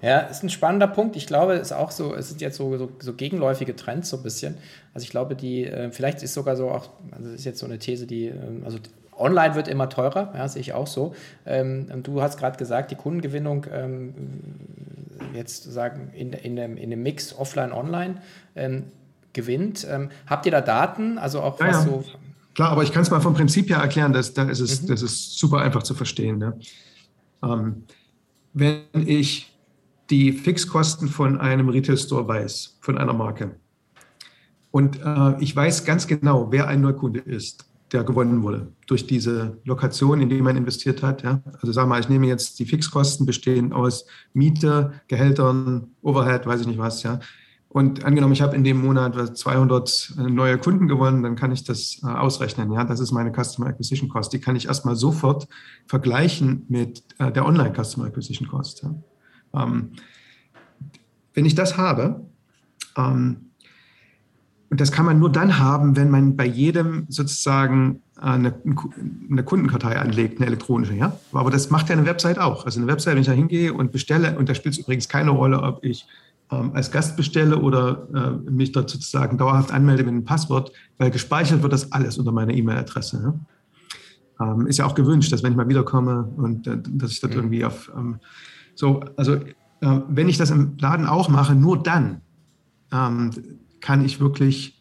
Ja, 0.00 0.20
ist 0.20 0.44
ein 0.44 0.50
spannender 0.50 0.86
Punkt. 0.86 1.16
Ich 1.16 1.26
glaube, 1.26 1.54
es 1.54 1.68
ist 1.68 1.72
auch 1.72 1.90
so, 1.90 2.14
es 2.14 2.28
sind 2.28 2.40
jetzt 2.40 2.56
so, 2.56 2.76
so, 2.76 2.88
so, 3.00 3.14
gegenläufige 3.14 3.74
Trends 3.74 4.10
so 4.10 4.18
ein 4.18 4.22
bisschen. 4.22 4.54
Also 4.94 5.04
ich 5.04 5.10
glaube, 5.10 5.34
die, 5.34 5.64
äh, 5.64 5.90
vielleicht 5.90 6.22
ist 6.22 6.34
sogar 6.34 6.54
so 6.54 6.70
auch, 6.70 6.90
also 7.10 7.24
das 7.24 7.40
ist 7.40 7.44
jetzt 7.44 7.58
so 7.58 7.66
eine 7.66 7.78
These, 7.78 8.06
die, 8.06 8.26
äh, 8.26 8.34
also 8.64 8.78
online 9.16 9.56
wird 9.56 9.66
immer 9.66 9.88
teurer, 9.88 10.32
ja, 10.36 10.46
sehe 10.46 10.60
ich 10.60 10.72
auch 10.72 10.86
so. 10.86 11.14
Ähm, 11.44 11.86
und 11.92 12.06
du 12.06 12.22
hast 12.22 12.38
gerade 12.38 12.56
gesagt, 12.56 12.92
die 12.92 12.94
Kundengewinnung 12.94 13.66
ähm, 13.72 14.14
jetzt 15.34 15.64
sagen 15.64 16.10
in, 16.14 16.32
in, 16.32 16.54
dem, 16.54 16.76
in 16.76 16.90
dem 16.90 17.02
Mix 17.02 17.36
offline-online 17.36 18.16
ähm, 18.54 18.84
gewinnt. 19.32 19.86
Ähm, 19.90 20.10
habt 20.26 20.46
ihr 20.46 20.52
da 20.52 20.60
Daten? 20.60 21.18
Also 21.18 21.40
auch 21.40 21.58
ja, 21.60 21.68
was 21.68 21.84
so. 21.84 22.04
Klar, 22.58 22.72
aber 22.72 22.82
ich 22.82 22.90
kann 22.90 23.02
es 23.02 23.10
mal 23.12 23.20
vom 23.20 23.34
Prinzip 23.34 23.70
her 23.70 23.76
erklären, 23.76 24.12
dass, 24.12 24.34
da 24.34 24.42
ist 24.42 24.58
es, 24.58 24.82
mhm. 24.82 24.88
das 24.88 25.02
ist 25.02 25.38
super 25.38 25.58
einfach 25.58 25.84
zu 25.84 25.94
verstehen. 25.94 26.38
Ne? 26.38 26.58
Ähm, 27.40 27.84
wenn 28.52 28.82
ich 28.94 29.56
die 30.10 30.32
Fixkosten 30.32 31.06
von 31.06 31.38
einem 31.38 31.68
Retail-Store 31.68 32.26
weiß, 32.26 32.78
von 32.80 32.98
einer 32.98 33.12
Marke. 33.12 33.54
Und 34.72 34.98
äh, 35.00 35.40
ich 35.40 35.54
weiß 35.54 35.84
ganz 35.84 36.08
genau, 36.08 36.50
wer 36.50 36.66
ein 36.66 36.80
Neukunde 36.80 37.20
ist, 37.20 37.70
der 37.92 38.02
gewonnen 38.02 38.42
wurde 38.42 38.72
durch 38.88 39.06
diese 39.06 39.58
Lokation, 39.62 40.20
in 40.20 40.28
die 40.28 40.42
man 40.42 40.56
investiert 40.56 41.00
hat. 41.00 41.22
Ja. 41.22 41.40
Also 41.62 41.72
wir 41.72 41.86
mal, 41.86 42.00
ich 42.00 42.08
nehme 42.08 42.26
jetzt 42.26 42.58
die 42.58 42.66
Fixkosten 42.66 43.24
bestehen 43.24 43.72
aus 43.72 44.04
Miete, 44.32 44.94
Gehältern, 45.06 45.92
Overhead, 46.02 46.44
weiß 46.44 46.62
ich 46.62 46.66
nicht 46.66 46.78
was. 46.80 47.04
Ja. 47.04 47.20
Und 47.70 48.04
angenommen, 48.04 48.32
ich 48.32 48.40
habe 48.40 48.56
in 48.56 48.64
dem 48.64 48.80
Monat 48.80 49.36
200 49.36 50.14
äh, 50.18 50.22
neue 50.22 50.56
Kunden 50.56 50.88
gewonnen, 50.88 51.22
dann 51.22 51.36
kann 51.36 51.52
ich 51.52 51.64
das 51.64 52.00
äh, 52.02 52.06
ausrechnen. 52.06 52.72
Ja, 52.72 52.84
das 52.84 52.98
ist 52.98 53.12
meine 53.12 53.30
Customer 53.30 53.68
Acquisition 53.68 54.08
Cost. 54.08 54.32
Die 54.32 54.40
kann 54.40 54.56
ich 54.56 54.66
erstmal 54.66 54.96
sofort 54.96 55.48
vergleichen 55.86 56.64
mit 56.68 57.02
äh, 57.18 57.30
der 57.30 57.44
Online 57.44 57.72
Customer 57.74 58.06
Acquisition 58.06 58.48
Cost. 58.48 58.86
Ähm, 59.54 59.90
wenn 61.34 61.44
ich 61.44 61.54
das 61.54 61.76
habe, 61.76 62.24
ähm, 62.96 63.48
und 64.70 64.80
das 64.80 64.92
kann 64.92 65.06
man 65.06 65.18
nur 65.18 65.32
dann 65.32 65.58
haben, 65.58 65.96
wenn 65.96 66.10
man 66.10 66.36
bei 66.36 66.44
jedem 66.44 67.06
sozusagen 67.08 68.02
eine, 68.16 68.60
eine 69.30 69.42
Kundenkartei 69.42 69.98
anlegt, 69.98 70.38
eine 70.38 70.46
elektronische. 70.46 70.94
Ja? 70.94 71.18
Aber 71.32 71.50
das 71.50 71.70
macht 71.70 71.88
ja 71.88 71.96
eine 71.96 72.04
Website 72.04 72.38
auch. 72.38 72.66
Also 72.66 72.80
eine 72.80 72.90
Website, 72.90 73.14
wenn 73.14 73.20
ich 73.20 73.28
da 73.28 73.32
hingehe 73.32 73.72
und 73.72 73.92
bestelle, 73.92 74.36
und 74.36 74.48
da 74.48 74.54
spielt 74.54 74.74
es 74.74 74.80
übrigens 74.80 75.08
keine 75.08 75.30
Rolle, 75.30 75.62
ob 75.62 75.84
ich 75.84 76.06
ähm, 76.50 76.72
als 76.74 76.90
Gast 76.90 77.16
bestelle 77.16 77.58
oder 77.58 78.08
äh, 78.14 78.50
mich 78.50 78.72
dort 78.72 78.90
sozusagen 78.90 79.38
dauerhaft 79.38 79.70
anmelde 79.70 80.02
mit 80.04 80.12
einem 80.12 80.24
Passwort, 80.24 80.72
weil 80.98 81.10
gespeichert 81.10 81.62
wird 81.62 81.72
das 81.72 81.92
alles 81.92 82.18
unter 82.18 82.32
meiner 82.32 82.54
E-Mail-Adresse. 82.54 83.38
Ähm, 84.40 84.66
ist 84.66 84.78
ja 84.78 84.86
auch 84.86 84.94
gewünscht, 84.94 85.32
dass 85.32 85.42
wenn 85.42 85.52
ich 85.52 85.56
mal 85.56 85.68
wiederkomme 85.68 86.24
und 86.36 86.66
äh, 86.66 86.78
dass 86.82 87.12
ich 87.12 87.20
dort 87.20 87.34
mhm. 87.34 87.40
irgendwie 87.40 87.64
auf 87.64 87.90
ähm, 87.96 88.18
so, 88.74 89.00
also 89.16 89.34
äh, 89.34 90.00
wenn 90.08 90.28
ich 90.28 90.38
das 90.38 90.50
im 90.50 90.76
Laden 90.78 91.06
auch 91.06 91.28
mache, 91.28 91.54
nur 91.54 91.82
dann 91.82 92.22
kann 92.90 94.02
ich 94.02 94.18
wirklich, 94.18 94.77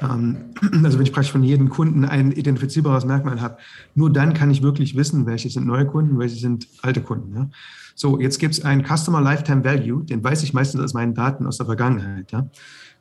also 0.84 0.98
wenn 0.98 1.06
ich 1.06 1.12
praktisch 1.12 1.32
von 1.32 1.44
jedem 1.44 1.68
Kunden 1.68 2.04
ein 2.04 2.32
identifizierbares 2.32 3.04
Merkmal 3.04 3.40
habe, 3.40 3.58
nur 3.94 4.12
dann 4.12 4.34
kann 4.34 4.50
ich 4.50 4.62
wirklich 4.62 4.96
wissen, 4.96 5.26
welche 5.26 5.50
sind 5.50 5.66
neue 5.66 5.86
Kunden, 5.86 6.18
welche 6.18 6.36
sind 6.36 6.66
alte 6.82 7.00
Kunden. 7.00 7.34
Ja? 7.34 7.50
So, 7.94 8.20
jetzt 8.20 8.38
gibt 8.38 8.54
es 8.54 8.64
einen 8.64 8.84
Customer 8.84 9.20
Lifetime 9.20 9.64
Value, 9.64 10.04
den 10.04 10.22
weiß 10.22 10.42
ich 10.42 10.52
meistens 10.52 10.80
aus 10.80 10.94
meinen 10.94 11.14
Daten 11.14 11.46
aus 11.46 11.58
der 11.58 11.66
Vergangenheit. 11.66 12.32
Ja? 12.32 12.48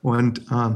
Und 0.02 0.40
äh, 0.52 0.76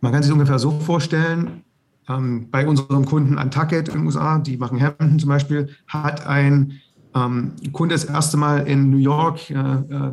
man 0.00 0.12
kann 0.12 0.22
sich 0.22 0.32
ungefähr 0.32 0.58
so 0.58 0.70
vorstellen, 0.80 1.64
ähm, 2.08 2.48
bei 2.50 2.66
unserem 2.66 3.04
Kunden 3.04 3.38
Antucket 3.38 3.88
in 3.88 3.94
den 3.94 4.06
USA, 4.06 4.38
die 4.38 4.56
machen 4.56 4.78
Hemden 4.78 5.18
zum 5.18 5.28
Beispiel, 5.28 5.70
hat 5.86 6.26
ein 6.26 6.80
ähm, 7.14 7.52
Kunde 7.72 7.94
das 7.94 8.04
erste 8.04 8.36
Mal 8.36 8.66
in 8.66 8.90
New 8.90 8.98
York 8.98 9.50
äh, 9.50 9.54
äh 9.54 10.12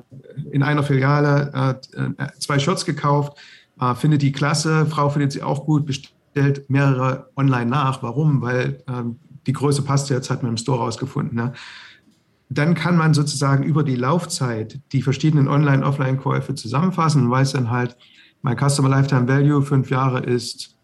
in 0.52 0.64
einer 0.64 0.84
Filiale 0.84 1.80
äh, 1.94 2.02
äh, 2.02 2.28
zwei 2.40 2.60
Shirts 2.60 2.86
gekauft, 2.86 3.38
äh, 3.82 3.96
findet 3.96 4.22
die 4.22 4.32
klasse, 4.32 4.86
Frau 4.86 5.10
findet 5.10 5.34
sie 5.34 5.44
auch 5.44 5.66
gut, 5.66 5.86
bestellt 5.86 6.70
mehrere 6.70 7.30
online 7.36 7.70
nach. 7.70 8.02
Warum? 8.02 8.42
Weil 8.42 8.84
ähm, 8.88 9.18
die 9.48 9.54
Größe 9.54 9.82
passt 9.82 10.10
jetzt, 10.10 10.30
hat 10.30 10.44
man 10.44 10.52
im 10.52 10.58
Store 10.58 10.80
rausgefunden. 10.80 11.36
Ne? 11.36 11.54
Dann 12.50 12.76
kann 12.76 12.96
man 12.96 13.14
sozusagen 13.14 13.64
über 13.64 13.84
die 13.84 13.96
Laufzeit 13.96 14.80
die 14.92 15.02
verschiedenen 15.02 15.48
Online-Offline-Käufe 15.48 16.54
zusammenfassen 16.56 17.24
und 17.24 17.32
weiß 17.32 17.54
dann 17.54 17.70
halt, 17.70 17.98
mein 18.44 18.58
Customer 18.58 18.90
Lifetime 18.90 19.28
Value 19.28 19.62
fünf 19.62 19.90
Jahre 19.90 20.20
ist, 20.20 20.76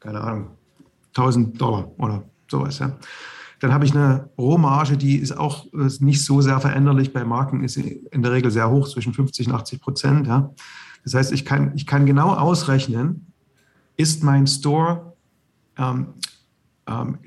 keine 0.00 0.20
Ahnung, 0.20 0.50
1000 1.16 1.60
Dollar 1.60 1.90
oder 1.98 2.24
sowas. 2.48 2.78
Ja. 2.78 2.96
Dann 3.60 3.72
habe 3.72 3.84
ich 3.84 3.94
eine 3.94 4.28
Rohmarge, 4.36 4.96
die 4.96 5.16
ist 5.16 5.36
auch 5.36 5.72
ist 5.72 6.02
nicht 6.02 6.24
so 6.24 6.40
sehr 6.40 6.58
veränderlich. 6.60 7.12
Bei 7.12 7.24
Marken 7.24 7.62
ist 7.62 7.74
sie 7.74 8.04
in 8.10 8.22
der 8.22 8.32
Regel 8.32 8.50
sehr 8.50 8.68
hoch, 8.68 8.88
zwischen 8.88 9.14
50 9.14 9.46
und 9.46 9.54
80 9.54 9.80
Prozent. 9.80 10.26
Ja. 10.26 10.52
Das 11.04 11.14
heißt, 11.14 11.32
ich 11.32 11.44
kann, 11.44 11.72
ich 11.74 11.86
kann 11.86 12.06
genau 12.06 12.34
ausrechnen, 12.34 13.26
ist 13.96 14.22
mein 14.22 14.46
Store, 14.46 15.14
ähm, 15.76 16.08
ähm, 16.86 17.18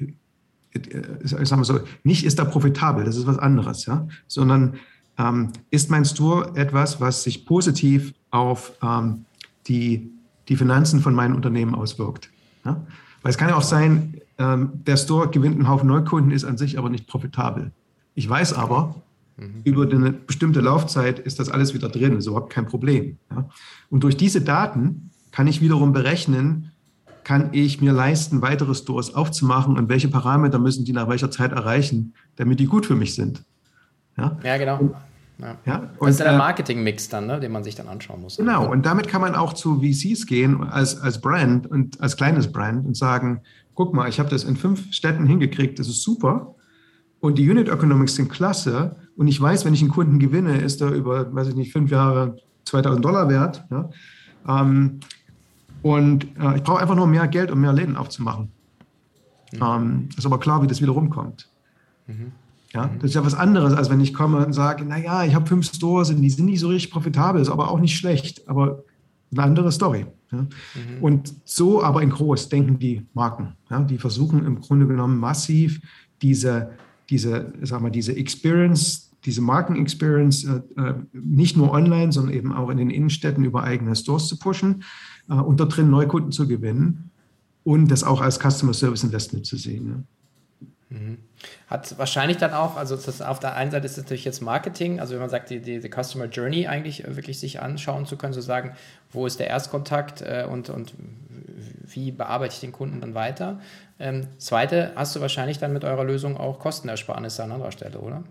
ich 0.71 1.47
sag 1.47 1.57
mal 1.57 1.63
so, 1.63 1.79
nicht 2.03 2.25
ist 2.25 2.39
er 2.39 2.45
profitabel, 2.45 3.05
das 3.05 3.15
ist 3.15 3.27
was 3.27 3.37
anderes, 3.39 3.85
ja, 3.85 4.07
sondern 4.27 4.75
ähm, 5.17 5.51
ist 5.69 5.89
mein 5.89 6.05
Store 6.05 6.51
etwas, 6.55 6.99
was 6.99 7.23
sich 7.23 7.45
positiv 7.45 8.13
auf 8.31 8.73
ähm, 8.83 9.25
die, 9.67 10.11
die 10.49 10.57
Finanzen 10.57 10.99
von 10.99 11.15
meinem 11.15 11.35
Unternehmen 11.35 11.75
auswirkt. 11.75 12.29
Ja? 12.65 12.85
Weil 13.21 13.29
es 13.29 13.37
kann 13.37 13.49
ja 13.49 13.55
auch 13.55 13.63
sein, 13.63 14.19
ähm, 14.37 14.71
der 14.85 14.97
Store 14.97 15.29
gewinnt 15.29 15.55
einen 15.55 15.69
Haufen 15.69 15.87
Neukunden, 15.87 16.31
ist 16.31 16.43
an 16.43 16.57
sich 16.57 16.77
aber 16.77 16.89
nicht 16.89 17.07
profitabel. 17.07 17.71
Ich 18.13 18.27
weiß 18.27 18.53
aber, 18.53 18.95
mhm. 19.37 19.61
über 19.63 19.83
eine 19.83 20.11
bestimmte 20.11 20.61
Laufzeit 20.61 21.19
ist 21.19 21.39
das 21.39 21.49
alles 21.49 21.73
wieder 21.73 21.89
drin, 21.89 22.17
ist 22.17 22.27
überhaupt 22.27 22.51
kein 22.51 22.67
Problem. 22.67 23.17
Ja? 23.31 23.49
Und 23.89 24.03
durch 24.03 24.17
diese 24.17 24.41
Daten 24.41 25.11
kann 25.31 25.47
ich 25.47 25.61
wiederum 25.61 25.93
berechnen, 25.93 26.71
kann 27.23 27.49
ich 27.51 27.81
mir 27.81 27.91
leisten, 27.91 28.41
weitere 28.41 28.75
Stores 28.75 29.13
aufzumachen 29.13 29.77
und 29.77 29.89
welche 29.89 30.07
Parameter 30.07 30.59
müssen 30.59 30.85
die 30.85 30.93
nach 30.93 31.09
welcher 31.09 31.31
Zeit 31.31 31.51
erreichen, 31.51 32.13
damit 32.35 32.59
die 32.59 32.67
gut 32.67 32.85
für 32.85 32.95
mich 32.95 33.15
sind. 33.15 33.43
Ja, 34.17 34.37
ja 34.43 34.57
genau. 34.57 34.79
Und, 34.79 34.95
ja. 35.37 35.57
Ja, 35.65 35.89
das 35.99 36.11
ist 36.11 36.19
ja 36.19 36.25
der 36.25 36.35
äh, 36.35 36.37
Marketing-Mix 36.37 37.09
dann, 37.09 37.25
ne, 37.25 37.39
den 37.39 37.51
man 37.51 37.63
sich 37.63 37.75
dann 37.75 37.87
anschauen 37.87 38.21
muss. 38.21 38.37
Genau, 38.37 38.71
und 38.71 38.85
damit 38.85 39.07
kann 39.07 39.21
man 39.21 39.35
auch 39.35 39.53
zu 39.53 39.81
VCs 39.81 40.27
gehen 40.27 40.63
als, 40.63 41.01
als 41.01 41.19
Brand 41.19 41.67
und 41.67 41.99
als 41.99 42.15
kleines 42.15 42.51
Brand 42.51 42.85
und 42.85 42.95
sagen, 42.95 43.41
guck 43.73 43.93
mal, 43.93 44.07
ich 44.07 44.19
habe 44.19 44.29
das 44.29 44.45
in 44.45 44.55
fünf 44.55 44.93
Städten 44.93 45.25
hingekriegt, 45.25 45.77
das 45.79 45.87
ist 45.87 46.03
super. 46.03 46.55
Und 47.19 47.37
die 47.37 47.49
Unit 47.49 47.67
Economics 47.67 48.15
sind 48.15 48.29
klasse. 48.29 48.95
Und 49.17 49.27
ich 49.27 49.39
weiß, 49.39 49.65
wenn 49.65 49.73
ich 49.73 49.81
einen 49.81 49.91
Kunden 49.91 50.19
gewinne, 50.19 50.57
ist 50.57 50.81
er 50.81 50.91
über, 50.91 51.33
weiß 51.33 51.49
ich 51.49 51.55
nicht, 51.55 51.71
fünf 51.71 51.91
Jahre 51.91 52.37
2000 52.65 53.03
Dollar 53.03 53.29
wert. 53.29 53.63
Ja? 53.71 53.89
Ähm, 54.47 54.99
und 55.81 56.25
äh, 56.39 56.57
ich 56.57 56.63
brauche 56.63 56.81
einfach 56.81 56.95
nur 56.95 57.07
mehr 57.07 57.27
Geld, 57.27 57.51
um 57.51 57.61
mehr 57.61 57.73
Läden 57.73 57.95
aufzumachen. 57.95 58.51
Mhm. 59.53 59.59
Ähm, 59.61 60.09
ist 60.17 60.25
aber 60.25 60.39
klar, 60.39 60.61
wie 60.61 60.67
das 60.67 60.81
wieder 60.81 60.91
rumkommt. 60.91 61.49
Mhm. 62.07 62.31
Ja, 62.73 62.89
das 62.95 63.11
ist 63.11 63.15
ja 63.15 63.23
was 63.23 63.35
anderes, 63.35 63.73
als 63.73 63.89
wenn 63.89 64.01
ich 64.01 64.13
komme 64.13 64.45
und 64.45 64.51
sage, 64.51 64.83
naja, 64.83 65.23
ich 65.23 65.33
habe 65.33 65.45
fünf 65.45 65.65
Stores 65.65 66.09
und 66.09 66.21
die 66.21 66.29
sind 66.29 66.45
nicht 66.45 66.59
so 66.59 66.67
richtig 66.67 66.91
profitabel, 66.91 67.41
ist 67.41 67.49
aber 67.49 67.71
auch 67.71 67.79
nicht 67.79 67.95
schlecht, 67.95 68.49
aber 68.49 68.83
eine 69.31 69.43
andere 69.43 69.71
Story. 69.71 70.05
Ja. 70.31 70.39
Mhm. 70.41 70.47
Und 71.01 71.33
so 71.45 71.81
aber 71.83 72.01
in 72.01 72.09
groß 72.09 72.49
denken 72.49 72.77
die 72.77 73.05
Marken. 73.13 73.55
Ja. 73.69 73.79
Die 73.79 73.97
versuchen 73.97 74.45
im 74.45 74.59
Grunde 74.59 74.87
genommen 74.87 75.17
massiv 75.19 75.79
diese, 76.21 76.71
diese, 77.09 77.53
sag 77.61 77.81
mal, 77.81 77.91
diese 77.91 78.15
Experience, 78.15 79.04
diese 79.25 79.41
Marken-Experience 79.41 80.43
äh, 80.45 80.81
äh, 80.81 80.93
nicht 81.13 81.57
nur 81.57 81.71
online, 81.71 82.11
sondern 82.11 82.33
eben 82.33 82.53
auch 82.53 82.69
in 82.69 82.77
den 82.77 82.89
Innenstädten 82.89 83.43
über 83.43 83.63
eigene 83.63 83.95
Stores 83.95 84.27
zu 84.27 84.37
pushen 84.37 84.83
äh, 85.29 85.33
und 85.33 85.59
dort 85.59 85.75
drin 85.75 85.89
Neukunden 85.89 86.31
zu 86.31 86.47
gewinnen 86.47 87.11
und 87.63 87.89
das 87.89 88.03
auch 88.03 88.21
als 88.21 88.39
Customer 88.39 88.73
Service 88.73 89.03
Investment 89.03 89.45
zu 89.45 89.57
sehen. 89.57 90.07
Mhm. 90.89 91.17
Hat 91.67 91.97
wahrscheinlich 91.97 92.37
dann 92.37 92.53
auch, 92.53 92.77
also 92.77 92.95
auf 93.23 93.39
der 93.39 93.55
einen 93.55 93.71
Seite 93.71 93.85
ist 93.85 93.97
natürlich 93.97 94.25
jetzt 94.25 94.41
Marketing, 94.41 94.99
also 94.99 95.13
wenn 95.13 95.21
man 95.21 95.29
sagt, 95.29 95.49
die, 95.49 95.59
die, 95.59 95.79
die 95.79 95.89
Customer 95.89 96.25
Journey 96.25 96.67
eigentlich 96.67 97.03
äh, 97.03 97.15
wirklich 97.15 97.39
sich 97.39 97.61
anschauen 97.61 98.05
zu 98.05 98.17
können, 98.17 98.33
zu 98.33 98.41
sagen, 98.41 98.73
wo 99.11 99.25
ist 99.25 99.39
der 99.39 99.47
Erstkontakt 99.47 100.21
äh, 100.21 100.45
und, 100.49 100.69
und 100.69 100.93
wie 101.87 102.11
bearbeite 102.11 102.53
ich 102.53 102.59
den 102.59 102.71
Kunden 102.71 103.01
dann 103.01 103.15
weiter. 103.15 103.59
Ähm, 103.99 104.27
zweite, 104.37 104.91
hast 104.95 105.15
du 105.15 105.21
wahrscheinlich 105.21 105.57
dann 105.57 105.73
mit 105.73 105.83
eurer 105.83 106.03
Lösung 106.03 106.37
auch 106.37 106.59
Kostenersparnisse 106.59 107.43
an 107.43 107.51
anderer 107.51 107.71
Stelle, 107.71 107.99
oder? 107.99 108.23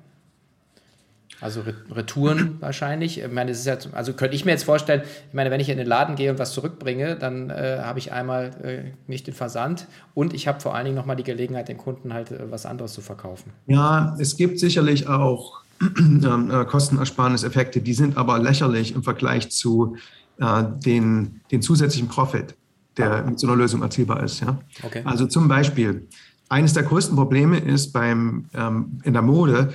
Also 1.41 1.63
Retouren 1.91 2.57
wahrscheinlich. 2.61 3.21
Ich 3.21 3.31
meine, 3.31 3.51
das 3.51 3.61
ist 3.61 3.67
ja, 3.67 3.77
also 3.93 4.13
könnte 4.13 4.35
ich 4.35 4.45
mir 4.45 4.53
jetzt 4.53 4.65
vorstellen, 4.65 5.03
ich 5.29 5.35
meine, 5.35 5.51
wenn 5.51 5.61
ich 5.61 5.69
in 5.69 5.79
den 5.79 5.87
Laden 5.87 6.17
gehe 6.17 6.31
und 6.31 6.39
was 6.39 6.53
zurückbringe, 6.53 7.17
dann 7.17 7.51
äh, 7.51 7.81
habe 7.83 7.99
ich 7.99 8.13
einmal 8.13 8.51
äh, 8.63 8.93
nicht 9.07 9.27
den 9.27 9.35
Versand 9.35 9.87
und 10.15 10.35
ich 10.35 10.49
habe 10.49 10.61
vor 10.61 10.75
allen 10.75 10.85
Dingen 10.85 10.97
nochmal 10.97 11.17
die 11.17 11.25
Gelegenheit, 11.25 11.69
den 11.69 11.79
Kunden 11.79 12.15
halt 12.15 12.31
äh, 12.31 12.51
was 12.51 12.67
anderes 12.67 12.93
zu 12.93 13.01
verkaufen. 13.01 13.53
Ja, 13.67 14.17
es 14.19 14.37
gibt 14.37 14.59
sicherlich 14.59 15.09
auch 15.09 15.61
ähm, 15.99 16.51
äh, 16.51 16.65
Kostenersparniseffekte, 16.65 17.81
die 17.81 17.95
sind 17.95 18.17
aber 18.17 18.39
lächerlich 18.39 18.95
im 18.95 19.03
Vergleich 19.03 19.51
zu 19.51 19.97
äh, 20.39 20.65
den, 20.85 21.41
den 21.51 21.63
zusätzlichen 21.63 22.09
Profit, 22.09 22.55
der 22.97 23.25
mit 23.25 23.39
so 23.39 23.47
einer 23.47 23.57
Lösung 23.57 23.83
erzielbar 23.83 24.23
ist. 24.23 24.41
Ja? 24.41 24.59
Okay. 24.83 25.03
Also 25.05 25.27
zum 25.27 25.49
Beispiel, 25.49 26.09
eines 26.49 26.73
der 26.73 26.83
größten 26.83 27.17
Probleme 27.17 27.59
ist 27.59 27.93
beim, 27.93 28.47
ähm, 28.55 29.01
in 29.05 29.13
der 29.13 29.23
Mode, 29.23 29.73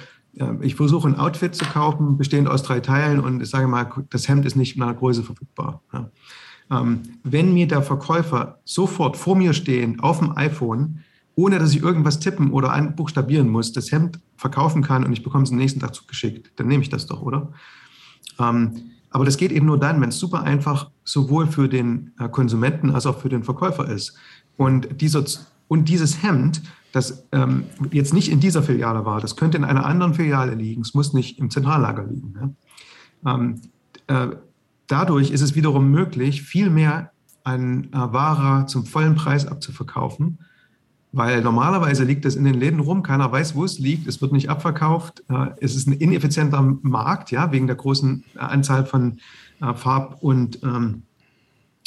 ich 0.61 0.75
versuche 0.75 1.07
ein 1.07 1.15
Outfit 1.15 1.55
zu 1.55 1.65
kaufen, 1.65 2.17
bestehend 2.17 2.47
aus 2.47 2.63
drei 2.63 2.79
Teilen 2.79 3.19
und 3.19 3.41
ich 3.41 3.49
sage 3.49 3.67
mal, 3.67 3.91
das 4.09 4.27
Hemd 4.27 4.45
ist 4.45 4.55
nicht 4.55 4.75
in 4.75 4.83
einer 4.83 4.93
Größe 4.93 5.23
verfügbar. 5.23 5.81
Ja. 5.93 6.09
Ähm, 6.71 7.01
wenn 7.23 7.53
mir 7.53 7.67
der 7.67 7.81
Verkäufer 7.81 8.59
sofort 8.63 9.17
vor 9.17 9.35
mir 9.35 9.53
stehend 9.53 10.03
auf 10.03 10.19
dem 10.19 10.37
iPhone, 10.37 11.03
ohne 11.35 11.57
dass 11.57 11.73
ich 11.73 11.81
irgendwas 11.81 12.19
tippen 12.19 12.51
oder 12.51 12.79
buchstabieren 12.95 13.49
muss, 13.49 13.71
das 13.71 13.91
Hemd 13.91 14.19
verkaufen 14.35 14.83
kann 14.83 15.03
und 15.03 15.13
ich 15.13 15.23
bekomme 15.23 15.43
es 15.43 15.51
am 15.51 15.57
nächsten 15.57 15.79
Tag 15.79 15.95
zugeschickt, 15.95 16.51
dann 16.57 16.67
nehme 16.67 16.83
ich 16.83 16.89
das 16.89 17.07
doch, 17.07 17.21
oder? 17.21 17.51
Ähm, 18.39 18.91
aber 19.09 19.25
das 19.25 19.37
geht 19.37 19.51
eben 19.51 19.65
nur 19.65 19.79
dann, 19.79 19.99
wenn 20.01 20.09
es 20.09 20.19
super 20.19 20.43
einfach 20.43 20.91
sowohl 21.03 21.47
für 21.47 21.67
den 21.67 22.11
äh, 22.19 22.29
Konsumenten 22.29 22.91
als 22.91 23.05
auch 23.05 23.19
für 23.19 23.29
den 23.29 23.43
Verkäufer 23.43 23.89
ist. 23.89 24.15
Und, 24.55 25.01
dieser, 25.01 25.23
und 25.70 25.88
dieses 25.88 26.22
Hemd 26.22 26.61
das 26.91 27.28
ähm, 27.32 27.65
jetzt 27.91 28.13
nicht 28.13 28.32
in 28.32 28.39
dieser 28.39 28.63
Filiale 28.63 29.05
war, 29.05 29.22
das 29.22 29.36
könnte 29.36 29.57
in 29.57 29.63
einer 29.63 29.86
anderen 29.86 30.13
Filiale 30.13 30.55
liegen, 30.55 30.82
es 30.82 30.93
muss 30.93 31.13
nicht 31.13 31.39
im 31.39 31.49
Zentrallager 31.49 32.03
liegen. 32.03 32.55
Ja? 33.24 33.36
Ähm, 33.36 33.61
äh, 34.07 34.36
dadurch 34.88 35.32
ist 35.32 35.41
es 35.41 35.55
wiederum 35.55 35.91
möglich, 35.91 36.41
viel 36.41 36.70
mehr 36.70 37.11
an 37.43 37.86
äh, 37.86 37.97
Ware 37.97 38.65
zum 38.65 38.86
vollen 38.86 39.15
Preis 39.15 39.45
abzuverkaufen, 39.45 40.39
weil 41.11 41.41
normalerweise 41.41 42.03
liegt 42.03 42.26
es 42.26 42.36
in 42.36 42.43
den 42.43 42.55
Läden 42.55 42.80
rum, 42.80 43.03
keiner 43.03 43.32
weiß, 43.32 43.55
wo 43.55 43.65
es 43.65 43.80
liegt, 43.80 44.07
es 44.07 44.22
wird 44.22 44.32
nicht 44.32 44.49
abverkauft, 44.49 45.24
äh, 45.30 45.51
es 45.61 45.76
ist 45.76 45.88
ein 45.88 45.93
ineffizienter 45.93 46.61
Markt, 46.82 47.30
ja, 47.32 47.51
wegen 47.51 47.67
der 47.67 47.76
großen 47.76 48.24
äh, 48.36 48.39
Anzahl 48.39 48.86
von 48.86 49.20
äh, 49.61 49.74
Farb- 49.76 50.17
und, 50.22 50.63
ähm, 50.63 51.03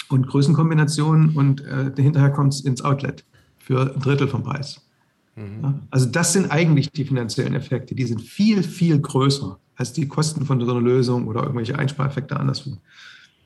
und 0.09 0.29
Größenkombinationen. 0.29 1.37
Und 1.37 1.61
äh, 1.65 1.91
hinterher 1.97 2.31
kommt 2.31 2.55
es 2.55 2.61
ins 2.61 2.83
Outlet 2.83 3.25
für 3.63 3.95
ein 3.95 4.01
Drittel 4.01 4.29
vom 4.29 4.43
Preis. 4.43 4.81
Mhm. 5.37 5.83
Also 5.91 6.07
das 6.07 6.33
sind 6.33 6.51
eigentlich 6.51 6.91
die 6.91 7.05
finanziellen 7.05 7.55
Effekte. 7.55 7.95
Die 7.95 8.05
sind 8.05 8.21
viel, 8.21 8.63
viel 8.63 8.99
größer 8.99 9.59
als 9.77 9.93
die 9.93 10.07
Kosten 10.07 10.45
von 10.45 10.61
so 10.61 10.71
einer 10.71 10.81
Lösung 10.81 11.27
oder 11.27 11.43
irgendwelche 11.43 11.79
Einspareffekte 11.79 12.39
anderswo. 12.39 12.77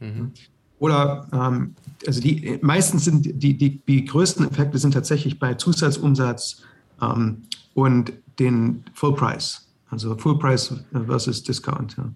Mhm. 0.01 0.33
Oder 0.79 1.27
ähm, 1.33 1.75
also 2.07 2.21
die 2.21 2.59
meistens 2.61 3.05
sind 3.05 3.43
die, 3.43 3.57
die, 3.57 3.79
die 3.79 4.05
größten 4.05 4.49
Effekte 4.51 4.79
sind 4.79 4.93
tatsächlich 4.93 5.39
bei 5.39 5.55
Zusatzumsatz 5.55 6.63
ähm, 7.01 7.43
und 7.75 8.13
den 8.39 8.85
Full 8.93 9.15
Price, 9.15 9.69
also 9.89 10.17
Full 10.17 10.39
Price 10.39 10.75
versus 11.07 11.43
Discount. 11.43 11.97
Ja. 11.97 12.13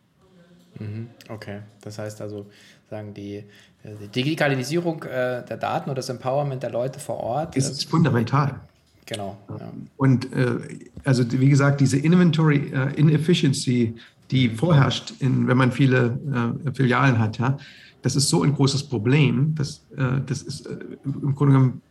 Mhm. 0.78 1.08
Okay, 1.28 1.60
das 1.80 1.98
heißt 1.98 2.20
also, 2.20 2.46
sagen 2.90 3.14
die, 3.14 3.44
die 3.84 4.08
Digitalisierung 4.08 5.02
äh, 5.04 5.44
der 5.44 5.56
Daten 5.56 5.90
oder 5.90 5.96
das 5.96 6.08
Empowerment 6.08 6.62
der 6.62 6.70
Leute 6.70 6.98
vor 6.98 7.18
Ort 7.18 7.56
ist 7.56 7.88
fundamental. 7.88 8.60
Genau. 9.06 9.38
Ja. 9.48 9.72
Und 9.96 10.32
äh, 10.32 10.58
also 11.04 11.24
wie 11.32 11.48
gesagt, 11.48 11.80
diese 11.80 11.98
Inventory 11.98 12.72
äh, 12.72 12.92
Inefficiency, 12.94 13.94
die 14.30 14.48
vorherrscht, 14.50 15.14
in, 15.20 15.48
wenn 15.48 15.56
man 15.56 15.72
viele 15.72 16.54
äh, 16.66 16.72
Filialen 16.72 17.18
hat, 17.18 17.38
ja, 17.38 17.56
das 18.02 18.16
ist 18.16 18.28
so 18.28 18.42
ein 18.42 18.54
großes 18.54 18.84
Problem, 18.84 19.54
dass 19.54 19.84
äh, 19.96 20.20
das 20.26 20.42
ist 20.42 20.66
äh, 20.66 20.76
im 21.04 21.34
Grunde 21.34 21.54
genommen 21.54 21.82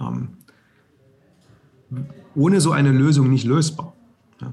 ähm, 0.00 0.28
ohne 2.34 2.60
so 2.60 2.72
eine 2.72 2.90
Lösung 2.90 3.30
nicht 3.30 3.44
lösbar. 3.44 3.94
Ja. 4.40 4.52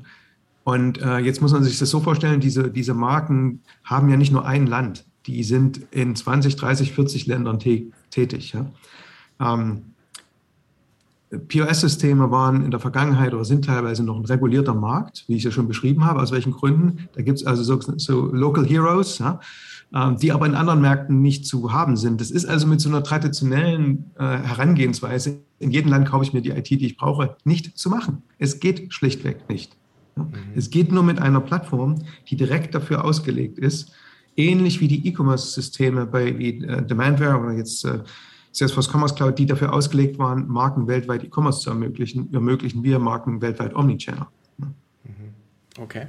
Und 0.63 1.01
äh, 1.01 1.19
jetzt 1.19 1.41
muss 1.41 1.53
man 1.53 1.63
sich 1.63 1.79
das 1.79 1.89
so 1.89 2.01
vorstellen, 2.01 2.39
diese, 2.39 2.69
diese 2.69 2.93
Marken 2.93 3.61
haben 3.83 4.09
ja 4.09 4.17
nicht 4.17 4.31
nur 4.31 4.45
ein 4.45 4.67
Land, 4.67 5.05
die 5.27 5.43
sind 5.43 5.81
in 5.91 6.15
20, 6.15 6.55
30, 6.55 6.93
40 6.93 7.27
Ländern 7.27 7.59
tätig. 7.59 8.53
Ja. 8.53 8.71
Ähm, 9.39 9.81
POS-Systeme 11.29 12.31
waren 12.31 12.63
in 12.63 12.71
der 12.71 12.79
Vergangenheit 12.79 13.33
oder 13.33 13.43
sind 13.43 13.65
teilweise 13.65 14.01
noch 14.03 14.17
ein 14.17 14.23
regulierter 14.23 14.73
Markt, 14.73 15.25
wie 15.27 15.35
ich 15.35 15.43
ja 15.43 15.51
schon 15.51 15.67
beschrieben 15.67 16.05
habe. 16.05 16.21
Aus 16.21 16.31
welchen 16.31 16.53
Gründen? 16.53 17.09
Da 17.15 17.21
gibt 17.21 17.39
es 17.39 17.45
also 17.45 17.63
so, 17.63 17.79
so, 17.97 18.33
Local 18.33 18.65
Heroes, 18.65 19.19
ja, 19.19 19.41
ähm, 19.93 20.17
die 20.17 20.31
aber 20.31 20.45
in 20.45 20.55
anderen 20.55 20.79
Märkten 20.79 21.21
nicht 21.21 21.45
zu 21.45 21.73
haben 21.73 21.97
sind. 21.97 22.21
Das 22.21 22.31
ist 22.31 22.45
also 22.45 22.65
mit 22.65 22.79
so 22.79 22.87
einer 22.87 23.03
traditionellen 23.03 24.05
äh, 24.17 24.23
Herangehensweise, 24.23 25.39
in 25.59 25.71
jedem 25.71 25.91
Land 25.91 26.07
kaufe 26.07 26.23
ich 26.23 26.33
mir 26.33 26.41
die 26.41 26.51
IT, 26.51 26.69
die 26.69 26.85
ich 26.85 26.95
brauche, 26.95 27.35
nicht 27.43 27.77
zu 27.77 27.89
machen. 27.89 28.23
Es 28.39 28.61
geht 28.61 28.93
schlichtweg 28.93 29.49
nicht. 29.49 29.75
Ja. 30.15 30.23
Mhm. 30.23 30.31
Es 30.55 30.69
geht 30.69 30.93
nur 30.93 31.03
mit 31.03 31.19
einer 31.19 31.41
Plattform, 31.41 32.03
die 32.29 32.37
direkt 32.37 32.73
dafür 32.73 33.03
ausgelegt 33.03 33.59
ist, 33.59 33.91
ähnlich 34.37 34.79
wie 34.79 34.87
die 34.87 35.07
E-Commerce-Systeme 35.07 36.05
bei 36.05 36.37
wie, 36.37 36.63
äh, 36.63 36.85
Demandware 36.85 37.39
oder 37.39 37.51
jetzt 37.53 37.83
äh, 37.83 37.99
Salesforce 38.51 38.89
Commerce 38.89 39.15
Cloud, 39.15 39.37
die 39.37 39.45
dafür 39.45 39.73
ausgelegt 39.73 40.17
waren, 40.17 40.47
Marken 40.47 40.87
weltweit 40.87 41.23
E-Commerce 41.23 41.61
zu 41.61 41.69
ermöglichen, 41.69 42.33
ermöglichen 42.33 42.83
wir 42.83 42.99
Marken 42.99 43.41
weltweit 43.41 43.75
Omnichannel. 43.75 44.27
Mhm. 44.57 45.33
Okay. 45.79 46.07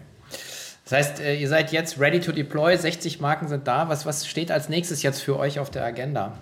Das 0.84 0.92
heißt, 0.92 1.20
äh, 1.20 1.38
ihr 1.38 1.48
seid 1.48 1.72
jetzt 1.72 2.00
ready 2.00 2.20
to 2.20 2.32
deploy, 2.32 2.76
60 2.76 3.20
Marken 3.20 3.48
sind 3.48 3.66
da. 3.66 3.88
Was, 3.88 4.06
was 4.06 4.26
steht 4.26 4.50
als 4.50 4.68
nächstes 4.68 5.02
jetzt 5.02 5.20
für 5.20 5.38
euch 5.38 5.58
auf 5.58 5.70
der 5.70 5.84
Agenda? 5.84 6.32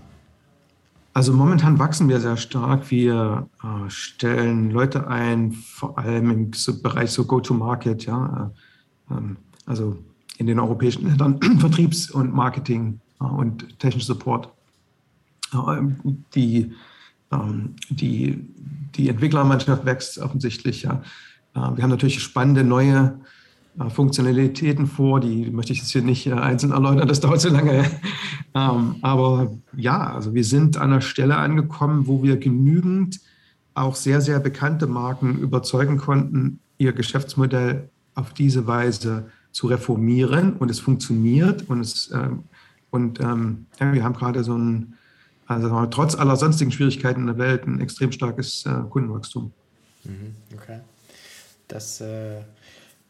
Also 1.15 1.33
momentan 1.33 1.79
wachsen 1.79 2.09
wir 2.09 2.21
sehr 2.21 2.37
stark. 2.37 2.91
Wir 2.91 3.49
äh, 3.65 3.89
stellen 3.91 4.71
Leute 4.71 5.09
ein, 5.09 5.53
vor 5.53 5.99
allem 5.99 6.31
im 6.31 6.51
Bereich 6.83 7.11
so 7.11 7.25
Go-to-Market, 7.25 8.05
ja, 8.05 8.53
äh, 9.11 9.15
ähm, 9.15 9.37
also 9.65 9.97
in 10.39 10.47
den 10.47 10.59
europäischen 10.59 11.07
Ländern 11.07 11.41
Vertriebs- 11.59 12.11
und 12.11 12.35
Marketing 12.35 13.01
äh, 13.21 13.25
und 13.25 13.79
technischer 13.79 14.15
Support. 14.15 14.49
Die, 16.35 16.73
ähm, 17.33 17.77
die, 17.89 18.45
die 18.97 19.09
Entwicklermannschaft 19.09 19.85
wächst 19.85 20.19
offensichtlich. 20.19 20.85
Äh, 20.85 20.99
wir 21.55 21.83
haben 21.83 21.91
natürlich 21.91 22.21
spannende 22.21 22.65
neue 22.65 23.19
äh, 23.79 23.89
Funktionalitäten 23.91 24.87
vor, 24.87 25.21
die 25.21 25.51
möchte 25.51 25.73
ich 25.73 25.79
jetzt 25.79 25.91
hier 25.91 26.03
nicht 26.03 26.31
einzeln 26.33 26.73
erläutern, 26.73 27.09
das 27.09 27.21
dauert 27.21 27.41
zu 27.41 27.49
lange. 27.49 27.91
Ähm, 28.55 28.97
aber 29.03 29.53
ja, 29.77 30.15
also 30.15 30.35
wir 30.35 30.45
sind 30.45 30.77
an 30.77 30.93
einer 30.93 31.01
Stelle 31.01 31.37
angekommen, 31.37 32.07
wo 32.07 32.23
wir 32.23 32.37
genügend 32.37 33.21
auch 33.75 33.95
sehr, 33.95 34.21
sehr 34.21 34.41
bekannte 34.41 34.87
Marken 34.87 35.39
überzeugen 35.39 35.99
konnten, 35.99 36.61
ihr 36.79 36.93
Geschäftsmodell 36.93 37.89
auf 38.15 38.33
diese 38.33 38.67
Weise 38.67 39.31
zu 39.57 39.69
reformieren 39.69 40.53
und 40.53 40.71
es 40.71 40.81
funktioniert 40.81 41.71
und 41.71 41.81
es 41.81 42.11
ähm, 42.13 42.45
und 42.91 43.21
ähm, 43.21 43.65
ja, 43.81 43.91
wir 43.91 44.05
haben 44.05 44.13
gerade 44.13 44.45
so 44.45 44.57
ein 44.57 44.95
also 45.47 45.87
trotz 45.87 46.15
aller 46.15 46.37
sonstigen 46.37 46.71
Schwierigkeiten 46.71 47.21
in 47.21 47.27
der 47.27 47.39
Welt 47.39 47.67
ein 47.67 47.81
extrem 47.81 48.13
starkes 48.13 48.67
äh, 48.67 48.83
Kundenwachstum. 48.91 49.53
Mhm, 50.05 50.35
okay. 50.55 50.81
Das 51.69 52.03
äh, 52.03 52.43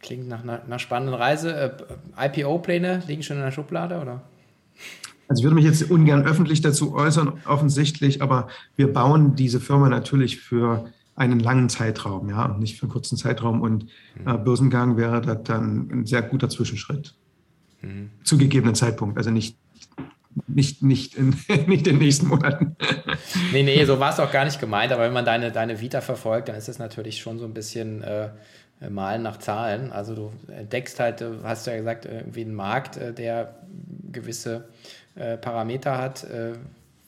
klingt 0.01 0.29
nach 0.29 0.45
einer, 0.45 0.63
einer, 0.63 0.79
spannenden 0.79 1.17
Reise. 1.17 1.77
Äh, 2.17 2.29
IPO-Pläne 2.29 3.03
liegen 3.09 3.25
schon 3.25 3.39
in 3.39 3.43
der 3.43 3.51
Schublade, 3.51 3.99
oder? 4.01 4.23
Also 5.29 5.41
ich 5.41 5.45
würde 5.45 5.57
mich 5.57 5.65
jetzt 5.65 5.91
ungern 5.91 6.25
öffentlich 6.25 6.61
dazu 6.61 6.95
äußern, 6.95 7.41
offensichtlich, 7.47 8.23
aber 8.23 8.49
wir 8.77 8.93
bauen 8.93 9.35
diese 9.35 9.59
Firma 9.59 9.89
natürlich 9.89 10.39
für 10.39 10.93
einen 11.17 11.41
langen 11.41 11.69
Zeitraum, 11.69 12.29
ja, 12.29 12.45
und 12.45 12.61
nicht 12.61 12.79
für 12.79 12.85
einen 12.85 12.93
kurzen 12.93 13.17
Zeitraum. 13.17 13.62
Und 13.62 13.87
äh, 14.25 14.33
mhm. 14.33 14.45
Börsengang 14.45 14.97
wäre 14.97 15.21
das 15.21 15.43
dann 15.45 15.89
ein 15.91 16.07
sehr 16.07 16.23
guter 16.23 16.49
Zwischenschritt. 16.49 17.14
Mhm. 17.83 18.11
Zu 18.23 18.39
gegebenen 18.39 18.75
Zeitpunkt. 18.75 19.19
Also 19.19 19.31
nicht 19.31 19.59
nicht, 20.47 20.83
nicht, 20.83 21.14
in, 21.14 21.31
nicht 21.67 21.87
in 21.87 21.95
den 21.95 21.99
nächsten 21.99 22.29
Monaten. 22.29 22.77
nee, 23.53 23.62
nee, 23.62 23.85
so 23.85 23.99
war 23.99 24.12
es 24.12 24.21
auch 24.21 24.31
gar 24.31 24.45
nicht 24.45 24.61
gemeint, 24.61 24.93
aber 24.93 25.05
wenn 25.05 25.12
man 25.12 25.25
deine, 25.25 25.51
deine 25.51 25.81
Vita 25.81 26.01
verfolgt, 26.03 26.49
dann 26.49 26.57
ist 26.57 26.69
es 26.69 26.79
natürlich 26.79 27.21
schon 27.21 27.39
so 27.39 27.47
ein 27.47 27.55
bisschen 27.55 28.03
äh, 28.03 28.29
Malen 28.91 29.23
nach 29.23 29.39
Zahlen. 29.39 29.93
Also 29.93 30.14
du 30.14 30.33
entdeckst 30.53 31.01
halt, 31.01 31.23
du 31.23 31.43
hast 31.43 31.67
ja 31.67 31.77
gesagt, 31.77 32.05
irgendwie 32.05 32.43
einen 32.43 32.55
Markt, 32.55 32.97
äh, 32.99 33.14
der 33.14 33.55
gewisse 34.12 34.69
äh, 35.14 35.39
Parameter 35.39 35.97
hat, 35.97 36.25
äh, 36.25 36.53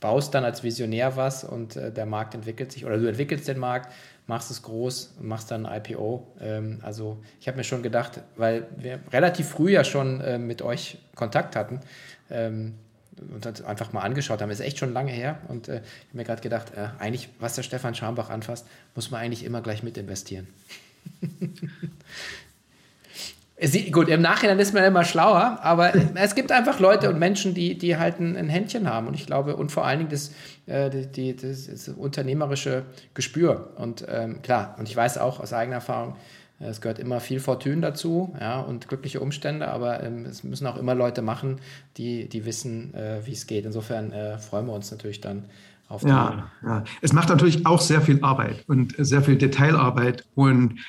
baust 0.00 0.34
dann 0.34 0.44
als 0.44 0.62
Visionär 0.62 1.16
was 1.16 1.44
und 1.44 1.76
äh, 1.76 1.92
der 1.92 2.06
Markt 2.06 2.34
entwickelt 2.34 2.72
sich 2.72 2.84
oder 2.84 2.98
du 2.98 3.06
entwickelst 3.06 3.48
den 3.48 3.58
Markt, 3.58 3.92
machst 4.26 4.50
es 4.50 4.62
groß, 4.62 5.14
machst 5.20 5.50
dann 5.50 5.66
ein 5.66 5.82
IPO. 5.82 6.26
Ähm, 6.40 6.78
also 6.82 7.18
ich 7.40 7.48
habe 7.48 7.56
mir 7.56 7.64
schon 7.64 7.82
gedacht, 7.82 8.20
weil 8.36 8.66
wir 8.76 9.00
relativ 9.12 9.48
früh 9.48 9.72
ja 9.72 9.84
schon 9.84 10.20
äh, 10.20 10.38
mit 10.38 10.62
euch 10.62 10.98
Kontakt 11.14 11.56
hatten, 11.56 11.80
ähm, 12.30 12.74
und 13.20 13.46
uns 13.46 13.62
einfach 13.62 13.92
mal 13.92 14.02
angeschaut 14.02 14.40
haben. 14.40 14.48
Das 14.48 14.60
ist 14.60 14.66
echt 14.66 14.78
schon 14.78 14.92
lange 14.92 15.10
her 15.10 15.40
und 15.48 15.68
äh, 15.68 15.76
ich 15.76 16.08
habe 16.08 16.18
mir 16.18 16.24
gerade 16.24 16.42
gedacht, 16.42 16.72
äh, 16.76 16.88
eigentlich, 16.98 17.28
was 17.40 17.54
der 17.54 17.62
Stefan 17.62 17.94
Schambach 17.94 18.30
anfasst, 18.30 18.66
muss 18.94 19.10
man 19.10 19.20
eigentlich 19.20 19.44
immer 19.44 19.60
gleich 19.60 19.82
mit 19.82 19.98
investieren. 19.98 20.46
Sie, 23.60 23.90
gut, 23.90 24.08
im 24.08 24.22
Nachhinein 24.22 24.58
ist 24.60 24.72
man 24.72 24.84
immer 24.84 25.04
schlauer, 25.04 25.58
aber 25.62 25.92
es 26.14 26.34
gibt 26.34 26.52
einfach 26.52 26.78
Leute 26.78 27.08
und 27.08 27.18
Menschen, 27.18 27.54
die, 27.54 27.76
die 27.76 27.96
halt 27.96 28.20
ein, 28.20 28.36
ein 28.36 28.48
Händchen 28.48 28.88
haben. 28.88 29.08
Und 29.08 29.14
ich 29.14 29.26
glaube, 29.26 29.56
und 29.56 29.72
vor 29.72 29.84
allen 29.84 29.98
Dingen 29.98 30.10
das, 30.10 30.32
äh, 30.66 30.90
die, 30.90 31.34
das, 31.34 31.66
das 31.66 31.88
unternehmerische 31.88 32.84
Gespür. 33.14 33.72
Und 33.76 34.06
ähm, 34.08 34.42
klar, 34.42 34.76
und 34.78 34.88
ich 34.88 34.96
weiß 34.96 35.18
auch 35.18 35.40
aus 35.40 35.52
eigener 35.52 35.76
Erfahrung, 35.76 36.14
es 36.60 36.80
gehört 36.80 36.98
immer 36.98 37.20
viel 37.20 37.38
Fortune 37.38 37.80
dazu 37.80 38.34
ja, 38.40 38.60
und 38.60 38.88
glückliche 38.88 39.20
Umstände, 39.20 39.68
aber 39.68 40.02
ähm, 40.02 40.24
es 40.24 40.42
müssen 40.42 40.66
auch 40.66 40.76
immer 40.76 40.94
Leute 40.94 41.22
machen, 41.22 41.60
die, 41.96 42.28
die 42.28 42.44
wissen, 42.44 42.94
äh, 42.94 43.20
wie 43.24 43.32
es 43.32 43.46
geht. 43.46 43.64
Insofern 43.64 44.12
äh, 44.12 44.38
freuen 44.38 44.66
wir 44.66 44.72
uns 44.72 44.90
natürlich 44.90 45.20
dann 45.20 45.44
auf 45.88 46.02
die. 46.02 46.08
Ja, 46.08 46.50
ja, 46.64 46.84
es 47.00 47.12
macht 47.12 47.28
natürlich 47.28 47.64
auch 47.64 47.80
sehr 47.80 48.00
viel 48.00 48.22
Arbeit 48.22 48.64
und 48.66 48.94
sehr 48.98 49.22
viel 49.22 49.36
Detailarbeit. 49.36 50.24
Und 50.34 50.80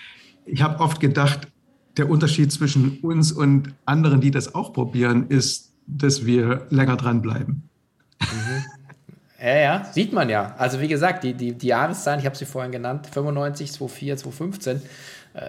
ich 0.45 0.63
habe 0.63 0.79
oft 0.79 0.99
gedacht, 0.99 1.47
der 1.99 2.09
Unterschied 2.09 2.51
zwischen 2.51 2.99
uns 3.01 3.31
und 3.31 3.73
anderen, 3.85 4.21
die 4.21 4.31
das 4.31 4.55
auch 4.55 4.73
probieren, 4.73 5.27
ist, 5.27 5.73
dass 5.85 6.25
wir 6.25 6.65
länger 6.69 6.97
dranbleiben. 6.97 7.69
Mhm. 8.21 8.65
Ja, 9.41 9.55
ja, 9.55 9.85
sieht 9.93 10.11
man 10.11 10.29
ja. 10.29 10.53
Also 10.57 10.81
wie 10.81 10.87
gesagt, 10.87 11.23
die, 11.23 11.33
die, 11.33 11.53
die 11.53 11.67
Jahreszahlen, 11.67 12.19
ich 12.19 12.25
habe 12.25 12.35
sie 12.35 12.45
vorhin 12.45 12.71
genannt, 12.71 13.07
95, 13.11 13.71
24, 13.71 14.17
2015. 14.17 14.81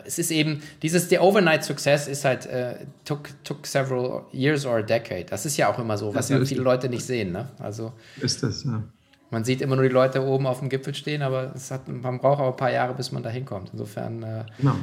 Es 0.05 0.19
ist 0.19 0.31
eben, 0.31 0.63
dieses, 0.83 1.09
der 1.09 1.23
Overnight 1.23 1.65
Success 1.65 2.07
ist 2.07 2.25
halt, 2.25 2.47
uh, 2.47 2.75
took, 3.05 3.31
took 3.43 3.67
several 3.67 4.25
years 4.33 4.65
or 4.67 4.77
a 4.77 4.83
decade. 4.83 5.25
Das 5.25 5.47
ist 5.47 5.57
ja 5.57 5.73
auch 5.73 5.79
immer 5.79 5.97
so, 5.97 6.15
was 6.15 6.29
ja 6.29 6.45
viele 6.45 6.63
Leute 6.63 6.89
nicht 6.89 7.05
sehen. 7.05 7.33
Ne? 7.33 7.49
Also, 7.59 7.93
ist 8.21 8.43
das, 8.43 8.63
ja. 8.65 8.83
Man 9.31 9.45
sieht 9.45 9.61
immer 9.63 9.77
nur 9.77 9.85
die 9.85 9.95
Leute 9.95 10.25
oben 10.25 10.47
auf 10.47 10.59
dem 10.59 10.69
Gipfel 10.69 10.95
stehen, 10.95 11.23
aber 11.23 11.53
es 11.55 11.71
hat, 11.71 11.89
man 11.89 12.19
braucht 12.19 12.41
auch 12.41 12.51
ein 12.51 12.57
paar 12.57 12.73
Jahre, 12.73 12.95
bis 12.95 13.11
man 13.11 13.23
da 13.23 13.31
hinkommt. 13.31 13.71
Insofern, 13.73 14.23
äh, 14.23 14.45
genau. 14.59 14.77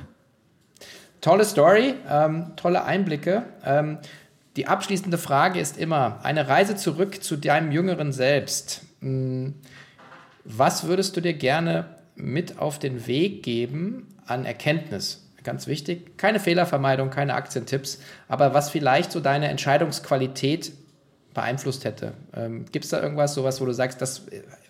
Tolle 1.21 1.45
Story, 1.45 1.95
ähm, 2.09 2.53
tolle 2.55 2.83
Einblicke. 2.83 3.43
Ähm, 3.65 3.99
die 4.55 4.67
abschließende 4.67 5.17
Frage 5.17 5.59
ist 5.59 5.77
immer, 5.77 6.19
eine 6.23 6.47
Reise 6.47 6.75
zurück 6.75 7.23
zu 7.23 7.37
deinem 7.37 7.71
jüngeren 7.71 8.11
Selbst. 8.11 8.81
Hm, 9.01 9.53
was 10.43 10.87
würdest 10.87 11.15
du 11.15 11.21
dir 11.21 11.33
gerne 11.33 11.85
mit 12.15 12.57
auf 12.57 12.79
den 12.79 13.05
Weg 13.05 13.43
geben 13.43 14.07
an 14.25 14.45
Erkenntnis? 14.45 15.23
Ganz 15.43 15.67
wichtig. 15.67 16.17
Keine 16.17 16.39
Fehlervermeidung, 16.39 17.09
keine 17.09 17.35
Aktientipps, 17.35 17.99
aber 18.27 18.53
was 18.53 18.69
vielleicht 18.69 19.11
so 19.11 19.19
deine 19.19 19.47
Entscheidungsqualität 19.47 20.73
beeinflusst 21.33 21.85
hätte. 21.85 22.13
Ähm, 22.35 22.65
Gibt 22.71 22.85
es 22.85 22.91
da 22.91 22.99
irgendwas, 22.99 23.35
sowas, 23.35 23.61
wo 23.61 23.65
du 23.65 23.71
sagst, 23.71 24.01
das 24.01 24.23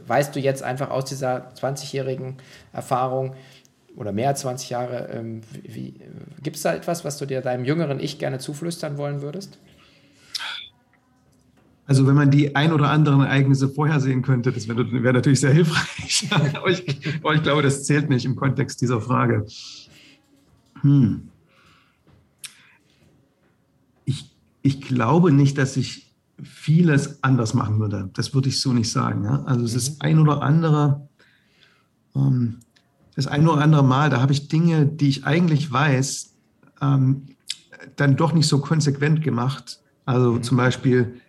weißt 0.05 0.35
du 0.35 0.39
jetzt 0.41 0.63
einfach 0.63 0.89
aus 0.89 1.05
dieser 1.05 1.53
20-jährigen 1.53 2.35
Erfahrung 2.73 3.35
oder 3.97 4.13
mehr 4.13 4.29
als 4.29 4.41
20 4.41 4.69
Jahre? 4.69 5.09
Ähm, 5.11 5.41
Gibt 6.41 6.55
es 6.55 6.61
da 6.61 6.73
etwas, 6.73 7.03
was 7.03 7.17
du 7.17 7.25
dir 7.25 7.41
deinem 7.41 7.65
jüngeren 7.65 7.99
Ich 7.99 8.19
gerne 8.19 8.39
zuflüstern 8.39 8.97
wollen 8.97 9.21
würdest? 9.21 9.57
Also 11.87 12.05
wenn 12.05 12.15
man 12.15 12.29
die 12.29 12.55
ein 12.55 12.73
oder 12.73 12.89
anderen 12.89 13.21
Ereignisse 13.21 13.69
vorhersehen 13.69 14.21
könnte, 14.21 14.51
das 14.51 14.67
wäre 14.67 14.91
wär 15.03 15.13
natürlich 15.13 15.39
sehr 15.39 15.53
hilfreich. 15.53 16.27
aber, 16.55 16.69
ich, 16.69 16.83
aber, 17.21 17.33
ich, 17.33 17.43
glaube, 17.43 17.61
das 17.61 17.85
zählt 17.85 18.09
nicht 18.09 18.25
im 18.25 18.35
Kontext 18.35 18.81
dieser 18.81 19.01
Frage. 19.01 19.45
Hm. 20.81 21.29
Ich, 24.05 24.35
ich 24.61 24.81
glaube 24.81 25.31
nicht, 25.31 25.57
dass 25.57 25.75
ich 25.77 26.13
vieles 26.43 27.23
anders 27.23 27.53
machen 27.53 27.79
würde. 27.79 28.09
Das 28.13 28.33
würde 28.33 28.49
ich 28.49 28.61
so 28.61 28.73
nicht 28.73 28.91
sagen. 28.91 29.23
Ja? 29.23 29.43
Also 29.45 29.65
es 29.65 29.73
ist 29.73 29.89
mhm. 29.91 29.97
ein 30.01 30.19
oder 30.19 30.41
andere, 30.43 31.07
ähm, 32.15 32.59
das 33.17 33.25
ein 33.25 33.47
oder 33.47 33.61
andere 33.63 33.83
Mal, 33.83 34.11
da 34.11 34.21
habe 34.21 34.31
ich 34.31 34.47
Dinge, 34.47 34.85
die 34.85 35.09
ich 35.09 35.25
eigentlich 35.25 35.71
weiß, 35.71 36.35
ähm, 36.81 37.23
dann 37.95 38.15
doch 38.15 38.31
nicht 38.31 38.47
so 38.47 38.59
konsequent 38.59 39.23
gemacht. 39.23 39.81
Also 40.05 40.33
mhm. 40.33 40.43
zum 40.43 40.57
Beispiel 40.57 41.19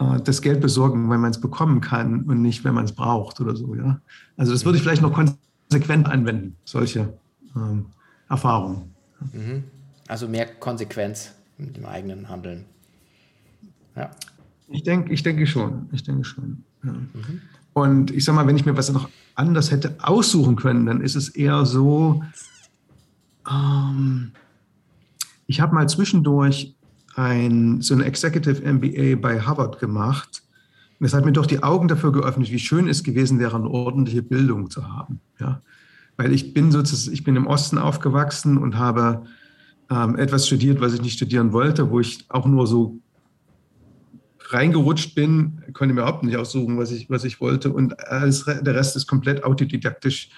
äh, 0.00 0.20
das 0.22 0.40
Geld 0.40 0.62
besorgen, 0.62 1.10
wenn 1.10 1.20
man 1.20 1.30
es 1.30 1.38
bekommen 1.38 1.82
kann 1.82 2.22
und 2.22 2.40
nicht, 2.40 2.64
wenn 2.64 2.72
man 2.72 2.86
es 2.86 2.92
braucht 2.92 3.42
oder 3.42 3.54
so. 3.54 3.74
Ja? 3.74 4.00
Also 4.38 4.52
das 4.52 4.64
würde 4.64 4.78
ich 4.78 4.82
vielleicht 4.82 5.02
noch 5.02 5.12
konsequent 5.12 6.06
anwenden, 6.06 6.56
solche 6.64 7.12
ähm, 7.54 7.84
Erfahrungen. 8.30 8.94
Mhm. 9.34 9.64
Also 10.08 10.28
mehr 10.28 10.46
Konsequenz 10.46 11.34
im 11.58 11.84
eigenen 11.84 12.30
Handeln. 12.30 12.64
Ja. 13.96 14.10
Ich 14.68 14.82
denke, 14.82 15.12
ich 15.12 15.22
denke 15.22 15.46
schon. 15.46 15.90
Ich 15.92 16.04
denke 16.04 16.24
schon. 16.24 16.64
Ja. 16.82 16.92
Mhm. 16.92 17.42
Und 17.80 18.10
ich 18.10 18.24
sage 18.24 18.36
mal, 18.36 18.46
wenn 18.46 18.56
ich 18.56 18.66
mir 18.66 18.76
was 18.76 18.92
noch 18.92 19.08
anders 19.34 19.70
hätte 19.70 19.96
aussuchen 20.02 20.56
können, 20.56 20.86
dann 20.86 21.00
ist 21.00 21.14
es 21.14 21.28
eher 21.28 21.64
so, 21.64 22.22
ähm, 23.50 24.32
ich 25.46 25.60
habe 25.60 25.74
mal 25.74 25.88
zwischendurch 25.88 26.74
ein, 27.14 27.80
so 27.80 27.94
ein 27.94 28.02
Executive 28.02 28.62
MBA 28.62 29.16
bei 29.20 29.40
Harvard 29.40 29.78
gemacht. 29.78 30.42
Das 31.00 31.14
hat 31.14 31.24
mir 31.24 31.32
doch 31.32 31.46
die 31.46 31.62
Augen 31.62 31.88
dafür 31.88 32.12
geöffnet, 32.12 32.50
wie 32.50 32.58
schön 32.58 32.88
es 32.88 33.04
gewesen 33.04 33.38
wäre, 33.38 33.56
eine 33.56 33.68
ordentliche 33.68 34.22
Bildung 34.22 34.68
zu 34.70 34.88
haben. 34.88 35.20
Ja? 35.40 35.60
Weil 36.16 36.32
ich 36.32 36.54
bin 36.54 36.72
sozusagen, 36.72 37.14
ich 37.14 37.22
bin 37.22 37.36
im 37.36 37.46
Osten 37.46 37.78
aufgewachsen 37.78 38.58
und 38.58 38.76
habe 38.76 39.22
ähm, 39.90 40.16
etwas 40.16 40.46
studiert, 40.46 40.80
was 40.80 40.94
ich 40.94 41.02
nicht 41.02 41.14
studieren 41.14 41.52
wollte, 41.52 41.90
wo 41.90 42.00
ich 42.00 42.24
auch 42.28 42.46
nur 42.46 42.66
so 42.66 42.98
reingerutscht 44.52 45.14
bin, 45.14 45.62
konnte 45.72 45.94
mir 45.94 46.02
überhaupt 46.02 46.24
nicht 46.24 46.36
aussuchen, 46.36 46.78
was 46.78 46.90
ich, 46.90 47.08
was 47.10 47.24
ich 47.24 47.40
wollte. 47.40 47.70
Und 47.70 47.98
alles, 48.08 48.44
der 48.44 48.74
Rest 48.74 48.96
ist 48.96 49.06
komplett 49.06 49.44
autodidaktisch 49.44 50.30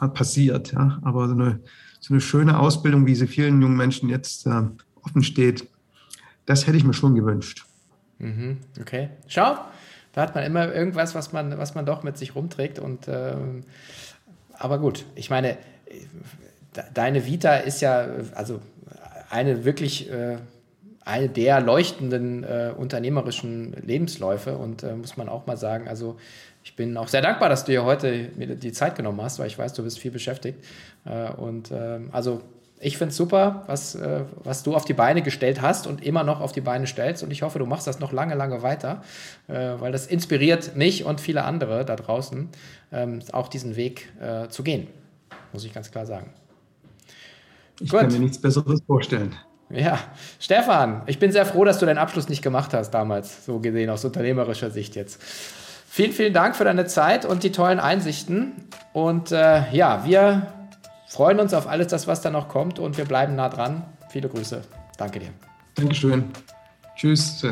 äh, 0.00 0.08
passiert. 0.08 0.72
Ja? 0.72 0.98
Aber 1.02 1.28
so 1.28 1.34
eine, 1.34 1.60
so 2.00 2.14
eine 2.14 2.20
schöne 2.20 2.58
Ausbildung, 2.58 3.06
wie 3.06 3.14
sie 3.14 3.26
vielen 3.26 3.62
jungen 3.62 3.76
Menschen 3.76 4.08
jetzt 4.08 4.46
äh, 4.46 4.62
offen 5.02 5.22
steht, 5.22 5.68
das 6.46 6.66
hätte 6.66 6.76
ich 6.76 6.84
mir 6.84 6.94
schon 6.94 7.14
gewünscht. 7.14 7.64
Mhm, 8.18 8.58
okay. 8.80 9.10
Schau, 9.28 9.56
da 10.12 10.22
hat 10.22 10.34
man 10.34 10.44
immer 10.44 10.72
irgendwas, 10.72 11.14
was 11.14 11.32
man, 11.32 11.56
was 11.58 11.74
man 11.74 11.86
doch 11.86 12.02
mit 12.02 12.18
sich 12.18 12.34
rumträgt. 12.34 12.78
Und, 12.78 13.06
ähm, 13.08 13.64
aber 14.58 14.78
gut, 14.78 15.06
ich 15.14 15.30
meine, 15.30 15.58
deine 16.94 17.26
Vita 17.26 17.56
ist 17.56 17.80
ja 17.80 18.06
also 18.34 18.60
eine 19.30 19.64
wirklich 19.64 20.10
äh, 20.10 20.38
eine 21.04 21.28
der 21.28 21.60
leuchtenden 21.60 22.44
äh, 22.44 22.72
unternehmerischen 22.76 23.72
Lebensläufe 23.84 24.56
und 24.56 24.82
äh, 24.82 24.94
muss 24.94 25.16
man 25.16 25.28
auch 25.28 25.46
mal 25.46 25.56
sagen, 25.56 25.88
also 25.88 26.16
ich 26.64 26.76
bin 26.76 26.96
auch 26.96 27.08
sehr 27.08 27.22
dankbar, 27.22 27.48
dass 27.48 27.64
du 27.64 27.72
dir 27.72 27.84
heute 27.84 28.30
mir 28.36 28.54
die 28.54 28.72
Zeit 28.72 28.94
genommen 28.94 29.20
hast, 29.20 29.38
weil 29.38 29.48
ich 29.48 29.58
weiß, 29.58 29.72
du 29.72 29.82
bist 29.82 29.98
viel 29.98 30.12
beschäftigt. 30.12 30.64
Äh, 31.04 31.32
und 31.32 31.72
ähm, 31.72 32.10
also 32.12 32.40
ich 32.78 32.98
finde 32.98 33.10
es 33.10 33.16
super, 33.16 33.62
was, 33.66 33.94
äh, 33.94 34.24
was 34.42 34.62
du 34.62 34.74
auf 34.74 34.84
die 34.84 34.92
Beine 34.92 35.22
gestellt 35.22 35.62
hast 35.62 35.86
und 35.86 36.04
immer 36.04 36.24
noch 36.24 36.40
auf 36.40 36.52
die 36.52 36.60
Beine 36.60 36.86
stellst. 36.86 37.22
Und 37.22 37.30
ich 37.30 37.42
hoffe, 37.42 37.58
du 37.58 37.66
machst 37.66 37.86
das 37.86 38.00
noch 38.00 38.12
lange, 38.12 38.34
lange 38.34 38.62
weiter, 38.62 39.02
äh, 39.48 39.54
weil 39.78 39.92
das 39.92 40.06
inspiriert 40.06 40.76
mich 40.76 41.04
und 41.04 41.20
viele 41.20 41.44
andere 41.44 41.84
da 41.84 41.96
draußen, 41.96 42.48
ähm, 42.92 43.20
auch 43.32 43.48
diesen 43.48 43.76
Weg 43.76 44.12
äh, 44.20 44.48
zu 44.48 44.62
gehen. 44.62 44.88
Muss 45.52 45.64
ich 45.64 45.72
ganz 45.72 45.90
klar 45.90 46.06
sagen. 46.06 46.32
Ich 47.80 47.90
Gut. 47.90 48.00
kann 48.00 48.12
mir 48.12 48.18
nichts 48.18 48.40
Besseres 48.40 48.82
vorstellen. 48.86 49.34
Ja, 49.72 49.98
Stefan, 50.38 51.02
ich 51.06 51.18
bin 51.18 51.32
sehr 51.32 51.46
froh, 51.46 51.64
dass 51.64 51.78
du 51.78 51.86
deinen 51.86 51.98
Abschluss 51.98 52.28
nicht 52.28 52.42
gemacht 52.42 52.74
hast 52.74 52.90
damals, 52.90 53.46
so 53.46 53.58
gesehen 53.58 53.88
aus 53.90 54.04
unternehmerischer 54.04 54.70
Sicht 54.70 54.94
jetzt. 54.94 55.20
Vielen, 55.88 56.12
vielen 56.12 56.32
Dank 56.32 56.56
für 56.56 56.64
deine 56.64 56.86
Zeit 56.86 57.24
und 57.24 57.42
die 57.42 57.52
tollen 57.52 57.80
Einsichten. 57.80 58.52
Und 58.92 59.32
äh, 59.32 59.70
ja, 59.72 60.04
wir 60.04 60.46
freuen 61.08 61.40
uns 61.40 61.52
auf 61.54 61.66
alles 61.66 61.88
das, 61.88 62.06
was 62.06 62.20
da 62.20 62.30
noch 62.30 62.48
kommt 62.48 62.78
und 62.78 62.96
wir 62.96 63.04
bleiben 63.04 63.34
nah 63.34 63.48
dran. 63.48 63.84
Viele 64.10 64.28
Grüße. 64.28 64.62
Danke 64.96 65.18
dir. 65.20 65.28
Dankeschön. 65.74 66.30
Tschüss. 66.96 67.44